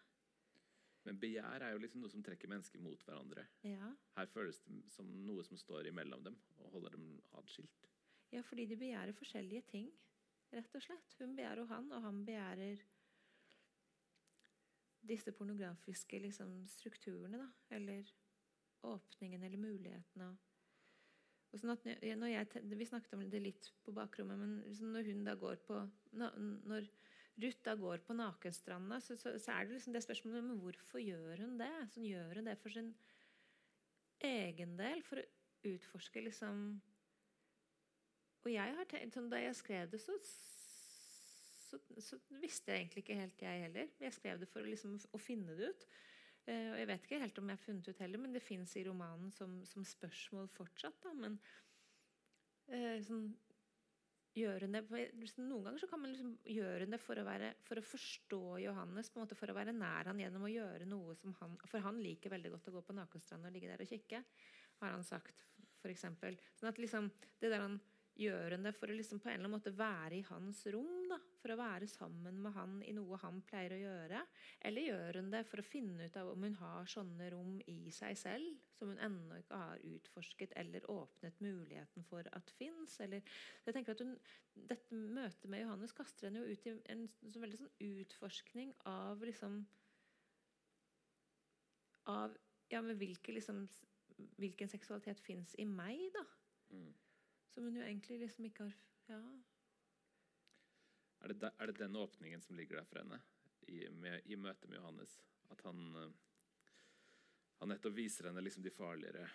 Men 1.02 1.18
begjær 1.18 1.64
er 1.66 1.74
jo 1.74 1.80
liksom 1.82 2.02
noe 2.04 2.12
som 2.12 2.22
trekker 2.22 2.50
mennesker 2.50 2.82
mot 2.82 3.02
hverandre. 3.02 3.46
Ja. 3.66 3.90
Her 4.16 4.30
føles 4.30 4.60
det 4.62 4.78
som 4.94 5.08
noe 5.26 5.42
som 5.46 5.58
står 5.58 5.88
imellom 5.90 6.22
dem 6.22 6.38
og 6.62 6.76
holder 6.76 6.96
dem 6.96 7.08
atskilt. 7.40 7.88
ja, 8.32 8.40
fordi 8.40 8.66
de 8.66 8.76
begjærer 8.80 9.12
forskjellige 9.12 9.62
ting, 9.68 9.90
rett 10.52 10.74
og 10.78 10.82
slett. 10.82 11.16
Hun 11.18 11.34
begjærer 11.36 11.66
han, 11.68 11.90
og 11.92 12.02
han 12.02 12.24
begjærer 12.24 12.84
disse 15.02 15.32
pornografiske 15.32 16.18
liksom, 16.22 16.62
strukturene, 16.68 17.42
da. 17.42 17.76
Eller 17.76 18.14
åpningen 18.82 19.42
eller 19.42 19.58
mulighetene. 19.58 20.30
Og 21.52 21.60
sånn 21.60 21.74
at 21.74 21.84
jeg, 21.84 22.62
vi 22.64 22.88
snakket 22.88 23.14
om 23.16 23.24
det 23.28 23.40
litt 23.44 23.66
på 23.84 23.92
bakrommet, 23.92 24.38
men 24.40 24.54
liksom 24.64 24.92
når 24.94 25.10
hun 25.10 25.24
da 25.26 25.34
går 25.36 25.58
på 25.66 25.80
Når 26.16 26.86
Ruth 27.42 27.64
da 27.64 27.74
går 27.76 28.02
på 28.04 28.16
nakenstranda, 28.16 29.00
så, 29.00 29.16
så, 29.16 29.34
så 29.40 29.54
er 29.54 29.66
det 29.66 29.76
liksom 29.76 29.94
det 29.94 30.02
spørsmålet 30.04 30.44
men 30.44 30.60
hvorfor 30.60 31.00
gjør 31.00 31.44
hun 31.44 31.58
det? 31.60 31.72
Så 31.92 32.04
gjør 32.04 32.40
hun 32.40 32.48
det 32.48 32.56
for 32.60 32.72
sin 32.72 32.90
egen 34.22 34.76
del, 34.78 35.02
for 35.04 35.20
å 35.20 35.28
utforske 35.72 36.24
liksom 36.24 36.64
Og 38.44 38.50
jeg 38.52 38.76
har 38.76 38.88
tenkt, 38.90 39.16
sånn, 39.16 39.30
Da 39.32 39.40
jeg 39.40 39.56
skrev 39.58 39.92
det, 39.92 40.00
så, 40.02 40.16
så, 41.68 41.80
så 42.04 42.20
visste 42.42 42.72
jeg 42.72 42.86
egentlig 42.86 43.04
ikke 43.04 43.20
helt, 43.20 43.44
jeg 43.44 43.66
heller. 43.66 43.92
Jeg 44.00 44.16
skrev 44.16 44.40
det 44.40 44.48
for 44.50 44.66
liksom, 44.66 44.98
å 45.12 45.20
finne 45.20 45.56
det 45.56 45.72
ut. 45.72 45.86
Eh, 46.50 46.68
og 46.72 46.78
jeg 46.80 46.88
vet 46.90 47.06
ikke 47.06 47.22
helt 47.22 47.38
om 47.38 47.50
jeg 47.50 47.58
har 47.58 47.64
funnet 47.64 47.88
ut 47.88 48.02
heller, 48.02 48.22
men 48.22 48.34
det 48.34 48.42
fins 48.42 48.74
i 48.78 48.84
romanen 48.86 49.30
som, 49.34 49.60
som 49.68 49.86
spørsmål 49.86 50.48
fortsatt. 50.50 50.98
Da, 51.04 51.12
men 51.14 51.38
eh, 52.72 52.98
sånn, 53.06 53.28
gjøre 54.38 54.68
det 54.72 54.82
liksom, 55.20 55.44
Noen 55.48 55.68
ganger 55.68 55.82
så 55.82 55.88
kan 55.90 56.00
man 56.00 56.12
liksom 56.14 56.32
gjøre 56.48 56.88
det 56.90 56.98
for 57.02 57.20
å, 57.20 57.26
være, 57.26 57.52
for 57.66 57.78
å 57.78 57.84
forstå 57.84 58.42
Johannes, 58.64 59.12
på 59.12 59.20
en 59.20 59.26
måte 59.26 59.38
for 59.38 59.52
å 59.52 59.56
være 59.56 59.74
nær 59.76 60.08
han 60.08 60.22
gjennom 60.22 60.46
å 60.48 60.52
gjøre 60.52 60.88
noe 60.88 61.16
som 61.20 61.36
han 61.40 61.58
For 61.68 61.84
han 61.84 62.00
liker 62.02 62.32
veldig 62.32 62.54
godt 62.56 62.70
å 62.70 62.76
gå 62.78 62.84
på 62.88 62.96
nakenstranda 62.96 63.50
og 63.50 63.56
ligge 63.56 63.70
der 63.70 63.84
og 63.84 63.92
kikke, 63.92 64.22
har 64.82 64.96
han 64.96 65.06
sagt, 65.06 65.44
f.eks. 65.82 66.06
Sånn 66.58 66.72
at 66.72 66.80
liksom, 66.80 67.10
det 67.42 67.52
der 67.52 67.66
han 67.66 67.78
Gjør 68.12 68.52
hun 68.52 68.66
det 68.66 68.74
for 68.76 68.92
å 68.92 68.94
liksom 68.96 69.22
på 69.22 69.30
en 69.30 69.38
eller 69.38 69.48
annen 69.48 69.54
måte 69.56 69.72
være 69.72 70.18
i 70.18 70.24
hans 70.28 70.58
rom? 70.74 71.06
da, 71.08 71.16
For 71.40 71.54
å 71.54 71.56
være 71.56 71.86
sammen 71.88 72.42
med 72.44 72.52
han 72.52 72.74
i 72.84 72.92
noe 72.92 73.16
han 73.22 73.38
pleier 73.48 73.72
å 73.72 73.78
gjøre? 73.80 74.20
Eller 74.68 74.84
gjør 74.90 75.18
hun 75.20 75.30
det 75.32 75.40
for 75.48 75.62
å 75.62 75.64
finne 75.64 76.08
ut 76.10 76.18
av 76.20 76.28
om 76.34 76.44
hun 76.44 76.58
har 76.60 76.90
sånne 76.92 77.30
rom 77.32 77.54
i 77.72 77.78
seg 77.94 78.18
selv, 78.20 78.58
som 78.76 78.92
hun 78.92 79.00
ennå 79.06 79.38
ikke 79.40 79.60
har 79.62 79.84
utforsket 79.94 80.52
eller 80.60 80.84
åpnet 80.92 81.40
muligheten 81.40 82.04
for 82.10 82.28
at 82.36 82.52
fins? 82.58 82.98
Jeg 83.00 83.22
tenker 83.72 83.96
at 83.96 84.04
Dette 84.52 84.92
møtet 84.92 85.48
med 85.48 85.62
Johannes 85.64 85.94
kaster 85.96 86.28
henne 86.28 86.42
jo 86.42 86.52
ut 86.52 86.66
i 86.68 86.74
en 86.92 87.06
så 87.08 87.40
veldig 87.40 87.62
sånn 87.62 87.76
utforskning 87.88 88.74
av 88.90 89.24
liksom 89.24 89.62
Av 92.12 92.34
ja, 92.72 92.80
men 92.82 92.96
hvilke, 92.98 93.32
liksom, 93.36 93.62
hvilken 94.40 94.68
seksualitet 94.68 95.20
fins 95.22 95.54
i 95.60 95.64
meg, 95.68 96.02
da? 96.16 96.24
Mm. 96.72 96.92
Som 97.52 97.68
hun 97.68 97.76
jo 97.76 97.84
egentlig 97.84 98.20
liksom 98.24 98.48
ikke 98.48 98.68
har 98.68 98.78
Ja. 99.10 99.20
Er 101.22 101.28
det, 101.30 101.38
de, 101.42 101.50
er 101.58 101.70
det 101.70 101.78
den 101.78 101.96
åpningen 101.96 102.40
som 102.42 102.56
ligger 102.56 102.80
der 102.80 102.86
for 102.88 102.98
henne 102.98 103.18
i, 103.70 103.84
med, 103.94 104.24
i 104.26 104.36
møte 104.36 104.68
med 104.68 104.80
Johannes? 104.80 105.20
At 105.54 105.60
han, 105.66 105.82
eh, 106.00 106.14
han 107.60 107.70
nettopp 107.70 107.94
viser 107.94 108.26
henne 108.30 108.42
liksom 108.42 108.64
de 108.64 108.72
farligere 108.74 109.28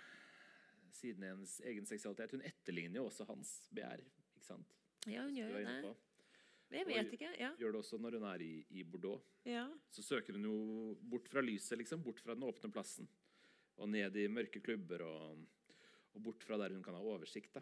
sidene 0.97 1.29
i 1.29 1.31
hennes 1.35 1.53
egen 1.69 1.87
seksualitet. 1.87 2.33
Hun 2.35 2.43
etterligner 2.47 2.99
jo 3.01 3.05
også 3.07 3.27
hans 3.29 3.53
begjær. 3.71 4.03
ikke 4.35 4.47
sant? 4.49 4.75
Ja, 5.07 5.23
hun 5.23 5.37
gjør 5.37 5.53
jo 5.53 5.63
det. 5.63 5.77
på. 5.85 5.93
Jeg 6.75 6.83
Og 6.83 6.91
vet 6.91 7.13
ikke. 7.15 7.31
Ja. 7.39 7.53
Gjør 7.61 7.77
det 7.77 7.79
også 7.79 7.99
når 8.03 8.17
hun 8.19 8.27
er 8.33 8.43
i, 8.43 8.51
i 8.75 8.83
Bordeaux. 8.83 9.23
ja. 9.47 9.63
Så 9.93 10.03
søker 10.03 10.35
hun 10.35 10.43
jo 10.49 10.57
bort 10.99 11.29
fra 11.31 11.39
lyset, 11.41 11.77
liksom, 11.79 12.03
bort 12.03 12.19
fra 12.19 12.35
den 12.35 12.43
åpne 12.43 12.71
plassen. 12.73 13.07
Og 13.77 13.87
ned 13.89 14.15
i 14.19 14.27
mørke 14.27 14.59
klubber 14.59 15.05
og, 15.05 15.45
og 16.17 16.23
bort 16.23 16.43
fra 16.43 16.57
der 16.59 16.75
hun 16.75 16.83
kan 16.83 16.97
ha 16.97 16.99
oversikt. 16.99 17.53
da. 17.55 17.61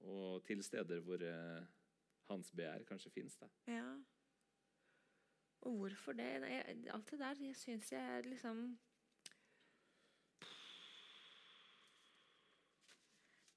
Og 0.00 0.44
til 0.46 0.62
steder 0.64 1.00
hvor 1.00 1.22
eh, 1.22 1.64
hans 2.30 2.50
begjær 2.50 2.82
kanskje 2.84 3.10
fins. 3.10 3.38
ja. 3.66 3.96
Og 5.60 5.76
hvorfor 5.76 6.12
det? 6.12 6.24
Jeg- 6.42 6.88
Alt 6.94 7.10
det 7.10 7.18
der 7.18 7.34
jeg 7.40 7.56
syns 7.56 7.92
jeg 7.92 8.26
liksom 8.26 8.78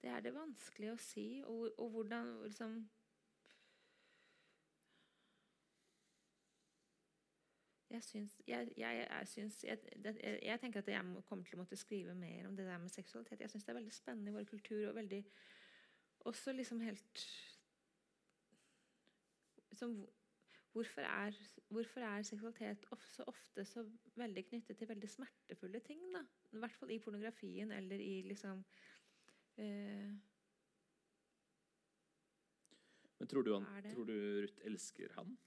Det 0.02 0.10
er 0.10 0.20
det 0.20 0.34
vanskelig 0.34 0.92
å 0.94 0.98
si. 0.98 1.44
Og, 1.46 1.74
og 1.78 1.90
hvordan 1.90 2.30
liksom 2.44 2.90
Jeg 7.90 8.04
syns 8.04 8.42
jeg, 8.48 8.68
jeg, 8.78 9.08
jeg, 9.10 9.28
syns, 9.28 9.64
jeg 9.64 10.60
tenker 10.62 10.80
at 10.80 10.88
jeg 10.88 11.24
kommer 11.26 11.46
til 11.46 11.58
å 11.58 11.62
måtte 11.64 11.76
skrive 11.80 12.14
mer 12.16 12.46
om 12.48 12.56
det 12.58 12.68
der 12.68 12.78
med 12.78 12.90
seksualitet. 12.94 13.42
Jeg 13.42 13.50
syns 13.50 13.64
det 13.66 13.74
er 13.74 13.80
veldig 13.80 13.94
spennende 13.96 14.30
i 14.32 14.36
vår 14.36 14.44
kultur. 14.44 14.90
og 14.90 14.96
veldig 14.96 15.24
også 16.28 16.54
liksom 16.54 16.82
helt 16.82 17.24
som, 19.80 19.94
hvorfor, 20.72 21.02
er, 21.02 21.36
hvorfor 21.70 22.04
er 22.04 22.22
seksualitet 22.28 22.88
så 23.14 23.24
ofte 23.28 23.66
så 23.66 23.84
veldig 24.20 24.46
knyttet 24.50 24.78
til 24.78 24.90
veldig 24.90 25.10
smertefulle 25.10 25.80
ting? 25.86 26.02
da? 26.14 26.24
I 26.52 26.64
hvert 26.64 26.76
fall 26.80 26.92
i 26.92 27.00
pornografien 27.00 27.72
eller 27.72 28.02
i 28.04 28.22
liksom 28.28 28.64
eh, 29.58 30.12
Men 33.20 33.28
tror 33.28 33.44
du, 33.44 33.54
han, 33.54 33.94
tror 33.94 34.06
du 34.08 34.16
Ruth 34.16 34.66
elsker 34.66 35.14
han? 35.14 35.38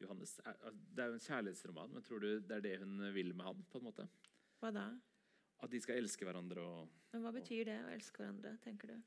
Johannes, 0.00 0.38
er, 0.46 0.54
det 0.72 1.02
er 1.02 1.08
jo 1.10 1.16
en 1.18 1.24
kjærlighetsroman, 1.24 1.90
men 1.92 2.02
tror 2.02 2.22
du 2.22 2.28
det 2.38 2.56
er 2.56 2.60
det 2.64 2.76
hun 2.80 3.14
vil 3.14 3.34
med 3.34 3.44
han? 3.44 3.64
på 3.70 3.78
en 3.78 3.84
måte? 3.84 4.06
Hva 4.60 4.70
da? 4.72 4.86
At 5.60 5.72
de 5.72 5.80
skal 5.82 5.98
elske 6.00 6.24
hverandre 6.24 6.62
og 6.62 6.92
Men 7.12 7.24
hva 7.24 7.32
betyr 7.34 7.66
det 7.68 7.80
å 7.84 7.90
elske 7.92 8.22
hverandre, 8.22 8.54
tenker 8.64 8.94
du? 8.94 9.02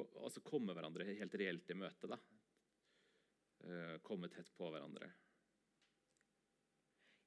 Altså 0.00 0.40
komme 0.44 0.72
hverandre 0.74 1.04
helt 1.04 1.34
reelt 1.34 1.70
i 1.70 1.74
møte. 1.74 2.08
da. 2.08 2.18
Eh, 3.64 3.98
komme 4.02 4.28
tett 4.32 4.50
på 4.56 4.70
hverandre. 4.72 5.10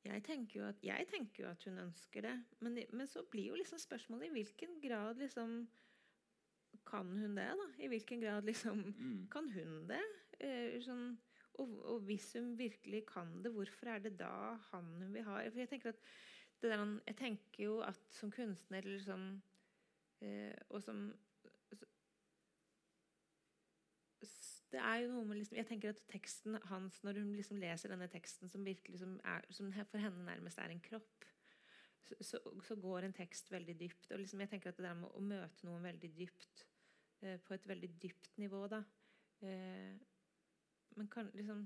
Jeg 0.06 0.22
tenker 0.24 0.60
jo 0.60 0.66
at, 0.68 0.82
jeg 0.86 1.08
tenker 1.10 1.44
jo 1.44 1.50
at 1.50 1.64
hun 1.66 1.80
ønsker 1.82 2.22
det. 2.22 2.34
Men, 2.62 2.76
men 2.94 3.08
så 3.10 3.24
blir 3.32 3.48
jo 3.50 3.56
liksom 3.58 3.80
spørsmålet 3.82 4.28
i 4.30 4.36
hvilken 4.36 4.80
grad 4.84 5.18
liksom 5.18 5.68
Kan 6.86 7.08
hun 7.18 7.34
det, 7.40 7.48
da? 7.58 7.66
I 7.82 7.88
hvilken 7.88 8.20
grad 8.22 8.46
liksom 8.46 8.84
Mm. 9.00 9.28
Kan 9.32 9.50
hun 9.50 9.88
det? 9.90 10.02
Eh, 10.40 10.76
sånn, 10.84 11.16
og, 11.58 11.72
og 11.88 12.02
hvis 12.06 12.34
hun 12.36 12.52
virkelig 12.60 13.06
kan 13.08 13.42
det, 13.42 13.54
hvorfor 13.56 13.88
er 13.88 14.00
det 14.04 14.18
da 14.20 14.58
han 14.74 14.90
hun 15.00 15.14
vil 15.16 15.24
ha? 15.24 15.38
For 15.50 15.60
jeg 15.64 15.70
tenker 15.72 15.94
at 15.96 16.02
det 16.62 16.70
der, 16.74 16.84
jeg 17.08 17.16
tenker 17.18 17.64
jo 17.64 17.80
at 17.82 18.02
som 18.12 18.30
kunstner 18.32 18.84
liksom, 18.86 19.42
eh, 20.22 20.54
Og 20.70 20.84
som 20.84 21.08
så- 21.72 21.88
s- 24.22 24.65
Det 24.76 24.84
er 24.84 24.98
jo 25.06 25.12
noe 25.14 25.28
med 25.30 25.38
liksom, 25.40 25.56
Jeg 25.56 25.68
tenker 25.70 25.94
at 25.94 26.02
teksten 26.12 26.58
hans, 26.68 26.98
når 27.08 27.22
hun 27.22 27.32
liksom 27.38 27.60
leser 27.62 27.94
denne 27.94 28.10
teksten 28.12 28.52
som 28.52 28.66
virkelig 28.68 29.00
som 29.00 29.14
er, 29.24 29.46
som 29.56 29.70
for 29.78 30.04
henne 30.04 30.26
nærmest 30.28 30.60
er 30.60 30.74
en 30.74 30.82
kropp, 30.84 31.28
så, 32.04 32.18
så, 32.22 32.42
så 32.68 32.76
går 32.76 33.08
en 33.08 33.16
tekst 33.16 33.52
veldig 33.54 33.78
dypt. 33.80 34.12
Og 34.12 34.20
liksom, 34.20 34.42
jeg 34.44 34.52
tenker 34.52 34.74
at 34.74 34.78
det 34.78 34.86
der 34.86 34.98
med 35.00 35.16
å 35.16 35.24
møte 35.24 35.68
noen 35.68 35.88
veldig 35.88 36.12
dypt, 36.18 36.66
eh, 37.24 37.40
på 37.40 37.56
et 37.56 37.70
veldig 37.72 37.90
dypt 38.04 38.36
nivå, 38.42 38.66
da 38.74 38.82
eh, 39.48 39.96
Men 41.00 41.08
kan 41.12 41.32
liksom 41.34 41.66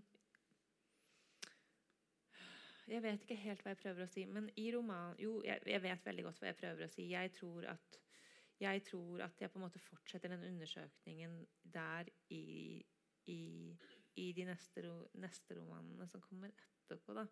Jeg 2.89 3.03
vet 3.03 3.25
ikke 3.25 3.41
helt 3.41 3.65
hva 3.65 3.73
jeg 3.73 3.81
prøver 3.81 4.05
å 4.05 4.09
si, 4.09 4.25
men 4.25 4.51
i 4.57 4.69
romanen 4.73 5.17
Jo, 5.21 5.39
jeg, 5.45 5.65
jeg 5.65 5.81
vet 5.81 6.05
veldig 6.05 6.29
godt 6.29 6.39
hva 6.41 6.51
jeg 6.51 6.61
prøver 6.61 6.85
å 6.85 6.93
si. 6.93 7.09
Jeg 7.09 7.33
tror 7.37 7.67
at 7.73 7.99
jeg 8.59 8.83
tror 8.83 9.21
at 9.23 9.41
jeg 9.41 9.51
på 9.51 9.59
en 9.59 9.63
måte 9.63 9.79
fortsetter 9.79 10.33
den 10.33 10.43
undersøkningen 10.43 11.35
der 11.73 12.09
i, 12.29 12.83
i, 13.25 13.77
i 14.15 14.31
de 14.33 14.45
neste, 14.49 14.83
neste 15.19 15.57
romanene 15.59 16.07
som 16.09 16.21
kommer 16.23 16.53
etterpå. 16.53 17.15
da. 17.17 17.25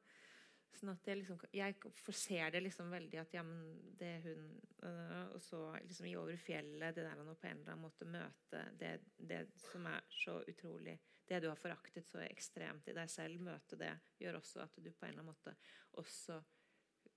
Sånn 0.77 0.91
at 0.91 1.07
jeg 1.09 1.21
liksom 1.21 1.39
Jeg 1.55 1.75
forser 2.03 2.51
det 2.53 2.61
liksom 2.65 2.91
veldig 2.91 3.19
at 3.21 3.33
ja, 3.33 3.43
men 3.45 3.77
det 3.97 4.13
hun 4.25 4.41
øh, 4.85 5.23
Og 5.35 5.41
så 5.41 5.61
liksom 5.81 6.09
i 6.09 6.15
Over 6.19 6.37
fjellet, 6.41 6.95
det 6.95 7.05
der 7.05 7.15
han 7.15 7.31
på 7.31 7.47
en 7.49 7.61
eller 7.61 7.73
annen 7.73 7.85
måte 7.87 8.09
møte 8.09 8.63
det, 8.77 8.93
det 9.17 9.45
som 9.69 9.87
er 9.89 10.05
så 10.13 10.37
utrolig 10.43 10.97
Det 11.27 11.41
du 11.43 11.49
har 11.49 11.59
foraktet 11.59 12.05
så 12.05 12.21
ekstremt 12.27 12.87
i 12.87 12.95
deg 12.95 13.09
selv, 13.11 13.41
møte 13.43 13.79
det, 13.79 13.95
gjør 14.21 14.39
også 14.41 14.61
at 14.63 14.77
du 14.77 14.91
på 14.91 15.07
en 15.07 15.15
eller 15.15 15.25
annen 15.25 15.33
måte 15.33 15.55
også 15.97 16.37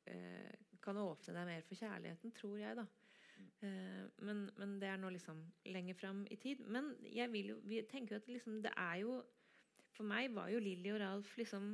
øh, 0.08 0.54
kan 0.82 0.98
åpne 0.98 1.36
deg 1.36 1.46
mer 1.46 1.66
for 1.68 1.78
kjærligheten, 1.78 2.32
tror 2.34 2.56
jeg, 2.58 2.78
da. 2.78 2.86
Eh, 3.60 4.06
men, 4.24 4.46
men 4.56 4.78
det 4.80 4.88
er 4.88 5.00
nå 5.00 5.10
liksom 5.12 5.40
lenger 5.68 5.98
fram 5.98 6.24
i 6.30 6.38
tid. 6.40 6.62
Men 6.66 6.94
jeg 7.04 7.32
vil 7.32 7.52
jo, 7.54 7.58
vi 7.68 7.82
tenker 7.90 8.16
jo 8.16 8.22
at 8.22 8.30
liksom, 8.32 8.62
det 8.64 8.72
er 8.76 9.02
jo 9.04 9.20
For 9.96 10.06
meg 10.06 10.30
var 10.32 10.48
jo 10.48 10.60
Lilly 10.62 10.92
og 10.94 11.00
Ralf 11.02 11.36
liksom 11.36 11.64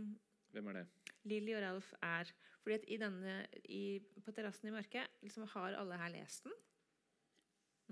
Hvem 0.55 0.71
er 0.73 0.79
det? 0.81 0.87
Lilly 1.29 1.55
og 1.55 1.63
Ralf 1.63 1.93
er 2.03 2.33
fordi 2.63 2.75
at 2.81 2.87
i 2.91 2.97
denne, 2.99 3.35
i, 3.71 3.83
På 4.25 4.33
terrassen 4.35 4.69
i 4.69 4.75
mørket 4.75 5.21
liksom, 5.23 5.47
Har 5.53 5.77
alle 5.79 5.99
her 6.01 6.15
lest 6.17 6.49
den? 6.49 6.57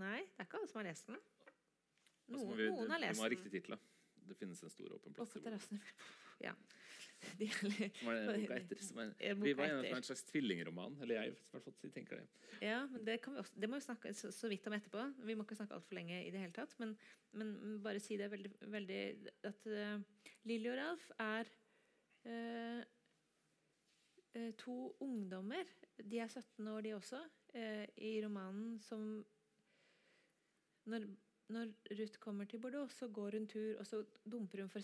Nei, 0.03 0.19
det 0.25 0.43
er 0.43 0.49
ikke 0.49 0.59
alle 0.59 0.67
som 0.73 0.81
har 0.81 0.89
lest 0.89 1.07
den. 1.07 1.19
Noen, 2.27 2.41
altså, 2.41 2.55
vi, 2.59 2.65
noen 2.73 2.91
har 2.91 3.03
lest 3.05 3.23
den. 3.23 3.51
tittel. 3.53 3.77
Det 4.25 4.35
finnes 4.41 4.63
en 4.65 4.73
stor 4.73 4.97
åpen 4.97 5.15
Og 5.23 5.29
på 5.31 5.43
terrassen 5.45 5.79
i 5.79 5.85
Ja. 6.43 6.55
De, 7.41 7.47
er 7.49 7.61
den 7.63 8.43
boka 8.43 8.57
etter. 8.59 8.81
Som 8.85 8.99
er, 9.01 9.13
boka 9.35 9.47
vi 9.47 9.55
var 9.57 9.71
etter. 9.71 9.91
en, 9.91 9.97
en 9.97 10.07
slags 10.07 10.25
tvillingroman. 10.29 10.97
Eller 11.03 11.21
jeg 11.23 11.33
i 11.33 11.37
hvert 11.53 11.67
fall 11.67 11.93
tenker 11.95 12.21
det. 12.21 12.27
Ja, 12.61 12.83
men 12.91 13.05
det, 13.07 13.21
kan 13.25 13.37
vi 13.37 13.41
også, 13.41 13.55
det 13.61 13.71
må 13.71 13.81
vi 13.81 13.87
snakke 13.87 14.15
så, 14.17 14.31
så 14.35 14.51
vidt 14.53 14.67
om 14.69 14.77
etterpå. 14.77 15.07
Vi 15.25 15.37
må 15.37 15.47
ikke 15.47 15.59
snakke 15.59 15.79
altfor 15.79 15.99
lenge 15.99 16.21
i 16.21 16.33
det 16.35 16.43
hele 16.43 16.57
tatt. 16.57 16.75
Men, 16.83 16.97
men 17.33 17.55
bare 17.85 18.03
si 18.03 18.19
det 18.21 18.31
veldig, 18.33 18.53
veldig 18.75 19.01
At 19.51 19.71
uh, 19.71 20.27
Lilly 20.49 20.73
og 20.73 20.79
Ralf 20.83 21.09
er 21.25 21.55
uh, 22.29 22.83
to 24.59 24.97
ungdommer. 25.01 25.69
De 26.03 26.19
er 26.19 26.29
17 26.29 26.69
år, 26.69 26.81
de 26.81 26.95
også, 26.97 27.21
eh, 27.55 27.85
i 28.03 28.17
romanen 28.25 28.81
som 28.83 29.25
når, 30.91 31.07
når 31.53 31.73
Ruth 31.99 32.19
kommer 32.21 32.45
til 32.49 32.61
Bordeaux, 32.61 32.93
så 32.97 33.09
går 33.09 33.37
hun 33.37 33.47
tur, 33.49 33.79
og 33.79 33.87
så 33.87 33.99
dumper 34.33 34.63
hun 34.63 34.71
for, 34.73 34.81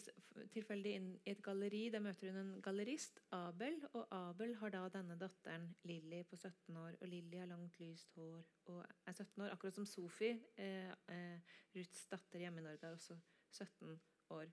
tilfeldig 0.53 0.93
inn 0.97 1.07
i 1.25 1.33
et 1.33 1.41
galleri. 1.43 1.87
Der 1.93 2.03
møter 2.05 2.29
hun 2.31 2.41
en 2.41 2.63
gallerist, 2.63 3.21
Abel, 3.33 3.79
og 3.93 4.07
Abel 4.13 4.53
har 4.61 4.75
da 4.75 4.83
denne 4.93 5.17
datteren 5.21 5.71
Lilly 5.89 6.21
på 6.29 6.37
17 6.37 6.77
år. 6.77 6.99
Og 7.01 7.09
Lilly 7.09 7.41
har 7.41 7.49
langt, 7.49 7.81
lyst 7.81 8.13
hår 8.17 8.45
og 8.75 8.83
er 8.85 9.13
17 9.17 9.45
år, 9.45 9.55
akkurat 9.55 9.79
som 9.79 9.89
Sophie, 9.89 10.37
eh, 10.57 10.93
eh, 11.09 11.57
Ruths 11.77 12.05
datter 12.13 12.45
hjemme 12.45 12.61
i 12.61 12.69
Norge, 12.69 12.87
er 12.87 12.99
også 12.99 13.17
17 13.51 13.97
år. 14.37 14.53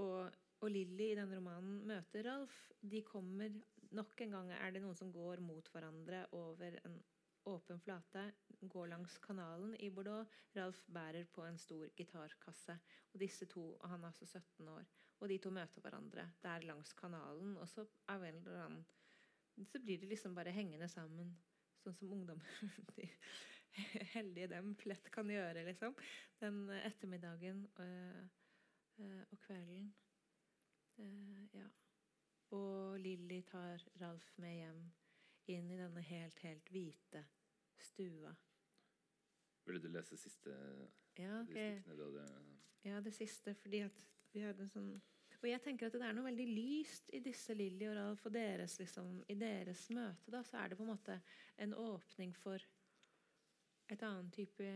Og, 0.00 0.32
og 0.60 0.70
Lilly 0.70 1.12
i 1.12 1.18
denne 1.20 1.36
romanen 1.36 1.82
møter 1.86 2.30
Ralf. 2.30 2.70
De 2.80 3.02
kommer 3.02 3.60
Nok 3.92 4.20
en 4.24 4.30
gang 4.32 4.50
er 4.56 4.70
det 4.72 4.80
noen 4.80 4.96
som 4.96 5.10
går 5.12 5.42
mot 5.44 5.66
hverandre 5.68 6.22
over 6.32 6.78
en 6.86 6.94
åpen 7.44 7.80
flate, 7.80 8.32
går 8.60 8.86
langs 8.86 9.18
kanalen 9.18 9.74
i 9.80 9.90
Bordeaux. 9.90 10.28
Ralf 10.56 10.82
bærer 10.86 11.24
på 11.24 11.44
en 11.46 11.58
stor 11.58 11.88
gitarkasse. 11.96 12.78
Og 13.12 13.20
disse 13.20 13.46
to, 13.46 13.64
og 13.74 13.88
han 13.88 14.02
er 14.02 14.12
altså 14.12 14.26
17 14.26 14.68
år, 14.68 14.84
og 15.20 15.28
de 15.28 15.38
to 15.38 15.50
møter 15.50 15.80
hverandre 15.80 16.28
der 16.42 16.66
langs 16.66 16.92
kanalen. 16.92 17.56
Og 17.56 17.68
så 17.68 17.86
av 18.08 18.24
en 18.24 18.34
eller 18.34 18.64
annen 18.64 18.84
så 19.68 19.80
blir 19.82 20.00
de 20.00 20.08
liksom 20.08 20.34
bare 20.34 20.54
hengende 20.54 20.88
sammen, 20.88 21.34
sånn 21.82 21.96
som 21.98 22.12
ungdommer 22.14 22.46
de 22.96 23.08
heldige 24.14 24.48
dem 24.52 24.72
lett 24.88 25.10
kan 25.12 25.28
gjøre, 25.30 25.64
liksom. 25.68 25.96
Den 26.40 26.64
ettermiddagen 26.78 27.66
øh, 27.80 28.24
øh, 28.98 29.22
og 29.30 29.38
kvelden. 29.46 29.92
Eh, 30.98 31.44
ja. 31.58 31.68
Og 32.52 32.98
Lilly 33.00 33.40
tar 33.48 33.84
Ralf 34.00 34.32
med 34.36 34.56
hjem 34.56 34.82
inn 35.50 35.70
i 35.70 35.78
denne 35.78 36.00
helt, 36.06 36.38
helt 36.44 36.68
hvite 36.70 37.24
stua. 37.82 38.34
Ville 39.66 39.80
du 39.82 39.88
lese 39.88 40.16
siste 40.16 40.50
Ja, 41.18 41.42
de 41.46 41.52
ok. 41.52 41.84
du 41.86 41.90
hadde 42.04 42.26
ja, 42.84 43.00
det 43.00 43.12
siste, 43.14 43.54
fordi 43.54 43.78
at 43.86 44.04
vi 44.32 44.40
hadde 44.42 44.62
en 44.62 44.70
sånn 44.72 44.92
Og 45.42 45.48
jeg 45.48 45.62
tenker 45.62 45.86
at 45.88 45.94
det 45.98 46.02
er 46.06 46.14
noe 46.14 46.28
veldig 46.28 46.46
lyst 46.54 47.10
i 47.14 47.18
disse 47.18 47.54
Lilly 47.54 47.88
og 47.90 47.96
Ralf 47.96 48.26
og 48.26 48.34
deres 48.34 48.78
liksom, 48.78 49.24
i 49.28 49.34
deres 49.34 49.88
møte. 49.90 50.30
da, 50.30 50.42
Så 50.42 50.56
er 50.58 50.68
det 50.68 50.78
på 50.78 50.84
en 50.86 50.92
måte 50.92 51.20
en 51.58 51.74
åpning 51.74 52.34
for 52.36 52.62
et 53.90 54.02
annet 54.02 54.32
type 54.32 54.68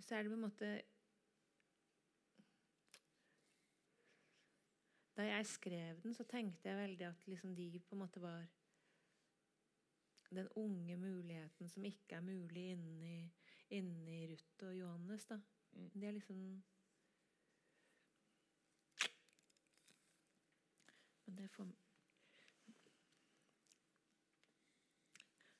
Så 0.00 0.14
er 0.16 0.22
det 0.22 0.30
på 0.30 0.38
en 0.38 0.46
måte 0.46 0.70
Da 5.20 5.24
jeg 5.26 5.46
skrev 5.46 6.00
den, 6.02 6.14
så 6.14 6.24
tenkte 6.24 6.68
jeg 6.68 6.78
veldig 6.78 7.04
at 7.04 7.26
liksom 7.28 7.56
de 7.56 7.80
på 7.84 7.94
en 7.94 7.98
måte 7.98 8.20
var 8.22 8.46
den 10.30 10.48
unge 10.56 10.96
muligheten 10.96 11.68
som 11.68 11.84
ikke 11.84 12.16
er 12.16 12.20
mulig 12.20 12.70
inni, 12.70 13.32
inni 13.70 14.30
Ruth 14.30 14.64
og 14.68 14.78
Johannes. 14.78 15.26
da. 15.26 15.36
Mm. 15.72 15.90
Det 15.90 16.08
er 16.08 16.12
liksom 16.12 16.64
Men 21.26 21.38
det 21.38 21.50
får 21.50 21.68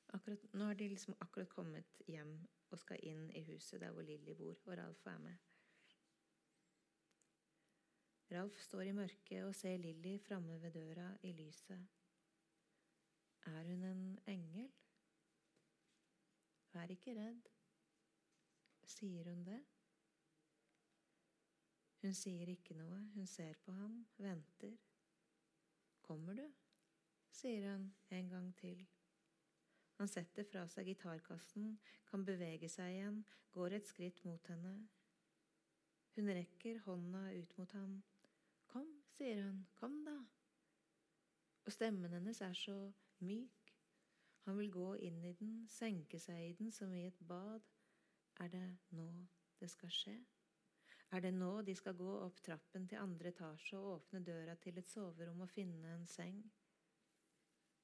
akkurat, 0.07 0.53
Nå 0.53 0.65
har 0.65 0.73
de 0.73 0.89
liksom 0.89 1.15
akkurat 1.19 1.49
kommet 1.49 2.01
hjem 2.07 2.47
og 2.69 2.79
skal 2.79 2.97
inn 3.03 3.29
i 3.29 3.43
huset 3.43 3.81
der 3.81 3.91
hvor 3.91 4.01
Lilly 4.01 4.33
bor, 4.33 4.57
og 4.65 4.77
Ralf 4.77 5.05
er 5.05 5.17
med. 5.17 5.50
Ralf 8.31 8.59
står 8.63 8.81
i 8.81 8.91
mørket 8.95 9.43
og 9.43 9.55
ser 9.55 9.77
Lilly 9.77 10.13
framme 10.23 10.61
ved 10.61 10.71
døra 10.71 11.09
i 11.27 11.31
lyset. 11.35 11.87
Er 13.45 13.63
hun 13.67 13.83
en 13.83 14.19
engel? 14.27 14.71
Vær 16.73 16.93
ikke 16.95 17.15
redd. 17.17 17.49
Sier 18.87 19.27
hun 19.29 19.43
det? 19.45 19.59
Hun 22.01 22.15
sier 22.15 22.53
ikke 22.53 22.77
noe. 22.79 23.01
Hun 23.15 23.27
ser 23.27 23.59
på 23.65 23.75
ham, 23.75 24.05
venter. 24.17 24.77
Kommer 26.01 26.39
du? 26.39 26.47
sier 27.31 27.67
hun 27.71 27.93
en 28.09 28.29
gang 28.29 28.47
til. 28.55 28.85
Han 29.99 30.09
setter 30.09 30.47
fra 30.47 30.63
seg 30.69 30.87
gitarkassen, 30.91 31.75
kan 32.09 32.25
bevege 32.25 32.69
seg 32.69 32.95
igjen, 32.95 33.21
går 33.51 33.77
et 33.77 33.87
skritt 33.87 34.23
mot 34.25 34.47
henne. 34.51 34.73
Hun 36.15 36.31
rekker 36.35 36.81
hånda 36.87 37.27
ut 37.37 37.57
mot 37.59 37.75
ham. 37.77 37.99
Sier 39.21 39.43
hun, 39.43 39.67
kom 39.77 39.99
da. 40.01 40.15
Og 41.65 41.73
stemmen 41.75 42.13
hennes 42.15 42.39
er 42.41 42.55
så 42.57 42.73
myk. 43.21 43.73
Han 44.47 44.57
vil 44.57 44.71
gå 44.73 44.85
inn 45.05 45.19
i 45.29 45.33
den, 45.37 45.51
senke 45.69 46.17
seg 46.19 46.39
i 46.47 46.55
den 46.57 46.71
som 46.73 46.95
i 46.97 47.03
et 47.05 47.19
bad. 47.29 47.67
Er 48.41 48.49
det 48.49 48.63
nå 48.97 49.05
det 49.59 49.69
skal 49.69 49.93
skje? 49.93 50.15
Er 51.13 51.21
det 51.21 51.35
nå 51.35 51.51
de 51.67 51.75
skal 51.77 51.99
gå 52.01 52.15
opp 52.23 52.41
trappen 52.41 52.89
til 52.89 53.03
andre 53.03 53.29
etasje 53.29 53.77
og 53.77 53.91
åpne 53.99 54.23
døra 54.25 54.57
til 54.63 54.81
et 54.81 54.89
soverom 54.89 55.45
og 55.45 55.53
finne 55.53 55.93
en 55.99 56.09
seng? 56.09 56.41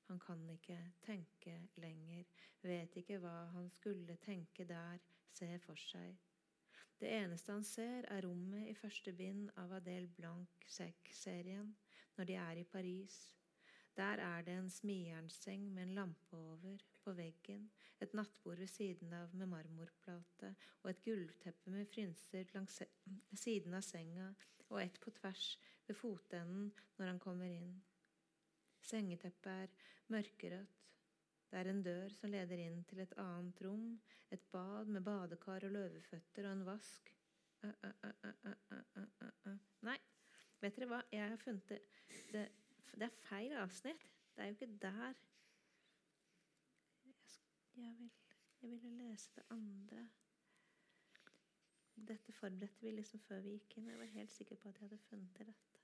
Han 0.10 0.20
kan 0.26 0.42
ikke 0.50 0.80
tenke 1.06 1.60
lenger, 1.78 2.26
vet 2.66 2.98
ikke 2.98 3.22
hva 3.22 3.36
han 3.54 3.70
skulle 3.78 4.18
tenke 4.26 4.66
der, 4.66 5.06
se 5.38 5.54
for 5.68 5.78
seg. 5.86 6.18
Det 7.00 7.10
eneste 7.14 7.52
han 7.54 7.64
ser, 7.64 8.06
er 8.10 8.26
rommet 8.26 8.72
i 8.72 8.78
første 8.78 9.14
bind 9.14 9.52
av 9.62 9.76
Adele 9.78 10.10
Blanc-serien, 10.18 11.76
når 12.18 12.30
de 12.30 12.38
er 12.42 12.62
i 12.62 12.70
Paris. 12.72 13.18
Der 13.98 14.22
er 14.22 14.42
det 14.46 14.54
en 14.58 14.70
smijernseng 14.70 15.68
med 15.74 15.84
en 15.84 15.94
lampe 15.98 16.38
over 16.38 16.82
på 17.04 17.14
veggen, 17.18 17.70
et 18.02 18.14
nattbord 18.14 18.58
ved 18.58 18.70
siden 18.70 19.14
av 19.14 19.34
med 19.34 19.50
marmorplate 19.50 20.52
og 20.84 20.90
et 20.92 21.04
gulvteppe 21.06 21.74
med 21.74 21.90
frynser 21.94 22.50
langs 22.54 22.82
siden 23.34 23.74
av 23.74 23.86
senga 23.86 24.28
og 24.70 24.82
ett 24.84 25.00
på 25.02 25.14
tvers 25.18 25.48
ved 25.88 25.98
fotenden 25.98 26.72
når 26.98 27.14
han 27.14 27.22
kommer 27.22 27.50
inn. 27.50 27.72
Sengeteppet 28.86 29.54
er 29.54 29.94
mørkerødt. 30.14 30.87
Det 31.52 31.60
er 31.60 31.70
en 31.72 31.84
dør 31.84 32.12
som 32.12 32.32
leder 32.32 32.60
inn 32.60 32.82
til 32.90 33.00
et 33.00 33.14
annet 33.24 33.62
rom, 33.64 33.86
et 34.32 34.44
bad 34.52 34.90
med 34.92 35.02
badekar 35.06 35.64
og 35.68 35.72
løveføtter 35.72 36.50
og 36.50 36.58
en 36.58 36.66
vask. 36.68 37.14
Uh, 37.64 37.72
uh, 37.84 38.52
uh, 39.48 39.56
Nei, 39.88 39.98
vet 40.62 40.76
dere 40.76 40.90
hva? 40.92 41.00
Jeg 41.12 41.30
har 41.32 41.42
funnet 41.42 41.72
det. 41.72 41.80
det. 42.34 42.46
er 43.08 43.16
feil 43.30 43.56
avsnitt. 43.64 44.04
Det 44.36 44.44
er 44.44 44.52
jo 44.52 44.58
ikke 44.58 44.80
der. 44.82 45.24
Jeg, 47.78 47.96
vil, 47.98 48.12
jeg 48.62 48.70
ville 48.70 48.94
lese 48.98 49.32
det 49.36 49.44
andre. 49.50 50.08
Dette 52.08 52.32
forberedte 52.32 52.82
vi 52.82 52.92
liksom 52.92 53.20
før 53.20 53.42
vi 53.42 53.56
gikk 53.56 53.78
inn. 53.78 53.90
Jeg 53.90 54.00
var 54.00 54.16
helt 54.20 54.32
sikker 54.32 54.56
på 54.56 54.70
at 54.70 54.76
jeg 54.76 54.90
hadde 54.90 55.04
funnet 55.10 55.40
det 55.40 55.48
rette. 55.48 55.78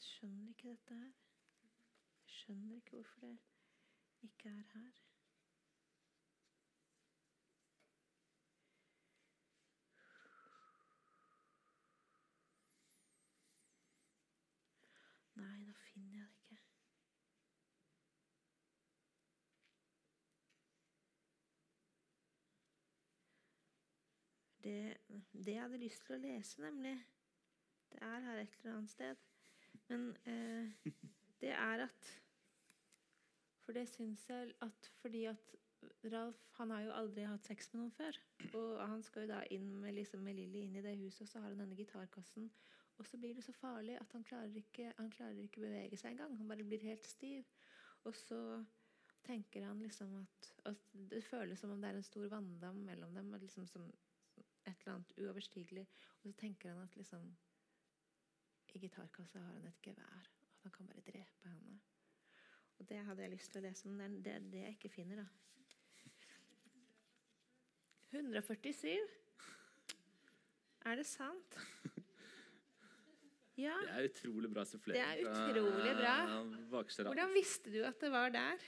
Jeg 0.00 0.06
skjønner 0.08 0.48
ikke 0.48 0.68
dette 0.68 0.94
her. 0.94 1.12
Jeg 2.24 2.32
skjønner 2.34 2.76
ikke 2.76 2.90
hvorfor 2.90 3.26
det 3.26 3.38
ikke 4.22 4.48
er 4.48 4.62
her. 4.72 4.92
Nei, 15.34 15.58
nå 15.66 15.72
finner 15.72 16.16
jeg 16.16 16.28
det 16.28 16.38
ikke. 16.38 16.58
Det, 24.64 24.96
det 25.32 25.52
jeg 25.52 25.62
hadde 25.62 25.82
lyst 25.84 26.06
til 26.06 26.16
å 26.16 26.22
lese, 26.24 26.64
nemlig 26.64 26.96
Det 27.92 28.00
er 28.00 28.24
her 28.30 28.40
et 28.46 28.56
eller 28.62 28.78
annet 28.78 28.90
sted. 28.96 29.28
Men 29.90 30.10
eh, 30.30 30.92
det 31.42 31.50
er 31.56 31.86
at 31.86 32.10
For 33.64 33.76
det 33.76 33.88
syns 33.90 34.28
jeg 34.30 34.54
at 34.62 34.90
fordi 35.00 35.24
at 35.30 35.56
Ralf 36.12 36.40
han 36.58 36.70
har 36.70 36.82
jo 36.84 36.92
aldri 36.92 37.24
hatt 37.24 37.46
sex 37.46 37.70
med 37.72 37.80
noen 37.80 37.94
før. 37.94 38.16
Og 38.58 38.80
han 38.88 39.02
skal 39.02 39.24
jo 39.24 39.30
da 39.32 39.40
inn 39.54 39.70
med, 39.80 39.94
liksom, 39.96 40.20
med 40.26 40.36
Lilly 40.36 40.64
inn 40.66 40.76
i 40.76 40.82
det 40.84 40.96
huset, 41.00 41.22
og 41.24 41.30
så 41.30 41.40
har 41.40 41.54
han 41.54 41.62
denne 41.62 41.78
gitarkassen. 41.78 42.50
Og 43.00 43.06
så 43.08 43.16
blir 43.16 43.34
det 43.34 43.44
så 43.46 43.54
farlig 43.56 43.96
at 43.96 44.12
han 44.12 44.26
klarer 44.28 44.56
ikke, 44.60 44.90
han 44.98 45.08
klarer 45.14 45.38
ikke 45.40 45.62
bevege 45.64 45.96
seg 45.96 46.12
engang. 46.12 46.36
Han 46.36 46.50
bare 46.50 46.66
blir 46.68 46.84
helt 46.84 47.06
stiv. 47.08 47.48
Og 48.04 48.16
så 48.16 48.40
tenker 49.24 49.64
han 49.64 49.80
liksom 49.80 50.12
at, 50.20 50.50
at 50.68 50.84
Det 50.92 51.24
føles 51.24 51.58
som 51.58 51.72
om 51.72 51.80
det 51.80 51.90
er 51.90 52.00
en 52.00 52.10
stor 52.10 52.28
vanndam 52.28 52.82
mellom 52.84 53.14
dem. 53.14 53.32
Liksom 53.40 53.66
som 53.66 53.88
et 54.66 54.74
eller 54.82 54.98
annet 54.98 55.16
uoverstigelig. 55.16 55.86
Og 56.20 56.28
så 56.28 56.36
tenker 56.44 56.74
han 56.74 56.82
at 56.82 56.96
liksom 56.96 57.30
I 58.74 58.78
gitarkassa 58.78 59.38
har 59.38 59.52
han 59.54 59.66
et 59.70 59.82
gevær. 59.82 60.26
At 60.54 60.62
han 60.62 60.72
kan 60.76 60.86
bare 60.90 61.04
drepe 61.06 61.48
henne. 61.48 61.78
Og 62.78 62.88
det 62.88 63.00
hadde 63.04 63.22
jeg 63.22 63.32
lyst 63.34 63.52
til 63.52 63.60
å 63.60 63.64
lese, 63.66 63.88
men 63.92 64.22
det 64.24 64.32
er 64.32 64.44
det 64.52 64.60
jeg 64.64 64.76
ikke 64.78 64.92
finner, 64.94 65.16
da. 65.24 65.28
147. 68.10 68.98
Er 70.88 70.96
det 70.98 71.06
sant? 71.06 71.58
Ja. 73.60 73.76
Det 73.84 73.92
er 73.92 74.06
utrolig 74.08 74.50
bra 74.54 74.64
supplering. 74.64 75.00
Det 75.00 75.26
er 75.28 75.50
utrolig 75.60 75.92
bra. 75.98 76.14
Hvordan 77.04 77.34
visste 77.36 77.72
du 77.74 77.82
at 77.84 78.00
det 78.00 78.10
var 78.12 78.32
der? 78.34 78.64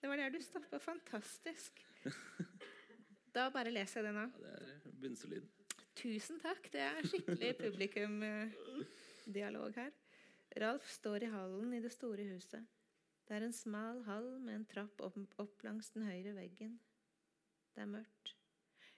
Det 0.00 0.10
var 0.10 0.16
der 0.16 0.30
du 0.34 0.38
stoppa. 0.42 0.78
Fantastisk. 0.78 1.82
Da 3.34 3.48
bare 3.50 3.70
leser 3.74 4.00
jeg 4.00 4.08
det 4.08 4.14
nå. 4.20 4.28
Ja, 4.44 4.54
det 4.62 4.76
er 4.76 4.96
bunnsolid. 5.02 5.50
Tusen 5.98 6.40
takk. 6.40 6.70
Det 6.72 6.80
er 6.80 7.02
skikkelig 7.04 7.52
publikumdialog 9.22 9.76
her. 9.76 9.92
Ralf 10.60 10.88
står 10.90 11.22
i 11.22 11.30
hallen 11.30 11.72
i 11.74 11.80
det 11.80 11.92
store 11.92 12.24
huset. 12.24 12.64
Det 13.26 13.36
er 13.36 13.44
en 13.46 13.52
smal 13.52 14.02
hall 14.04 14.38
med 14.40 14.54
en 14.54 14.66
trapp 14.66 15.00
opp, 15.00 15.16
opp 15.38 15.62
langs 15.64 15.90
den 15.94 16.04
høyre 16.04 16.34
veggen. 16.34 16.78
Det 17.74 17.82
er 17.82 17.86
mørkt. 17.86 18.34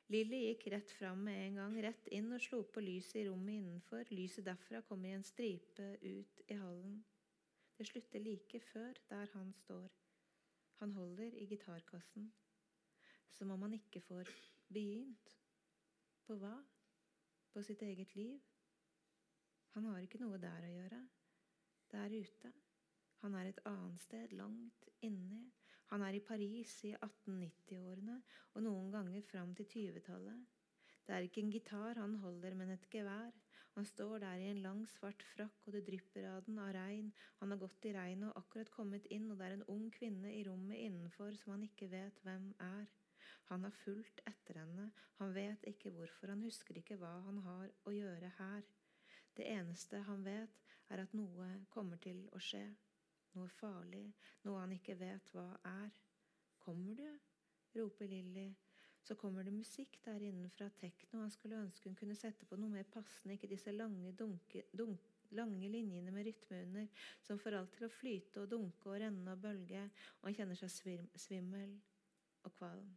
Lilly 0.08 0.40
gikk 0.48 0.66
rett 0.72 0.90
fram 0.90 1.24
med 1.24 1.36
en 1.46 1.58
gang, 1.60 1.76
rett 1.82 2.08
inn 2.12 2.32
og 2.32 2.42
slo 2.42 2.62
på 2.64 2.80
lyset 2.80 3.22
i 3.22 3.26
rommet 3.28 3.60
innenfor. 3.60 4.04
Lyset 4.10 4.44
derfra 4.44 4.82
kom 4.82 5.04
i 5.04 5.14
en 5.14 5.24
stripe 5.24 5.94
ut 6.02 6.42
i 6.48 6.58
hallen. 6.58 7.04
Det 7.78 7.86
slutter 7.88 8.20
like 8.20 8.60
før 8.72 8.98
der 9.10 9.30
han 9.34 9.52
står. 9.52 9.88
Han 10.80 10.92
holder 10.92 11.36
i 11.38 11.46
gitarkassen. 11.46 12.32
Som 13.30 13.50
om 13.50 13.62
han 13.62 13.74
ikke 13.74 14.00
får 14.00 14.28
begynt. 14.72 15.36
På 16.26 16.36
hva? 16.40 16.56
På 17.52 17.62
sitt 17.62 17.82
eget 17.82 18.14
liv? 18.16 18.40
Han 19.74 19.90
har 19.90 20.02
ikke 20.04 20.20
noe 20.22 20.38
der 20.38 20.64
å 20.66 20.70
gjøre. 20.70 21.00
Der 21.90 22.14
ute. 22.14 22.50
Han 23.24 23.34
er 23.38 23.50
et 23.50 23.60
annet 23.66 24.02
sted, 24.02 24.34
langt 24.38 24.90
inni. 25.02 25.44
Han 25.90 26.02
er 26.02 26.16
i 26.16 26.24
Paris 26.24 26.76
i 26.88 26.92
1890-årene 26.96 28.18
og 28.54 28.62
noen 28.64 28.92
ganger 28.94 29.24
fram 29.28 29.54
til 29.58 29.68
20-tallet. 29.70 30.44
Det 31.04 31.14
er 31.14 31.26
ikke 31.26 31.42
en 31.44 31.50
gitar 31.52 32.00
han 32.00 32.14
holder, 32.22 32.54
men 32.56 32.72
et 32.74 32.86
gevær. 32.92 33.34
Han 33.74 33.86
står 33.88 34.22
der 34.22 34.40
i 34.40 34.50
en 34.52 34.62
lang, 34.62 34.84
svart 34.88 35.22
frakk, 35.34 35.66
og 35.66 35.74
det 35.74 35.82
drypper 35.88 36.28
av 36.30 36.44
den 36.46 36.60
av 36.62 36.70
regn. 36.76 37.10
Han 37.40 37.50
har 37.52 37.60
gått 37.60 37.88
i 37.90 37.94
regnet 37.96 38.30
og 38.30 38.38
akkurat 38.44 38.70
kommet 38.72 39.08
inn, 39.10 39.26
og 39.32 39.40
det 39.40 39.48
er 39.48 39.56
en 39.58 39.66
ung 39.74 39.88
kvinne 39.92 40.30
i 40.30 40.44
rommet 40.46 40.78
innenfor 40.78 41.34
som 41.40 41.56
han 41.56 41.66
ikke 41.66 41.90
vet 41.92 42.22
hvem 42.22 42.52
er. 42.62 42.86
Han 43.50 43.66
har 43.66 43.74
fulgt 43.82 44.22
etter 44.30 44.62
henne, 44.62 44.86
han 45.18 45.34
vet 45.34 45.66
ikke 45.68 45.92
hvorfor, 45.92 46.32
han 46.32 46.46
husker 46.46 46.78
ikke 46.80 46.96
hva 47.00 47.18
han 47.26 47.42
har 47.44 47.74
å 47.84 47.92
gjøre 47.92 48.30
her. 48.38 48.73
Det 49.35 49.47
eneste 49.51 50.03
han 50.07 50.24
vet, 50.24 50.61
er 50.91 51.03
at 51.03 51.14
noe 51.16 51.49
kommer 51.72 51.99
til 52.03 52.22
å 52.35 52.41
skje 52.43 52.64
noe 53.35 53.51
farlig, 53.59 54.07
noe 54.47 54.61
han 54.62 54.74
ikke 54.76 54.95
vet 55.01 55.32
hva 55.35 55.49
er. 55.66 55.95
Kommer 56.62 56.95
du? 56.99 57.09
roper 57.74 58.07
Lilly. 58.07 58.55
Så 59.03 59.14
kommer 59.14 59.45
det 59.45 59.53
musikk 59.53 59.99
der 60.05 60.22
innenfra, 60.22 60.70
tekno. 60.80 61.20
Han 61.20 61.30
skulle 61.30 61.59
ønske 61.61 61.91
hun 61.91 61.97
kunne 61.99 62.16
sette 62.16 62.47
på 62.49 62.57
noe 62.57 62.72
mer 62.72 62.87
passende, 62.89 63.35
ikke 63.35 63.51
disse 63.51 63.74
lange, 63.74 64.14
dunke, 64.16 64.62
dunk, 64.72 65.11
lange 65.37 65.68
linjene 65.68 66.14
med 66.14 66.28
rytme 66.28 66.62
under, 66.62 66.87
som 67.26 67.41
får 67.43 67.59
alt 67.59 67.74
til 67.76 67.89
å 67.89 67.93
flyte 67.93 68.45
og 68.45 68.53
dunke 68.55 68.93
og 68.93 69.01
renne 69.03 69.35
og 69.35 69.43
bølge, 69.43 69.89
og 70.20 70.30
han 70.30 70.39
kjenner 70.39 70.61
seg 70.62 71.03
svimmel 71.26 71.74
og 72.47 72.55
kvalm. 72.57 72.95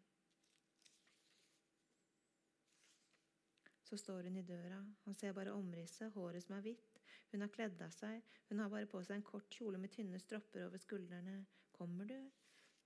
Så 3.88 3.98
står 3.98 4.28
hun 4.28 4.38
i 4.38 4.44
døra. 4.44 4.82
Han 5.06 5.16
ser 5.16 5.36
bare 5.36 5.56
omrisset, 5.56 6.12
håret 6.14 6.44
som 6.44 6.58
er 6.58 6.66
hvitt, 6.66 6.98
hun 7.32 7.44
har 7.44 7.52
kledd 7.52 7.82
av 7.84 7.92
seg. 7.96 8.24
Hun 8.50 8.60
har 8.60 8.72
bare 8.72 8.88
på 8.92 9.02
seg 9.04 9.18
en 9.18 9.28
kort 9.28 9.48
kjole 9.52 9.80
med 9.82 9.92
tynne 9.92 10.20
stropper 10.20 10.66
over 10.68 10.80
skuldrene. 10.80 11.46
'Kommer 11.72 12.06
du?' 12.06 12.32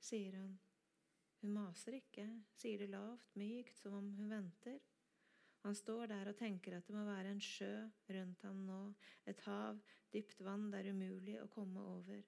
sier 0.02 0.36
hun. 0.38 0.60
Hun 1.42 1.54
maser 1.54 1.98
ikke, 1.98 2.26
sier 2.58 2.82
det 2.82 2.90
lavt, 2.90 3.36
mykt, 3.36 3.78
som 3.78 3.94
om 3.98 4.10
hun 4.18 4.30
venter. 4.30 4.80
Han 5.62 5.76
står 5.76 6.08
der 6.10 6.30
og 6.30 6.38
tenker 6.38 6.78
at 6.78 6.88
det 6.88 6.96
må 6.96 7.06
være 7.06 7.32
en 7.32 7.42
sjø 7.42 7.90
rundt 8.10 8.42
ham 8.42 8.64
nå, 8.66 8.80
et 9.30 9.42
hav, 9.46 9.82
dypt 10.14 10.42
vann 10.42 10.72
det 10.72 10.82
er 10.82 10.92
umulig 10.94 11.38
å 11.42 11.50
komme 11.54 11.82
over. 11.96 12.22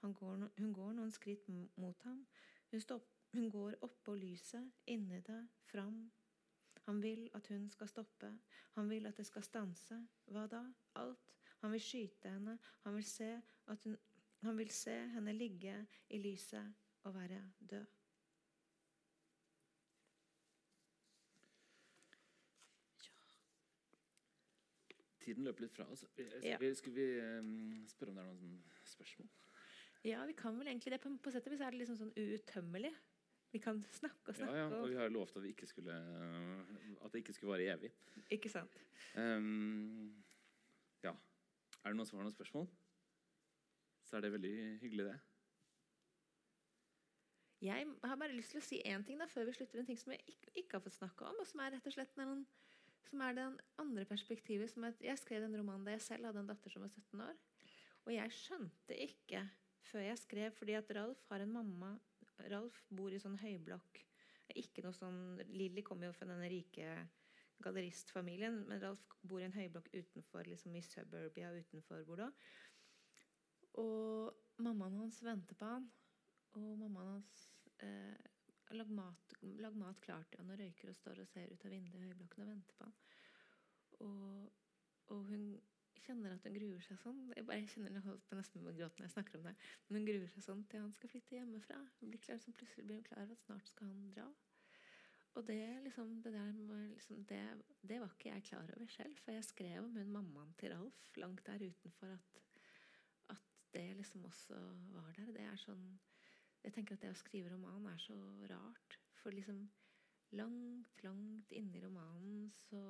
Går, 0.00 0.48
hun 0.58 0.72
går 0.72 0.92
noen 0.96 1.12
skritt 1.12 1.48
mot 1.76 2.02
ham. 2.08 2.26
Hun, 2.70 2.80
stopp, 2.80 3.10
Hun 3.34 3.48
går 3.50 3.74
oppå 3.82 4.14
lyset, 4.14 4.68
inni 4.86 5.18
det, 5.26 5.40
fram. 5.66 6.10
Han 6.84 7.02
vil 7.02 7.30
at 7.34 7.46
hun 7.48 7.70
skal 7.70 7.88
stoppe. 7.88 8.30
Han 8.76 8.90
vil 8.90 9.06
at 9.06 9.16
det 9.16 9.26
skal 9.26 9.42
stanse. 9.42 9.96
Hva 10.26 10.46
da? 10.50 10.62
Alt. 11.00 11.32
Han 11.64 11.72
vil 11.72 11.80
skyte 11.80 12.28
henne. 12.28 12.58
Han 12.84 12.94
vil 12.98 13.04
se, 13.08 13.30
hun, 13.84 13.96
han 14.44 14.58
vil 14.58 14.70
se 14.70 14.96
henne 15.14 15.32
ligge 15.32 15.86
i 16.10 16.18
lyset 16.20 16.74
og 17.04 17.14
være 17.14 17.40
død. 17.70 17.86
Tiden 25.24 25.48
løper 25.48 25.64
litt 25.64 25.72
fra 25.72 25.86
oss. 25.88 26.04
Skal, 26.04 26.60
vi, 26.60 26.74
skal 26.76 26.92
vi 26.92 27.08
um, 27.40 27.84
spørre 27.88 28.12
om 28.12 28.18
det 28.20 28.24
er 28.26 28.28
noen 28.28 28.58
spørsmål? 28.92 29.30
Ja, 30.04 30.20
vi 30.28 30.36
kan 30.36 30.58
vel 30.60 30.68
egentlig 30.68 30.92
det. 30.92 31.00
På, 31.00 31.14
på 31.16 31.32
sett 31.32 31.46
og 31.48 31.54
vis 31.54 31.62
er 31.64 31.72
det 31.72 31.80
liksom 31.80 31.96
sånn 31.96 32.12
uuttømmelig. 32.12 32.92
Vi 33.54 33.60
kan 33.62 33.78
snakke 33.94 34.32
og 34.32 34.34
snakke. 34.34 34.54
Ja, 34.56 34.64
ja, 34.66 34.78
og 34.82 34.88
vi 34.90 34.96
har 34.98 35.12
lovt 35.14 35.36
at, 35.36 35.42
vi 35.44 35.52
ikke 35.54 35.66
skulle, 35.70 35.94
at 37.04 37.12
det 37.12 37.20
ikke 37.22 37.32
skulle 37.36 37.52
vare 37.52 37.76
evig. 37.76 37.90
Ikke 38.34 38.50
sant. 38.50 38.74
Um, 39.14 40.10
ja. 41.04 41.12
Er 41.84 41.92
det 41.92 41.98
noen 42.00 42.08
som 42.08 42.18
har 42.18 42.26
noen 42.26 42.34
spørsmål? 42.34 42.66
Så 44.02 44.18
er 44.18 44.24
det 44.24 44.32
veldig 44.34 44.54
hyggelig, 44.82 45.06
det. 45.06 45.14
Jeg 47.62 47.86
har 48.04 48.18
bare 48.20 48.34
lyst 48.34 48.52
til 48.52 48.60
å 48.60 48.64
si 48.66 48.80
én 48.82 49.06
ting 49.06 49.22
da, 49.22 49.28
før 49.30 49.46
vi 49.46 49.54
slutter. 49.56 49.80
En 49.80 49.86
ting 49.88 50.00
som 50.02 50.12
jeg 50.16 50.26
ikke, 50.34 50.50
ikke 50.58 50.76
har 50.76 50.82
fått 50.84 50.98
snakke 50.98 51.28
om, 51.30 51.38
og 51.38 51.46
som 51.48 51.62
er 51.62 51.76
rett 51.76 51.86
og 51.88 51.94
slett 51.94 52.18
noen 52.18 52.42
som 53.06 53.22
er 53.22 53.36
den 53.38 53.54
andre 53.78 54.04
perspektivet. 54.08 54.70
som 54.70 54.84
at 54.90 54.98
Jeg 55.00 55.18
skrev 55.22 55.46
en 55.46 55.54
roman 55.60 55.86
da 55.86 55.94
jeg 55.94 56.02
selv 56.02 56.26
hadde 56.26 56.42
en 56.42 56.50
datter 56.50 56.74
som 56.74 56.82
var 56.82 56.90
17 56.90 57.22
år. 57.22 57.38
Og 58.04 58.12
jeg 58.16 58.34
skjønte 58.34 58.98
ikke 59.06 59.46
før 59.86 60.08
jeg 60.08 60.18
skrev, 60.18 60.50
fordi 60.58 60.74
at 60.74 60.90
Ralf 60.96 61.22
har 61.30 61.44
en 61.44 61.52
mamma 61.52 61.94
Ralf 62.50 62.80
bor 62.90 63.14
i 63.14 63.20
sånn 63.22 63.38
høyblokk. 63.40 64.00
Ikke 64.60 64.84
noe 64.84 64.96
sånn, 64.96 65.40
Lilly 65.54 65.84
kommer 65.86 66.10
jo 66.10 66.16
fra 66.16 66.28
denne 66.28 66.48
rike 66.52 66.90
galleristfamilien, 67.64 68.64
men 68.68 68.82
Ralf 68.82 69.04
bor 69.22 69.40
i 69.40 69.46
en 69.46 69.56
høyblokk 69.56 69.90
utenfor, 69.94 70.46
liksom 70.50 70.74
i 70.76 70.84
suburbia 70.84 71.52
utenfor 71.54 72.04
Bordeaux. 72.08 72.34
Og 73.80 74.62
mammaen 74.62 75.00
hans 75.00 75.20
venter 75.24 75.58
på 75.58 75.68
han, 75.70 75.86
og 76.54 76.74
mammaen 76.78 77.16
hans 77.16 77.38
eh, 77.82 78.26
lag 78.74 78.90
mat, 78.90 79.34
lag 79.42 79.76
mat 79.78 80.00
klar 80.02 80.26
til 80.30 80.42
han 80.42 80.52
og 80.54 80.60
røyker 80.60 80.90
og 80.90 80.98
står 80.98 81.22
og 81.22 81.30
ser 81.30 81.50
ut 81.52 81.64
av 81.66 81.74
vinduet 81.74 82.02
i 82.02 82.10
høyblokken 82.10 82.44
og 82.44 82.50
venter 82.52 82.78
på 82.78 82.86
han. 82.86 82.94
Og, 84.04 84.52
og, 85.14 85.24
hun 85.30 85.46
kjenner 86.02 86.34
at 86.34 86.46
hun 86.46 86.56
gruer 86.56 86.82
seg 86.84 86.98
sånn. 87.02 87.20
Jeg 87.36 87.46
bare 87.48 87.68
kjenner 87.70 87.94
nesten 87.94 88.64
med 88.64 88.72
å 88.72 88.76
gråte 88.78 89.00
når 89.00 89.08
jeg 89.08 89.14
snakker 89.14 89.38
om 89.38 89.46
det. 89.48 89.54
Men 89.86 90.00
hun 90.00 90.08
gruer 90.08 90.32
seg 90.32 90.46
sånn 90.46 90.64
til 90.70 90.82
han 90.84 90.94
skal 90.96 91.12
flytte 91.12 91.38
hjemmefra. 91.38 91.78
Hun 92.00 92.12
blir 92.12 92.22
klar, 92.24 92.40
så 92.42 92.54
plutselig 92.56 92.86
blir 92.88 93.00
hun 93.00 93.06
klar 93.08 93.22
over 93.24 93.38
at 93.38 93.46
snart 93.46 93.70
skal 93.70 93.90
han 93.92 94.10
dra. 94.16 94.26
Og 95.34 95.46
det, 95.48 95.60
liksom, 95.82 96.10
det, 96.22 96.32
der, 96.34 96.50
liksom, 96.92 97.22
det, 97.30 97.42
det, 97.82 98.00
var 98.00 98.12
ikke 98.14 98.30
jeg 98.30 98.46
klar 98.50 98.74
over 98.76 98.90
selv. 98.94 99.18
For 99.24 99.34
jeg 99.34 99.46
skrev 99.48 99.82
om 99.82 99.94
hun 99.98 100.12
mammaen 100.14 100.54
til 100.60 100.74
Ralf 100.74 101.16
langt 101.18 101.46
der 101.46 101.62
utenfor 101.62 102.12
at, 102.14 102.42
at 103.34 103.46
det 103.74 103.88
liksom 103.98 104.24
også 104.30 104.58
var 104.94 105.14
der. 105.18 105.32
Det 105.34 105.46
er 105.46 105.62
sånn 105.62 105.88
jeg 106.64 106.72
tenker 106.72 106.96
at 106.96 107.02
det 107.04 107.12
å 107.12 107.18
skrive 107.18 107.50
roman 107.52 107.90
er 107.90 107.98
så 108.00 108.16
rart. 108.48 108.98
For 109.20 109.34
liksom 109.34 109.66
langt, 110.38 111.02
langt 111.04 111.52
inni 111.52 111.82
romanen 111.82 112.48
så, 112.56 112.80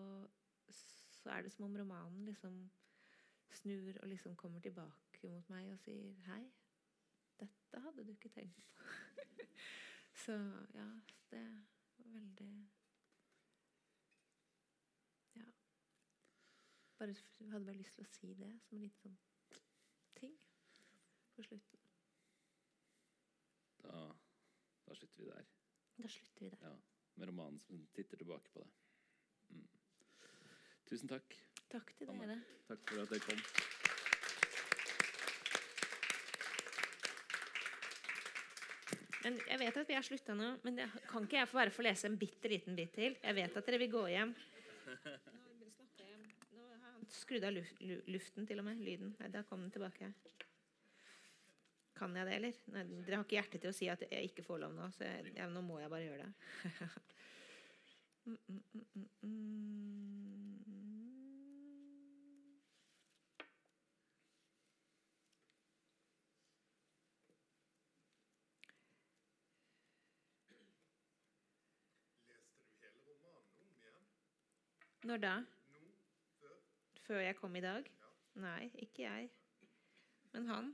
så 0.70 1.32
er 1.34 1.44
det 1.44 1.52
som 1.55 1.66
om 1.66 1.76
romanen 1.80 2.22
liksom 2.28 2.61
snur 3.51 3.99
og 4.03 4.09
liksom 4.09 4.36
kommer 4.36 4.61
tilbake 4.61 5.28
mot 5.28 5.49
meg 5.49 5.72
og 5.72 5.78
sier 5.78 6.14
Hei, 6.28 6.42
dette 7.40 7.80
hadde 7.80 8.05
du 8.05 8.12
ikke 8.12 8.28
tenkt 8.28 8.61
på. 8.74 8.84
så 10.24 10.32
ja, 10.74 10.88
det 11.30 11.45
var 11.99 12.11
veldig 12.18 12.51
Ja. 15.36 15.47
Bare, 16.99 17.14
hadde 17.51 17.64
bare 17.64 17.76
lyst 17.76 17.95
til 17.95 18.05
å 18.05 18.12
si 18.12 18.34
det 18.34 18.53
som 18.66 18.76
en 18.76 18.84
liten 18.84 19.01
sånn 19.01 19.18
ting 20.14 20.36
på 21.34 21.42
slutten. 21.42 21.80
Da, 23.82 24.12
da, 24.86 24.95
slutter 24.95 25.22
vi 25.22 25.30
der. 25.30 25.49
Da 25.99 26.09
slutter 26.09 26.45
vi 26.47 26.51
der. 26.51 26.68
Ja, 26.68 26.76
Med 27.14 27.28
romanen 27.28 27.59
som 27.61 27.86
titter 27.95 28.16
tilbake 28.16 28.51
på 28.51 28.62
det. 28.62 28.70
Mm. 29.49 29.68
Tusen 30.86 31.09
takk. 31.09 31.43
Takk 31.75 31.89
til 31.99 32.07
dere. 32.07 32.37
Takk 32.68 32.83
for 32.87 33.01
at 33.03 33.11
dere 33.11 33.25
kom. 33.25 33.41
Men 39.25 39.39
Jeg 39.49 39.59
vet 39.59 39.79
at 39.81 39.89
vi 39.89 39.97
har 39.97 40.05
slutta 40.07 40.37
nå, 40.39 40.51
men 40.62 40.79
det, 40.79 40.87
kan 41.09 41.25
ikke 41.27 41.41
jeg 41.41 41.49
få 41.51 41.59
bare 41.59 41.72
få 41.75 41.83
lese 41.83 42.07
en 42.07 42.18
bitte 42.20 42.51
liten 42.53 42.77
bit 42.79 42.93
til? 42.95 43.16
Jeg 43.18 43.35
vet 43.41 43.57
at 43.59 43.66
dere 43.66 43.81
vil 43.83 43.91
gå 43.91 44.03
hjem. 44.12 44.35
Nå 46.55 46.62
har 46.68 46.85
han 46.85 47.09
skrudd 47.11 47.47
av 47.49 47.57
luften, 47.57 48.47
til 48.47 48.62
og 48.62 48.68
med. 48.68 48.83
Lyden. 48.85 49.11
Nei, 49.18 49.33
da 49.35 49.43
kom 49.49 49.64
den 49.64 49.75
tilbake. 49.75 50.12
Kan 51.99 52.14
jeg 52.20 52.29
det, 52.29 52.35
eller? 52.39 52.61
Nei, 52.77 52.85
dere 53.01 53.18
har 53.18 53.27
ikke 53.27 53.41
hjerte 53.41 53.62
til 53.64 53.72
å 53.72 53.79
si 53.81 53.91
at 53.91 54.07
jeg 54.07 54.31
ikke 54.31 54.47
får 54.47 54.62
lov 54.62 54.72
nå, 54.77 54.87
så 54.95 55.09
jeg, 55.09 55.35
ja, 55.41 55.51
nå 55.51 55.64
må 55.66 55.81
jeg 55.83 55.91
bare 55.91 56.07
gjøre 56.07 56.29
det. 56.29 56.35
mm, 58.29 58.39
mm, 58.47 58.62
mm, 58.75 59.09
mm, 59.25 60.14
Når 75.05 75.20
da? 75.20 75.34
Før 77.05 77.20
jeg 77.20 77.36
kom 77.36 77.57
i 77.57 77.61
dag? 77.61 77.88
Nei, 78.40 78.70
ikke 78.80 79.02
jeg. 79.05 79.28
Men 80.32 80.46
han 80.48 80.70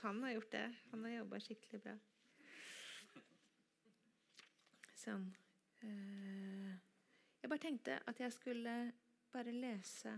han 0.00 0.22
har 0.22 0.30
gjort 0.30 0.50
det. 0.52 0.74
Han 0.90 1.04
har 1.04 1.10
jobba 1.10 1.38
skikkelig 1.40 1.80
bra. 1.82 1.94
Sånn. 5.00 5.24
Eh, 5.82 6.74
jeg 7.40 7.50
bare 7.50 7.62
tenkte 7.64 7.96
at 8.12 8.20
jeg 8.20 8.34
skulle 8.34 8.74
bare 9.32 9.54
lese 9.54 10.12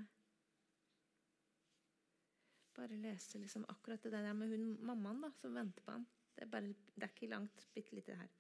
Bare 2.79 2.99
lese 3.01 3.41
liksom 3.43 3.65
akkurat 3.69 4.03
det 4.03 4.13
der 4.13 4.35
med 4.39 4.53
hun 4.53 4.67
mammaen 4.87 5.23
da, 5.25 5.33
som 5.35 5.55
venter 5.55 5.83
på 5.83 5.95
han. 5.95 6.05
Det 6.35 6.45
er, 6.45 6.51
bare, 6.53 6.75
det 6.95 7.07
er 7.07 7.15
ikke 7.15 7.31
langt, 7.33 7.65
bitte 7.75 7.97
lite 7.97 8.19
her. 8.19 8.37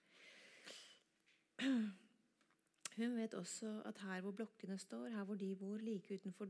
Hun 2.99 3.14
vet 3.16 3.34
også 3.34 3.82
at 3.86 3.99
her 4.03 4.20
hvor 4.20 4.32
blokkene 4.34 4.78
står, 4.78 5.09
her 5.09 5.24
hvor 5.24 5.34
de 5.38 5.57
bor 5.57 5.76
like 5.76 6.14
utenfor 6.14 6.44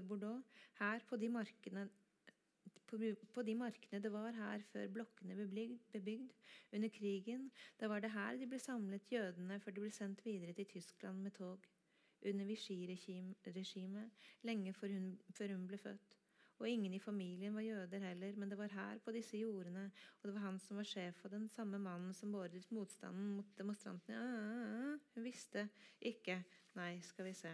Bordeaux, 0.00 0.44
her 0.78 0.98
på 1.08 1.16
de 1.16 1.28
markene 1.28 1.88
på 3.32 3.42
de 3.42 3.54
markene 3.54 4.00
det 4.02 4.12
var 4.12 4.32
her 4.32 4.62
før 4.72 4.86
blokkene 4.92 5.36
ble 5.36 5.64
bebygd 5.92 6.30
under 6.72 6.88
krigen. 6.88 7.50
Da 7.80 7.88
var 7.88 8.00
det 8.00 8.10
her 8.10 8.36
de 8.36 8.46
ble 8.46 8.58
samlet, 8.58 9.12
jødene, 9.12 9.60
før 9.60 9.76
de 9.76 9.80
ble 9.80 9.90
sendt 9.92 10.24
videre 10.24 10.52
til 10.52 10.66
Tyskland 10.66 11.24
med 11.24 11.36
tog. 11.40 11.66
Under 12.26 12.44
Vichy-regimet, 12.44 14.10
lenge 14.42 14.72
før 14.72 14.88
hun, 14.88 15.12
før 15.30 15.52
hun 15.56 15.66
ble 15.68 15.78
født. 15.78 16.17
Og 16.58 16.68
ingen 16.68 16.94
i 16.94 16.98
familien 16.98 17.54
var 17.54 17.62
jøder 17.62 18.02
heller, 18.02 18.36
men 18.36 18.50
det 18.50 18.58
var 18.58 18.74
her, 18.74 18.98
på 18.98 19.12
disse 19.14 19.38
jordene, 19.38 19.90
og 20.18 20.28
det 20.28 20.34
var 20.34 20.46
han 20.48 20.58
som 20.58 20.76
var 20.76 20.88
sjef, 20.90 21.24
og 21.24 21.30
den 21.30 21.48
samme 21.48 21.78
mannen 21.78 22.14
som 22.14 22.32
beordret 22.34 22.72
motstanden 22.74 23.36
mot 23.36 23.58
demonstrantene. 23.58 24.18
Ah, 24.18 24.38
ah, 24.52 24.92
ah. 24.92 24.98
Hun 25.14 25.24
visste 25.24 25.68
ikke 26.00 26.42
Nei, 26.78 27.00
skal 27.02 27.26
vi 27.26 27.32
se. 27.34 27.50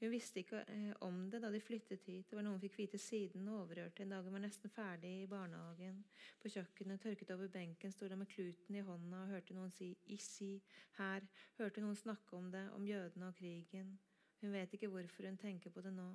Hun 0.00 0.12
visste 0.14 0.40
ikke 0.40 0.60
eh, 0.70 0.92
om 1.02 1.24
det 1.30 1.40
da 1.42 1.50
de 1.50 1.60
flyttet 1.60 2.04
hit. 2.06 2.28
Det 2.30 2.36
var 2.38 2.44
noe 2.46 2.54
hun 2.54 2.62
fikk 2.62 2.76
vite 2.78 3.00
siden 3.02 3.48
og 3.50 3.64
overhørte. 3.64 4.04
En 4.04 4.14
dag 4.14 4.22
hun 4.24 4.36
var 4.36 4.44
nesten 4.44 4.70
ferdig 4.70 5.10
i 5.24 5.26
barnehagen. 5.28 5.98
På 6.38 6.52
kjøkkenet, 6.54 7.02
tørket 7.02 7.32
over 7.34 7.50
benken, 7.52 7.92
sto 7.92 8.06
hun 8.06 8.22
med 8.22 8.30
kluten 8.30 8.78
i 8.78 8.84
hånda 8.86 9.24
og 9.24 9.34
hørte 9.34 9.58
noen 9.58 9.74
si 9.74 9.90
'issi' 10.06 10.62
her. 11.00 11.26
Hørte 11.58 11.82
noen 11.82 11.98
snakke 11.98 12.36
om 12.38 12.52
det, 12.52 12.64
om 12.78 12.86
jødene 12.86 13.28
og 13.28 13.34
krigen. 13.34 13.98
Hun 14.40 14.52
vet 14.52 14.72
ikke 14.72 14.88
hvorfor 14.88 15.26
hun 15.26 15.36
tenker 15.36 15.70
på 15.70 15.82
det 15.82 15.92
nå. 15.92 16.12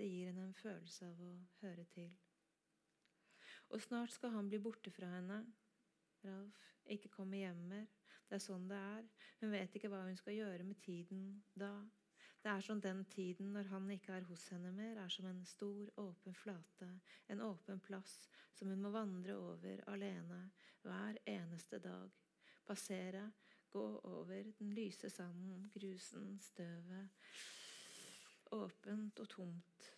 Det 0.00 0.06
gir 0.08 0.30
henne 0.30 0.46
en 0.48 0.56
følelse 0.56 1.04
av 1.10 1.18
å 1.20 1.30
høre 1.60 1.82
til. 1.92 2.08
Og 3.68 3.82
snart 3.84 4.14
skal 4.14 4.32
han 4.32 4.46
bli 4.48 4.56
borte 4.64 4.88
fra 4.94 5.10
henne. 5.12 5.42
Ralf, 6.24 6.62
ikke 6.88 7.10
komme 7.12 7.36
hjem 7.36 7.60
mer. 7.68 7.84
Det 8.24 8.38
er 8.38 8.42
sånn 8.46 8.64
det 8.70 8.78
er. 8.80 9.04
Hun 9.42 9.52
vet 9.52 9.76
ikke 9.76 9.90
hva 9.92 10.00
hun 10.06 10.16
skal 10.16 10.38
gjøre 10.38 10.64
med 10.64 10.80
tiden 10.80 11.26
da. 11.52 11.74
Det 12.40 12.48
er 12.48 12.64
som 12.64 12.80
den 12.80 13.04
tiden 13.12 13.52
når 13.52 13.68
han 13.74 13.92
ikke 13.92 14.16
er 14.16 14.24
hos 14.30 14.46
henne 14.54 14.72
mer, 14.72 15.02
er 15.04 15.12
som 15.12 15.28
en 15.28 15.44
stor, 15.44 15.92
åpen 16.00 16.32
flate, 16.32 16.88
en 17.28 17.44
åpen 17.44 17.84
plass 17.84 18.14
som 18.56 18.72
hun 18.72 18.80
må 18.80 18.94
vandre 18.96 19.36
over 19.36 19.84
alene 19.92 20.46
hver 20.80 21.20
eneste 21.28 21.84
dag. 21.84 22.08
Passere, 22.64 23.26
gå 23.68 23.86
over 24.08 24.48
den 24.62 24.72
lyse 24.72 25.12
sanden, 25.12 25.68
grusen, 25.76 26.38
støvet 26.40 27.12
åpent 28.50 29.18
og 29.18 29.28
tomt. 29.28 29.94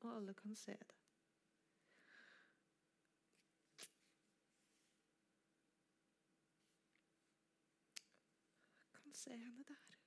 Og 0.00 0.16
alle 0.16 0.34
kan 0.34 0.56
se 0.56 0.72
det. 0.72 0.96
Kan 8.92 9.14
se 9.14 9.30
henne 9.30 9.64
der. 9.68 9.99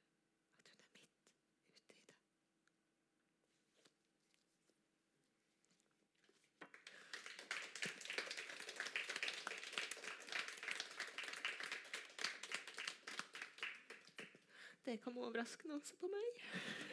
Det 15.34 15.40
kom 15.40 15.42
overraskende 15.42 15.76
også 15.76 15.96
på 15.98 16.08
meg. 16.14 16.93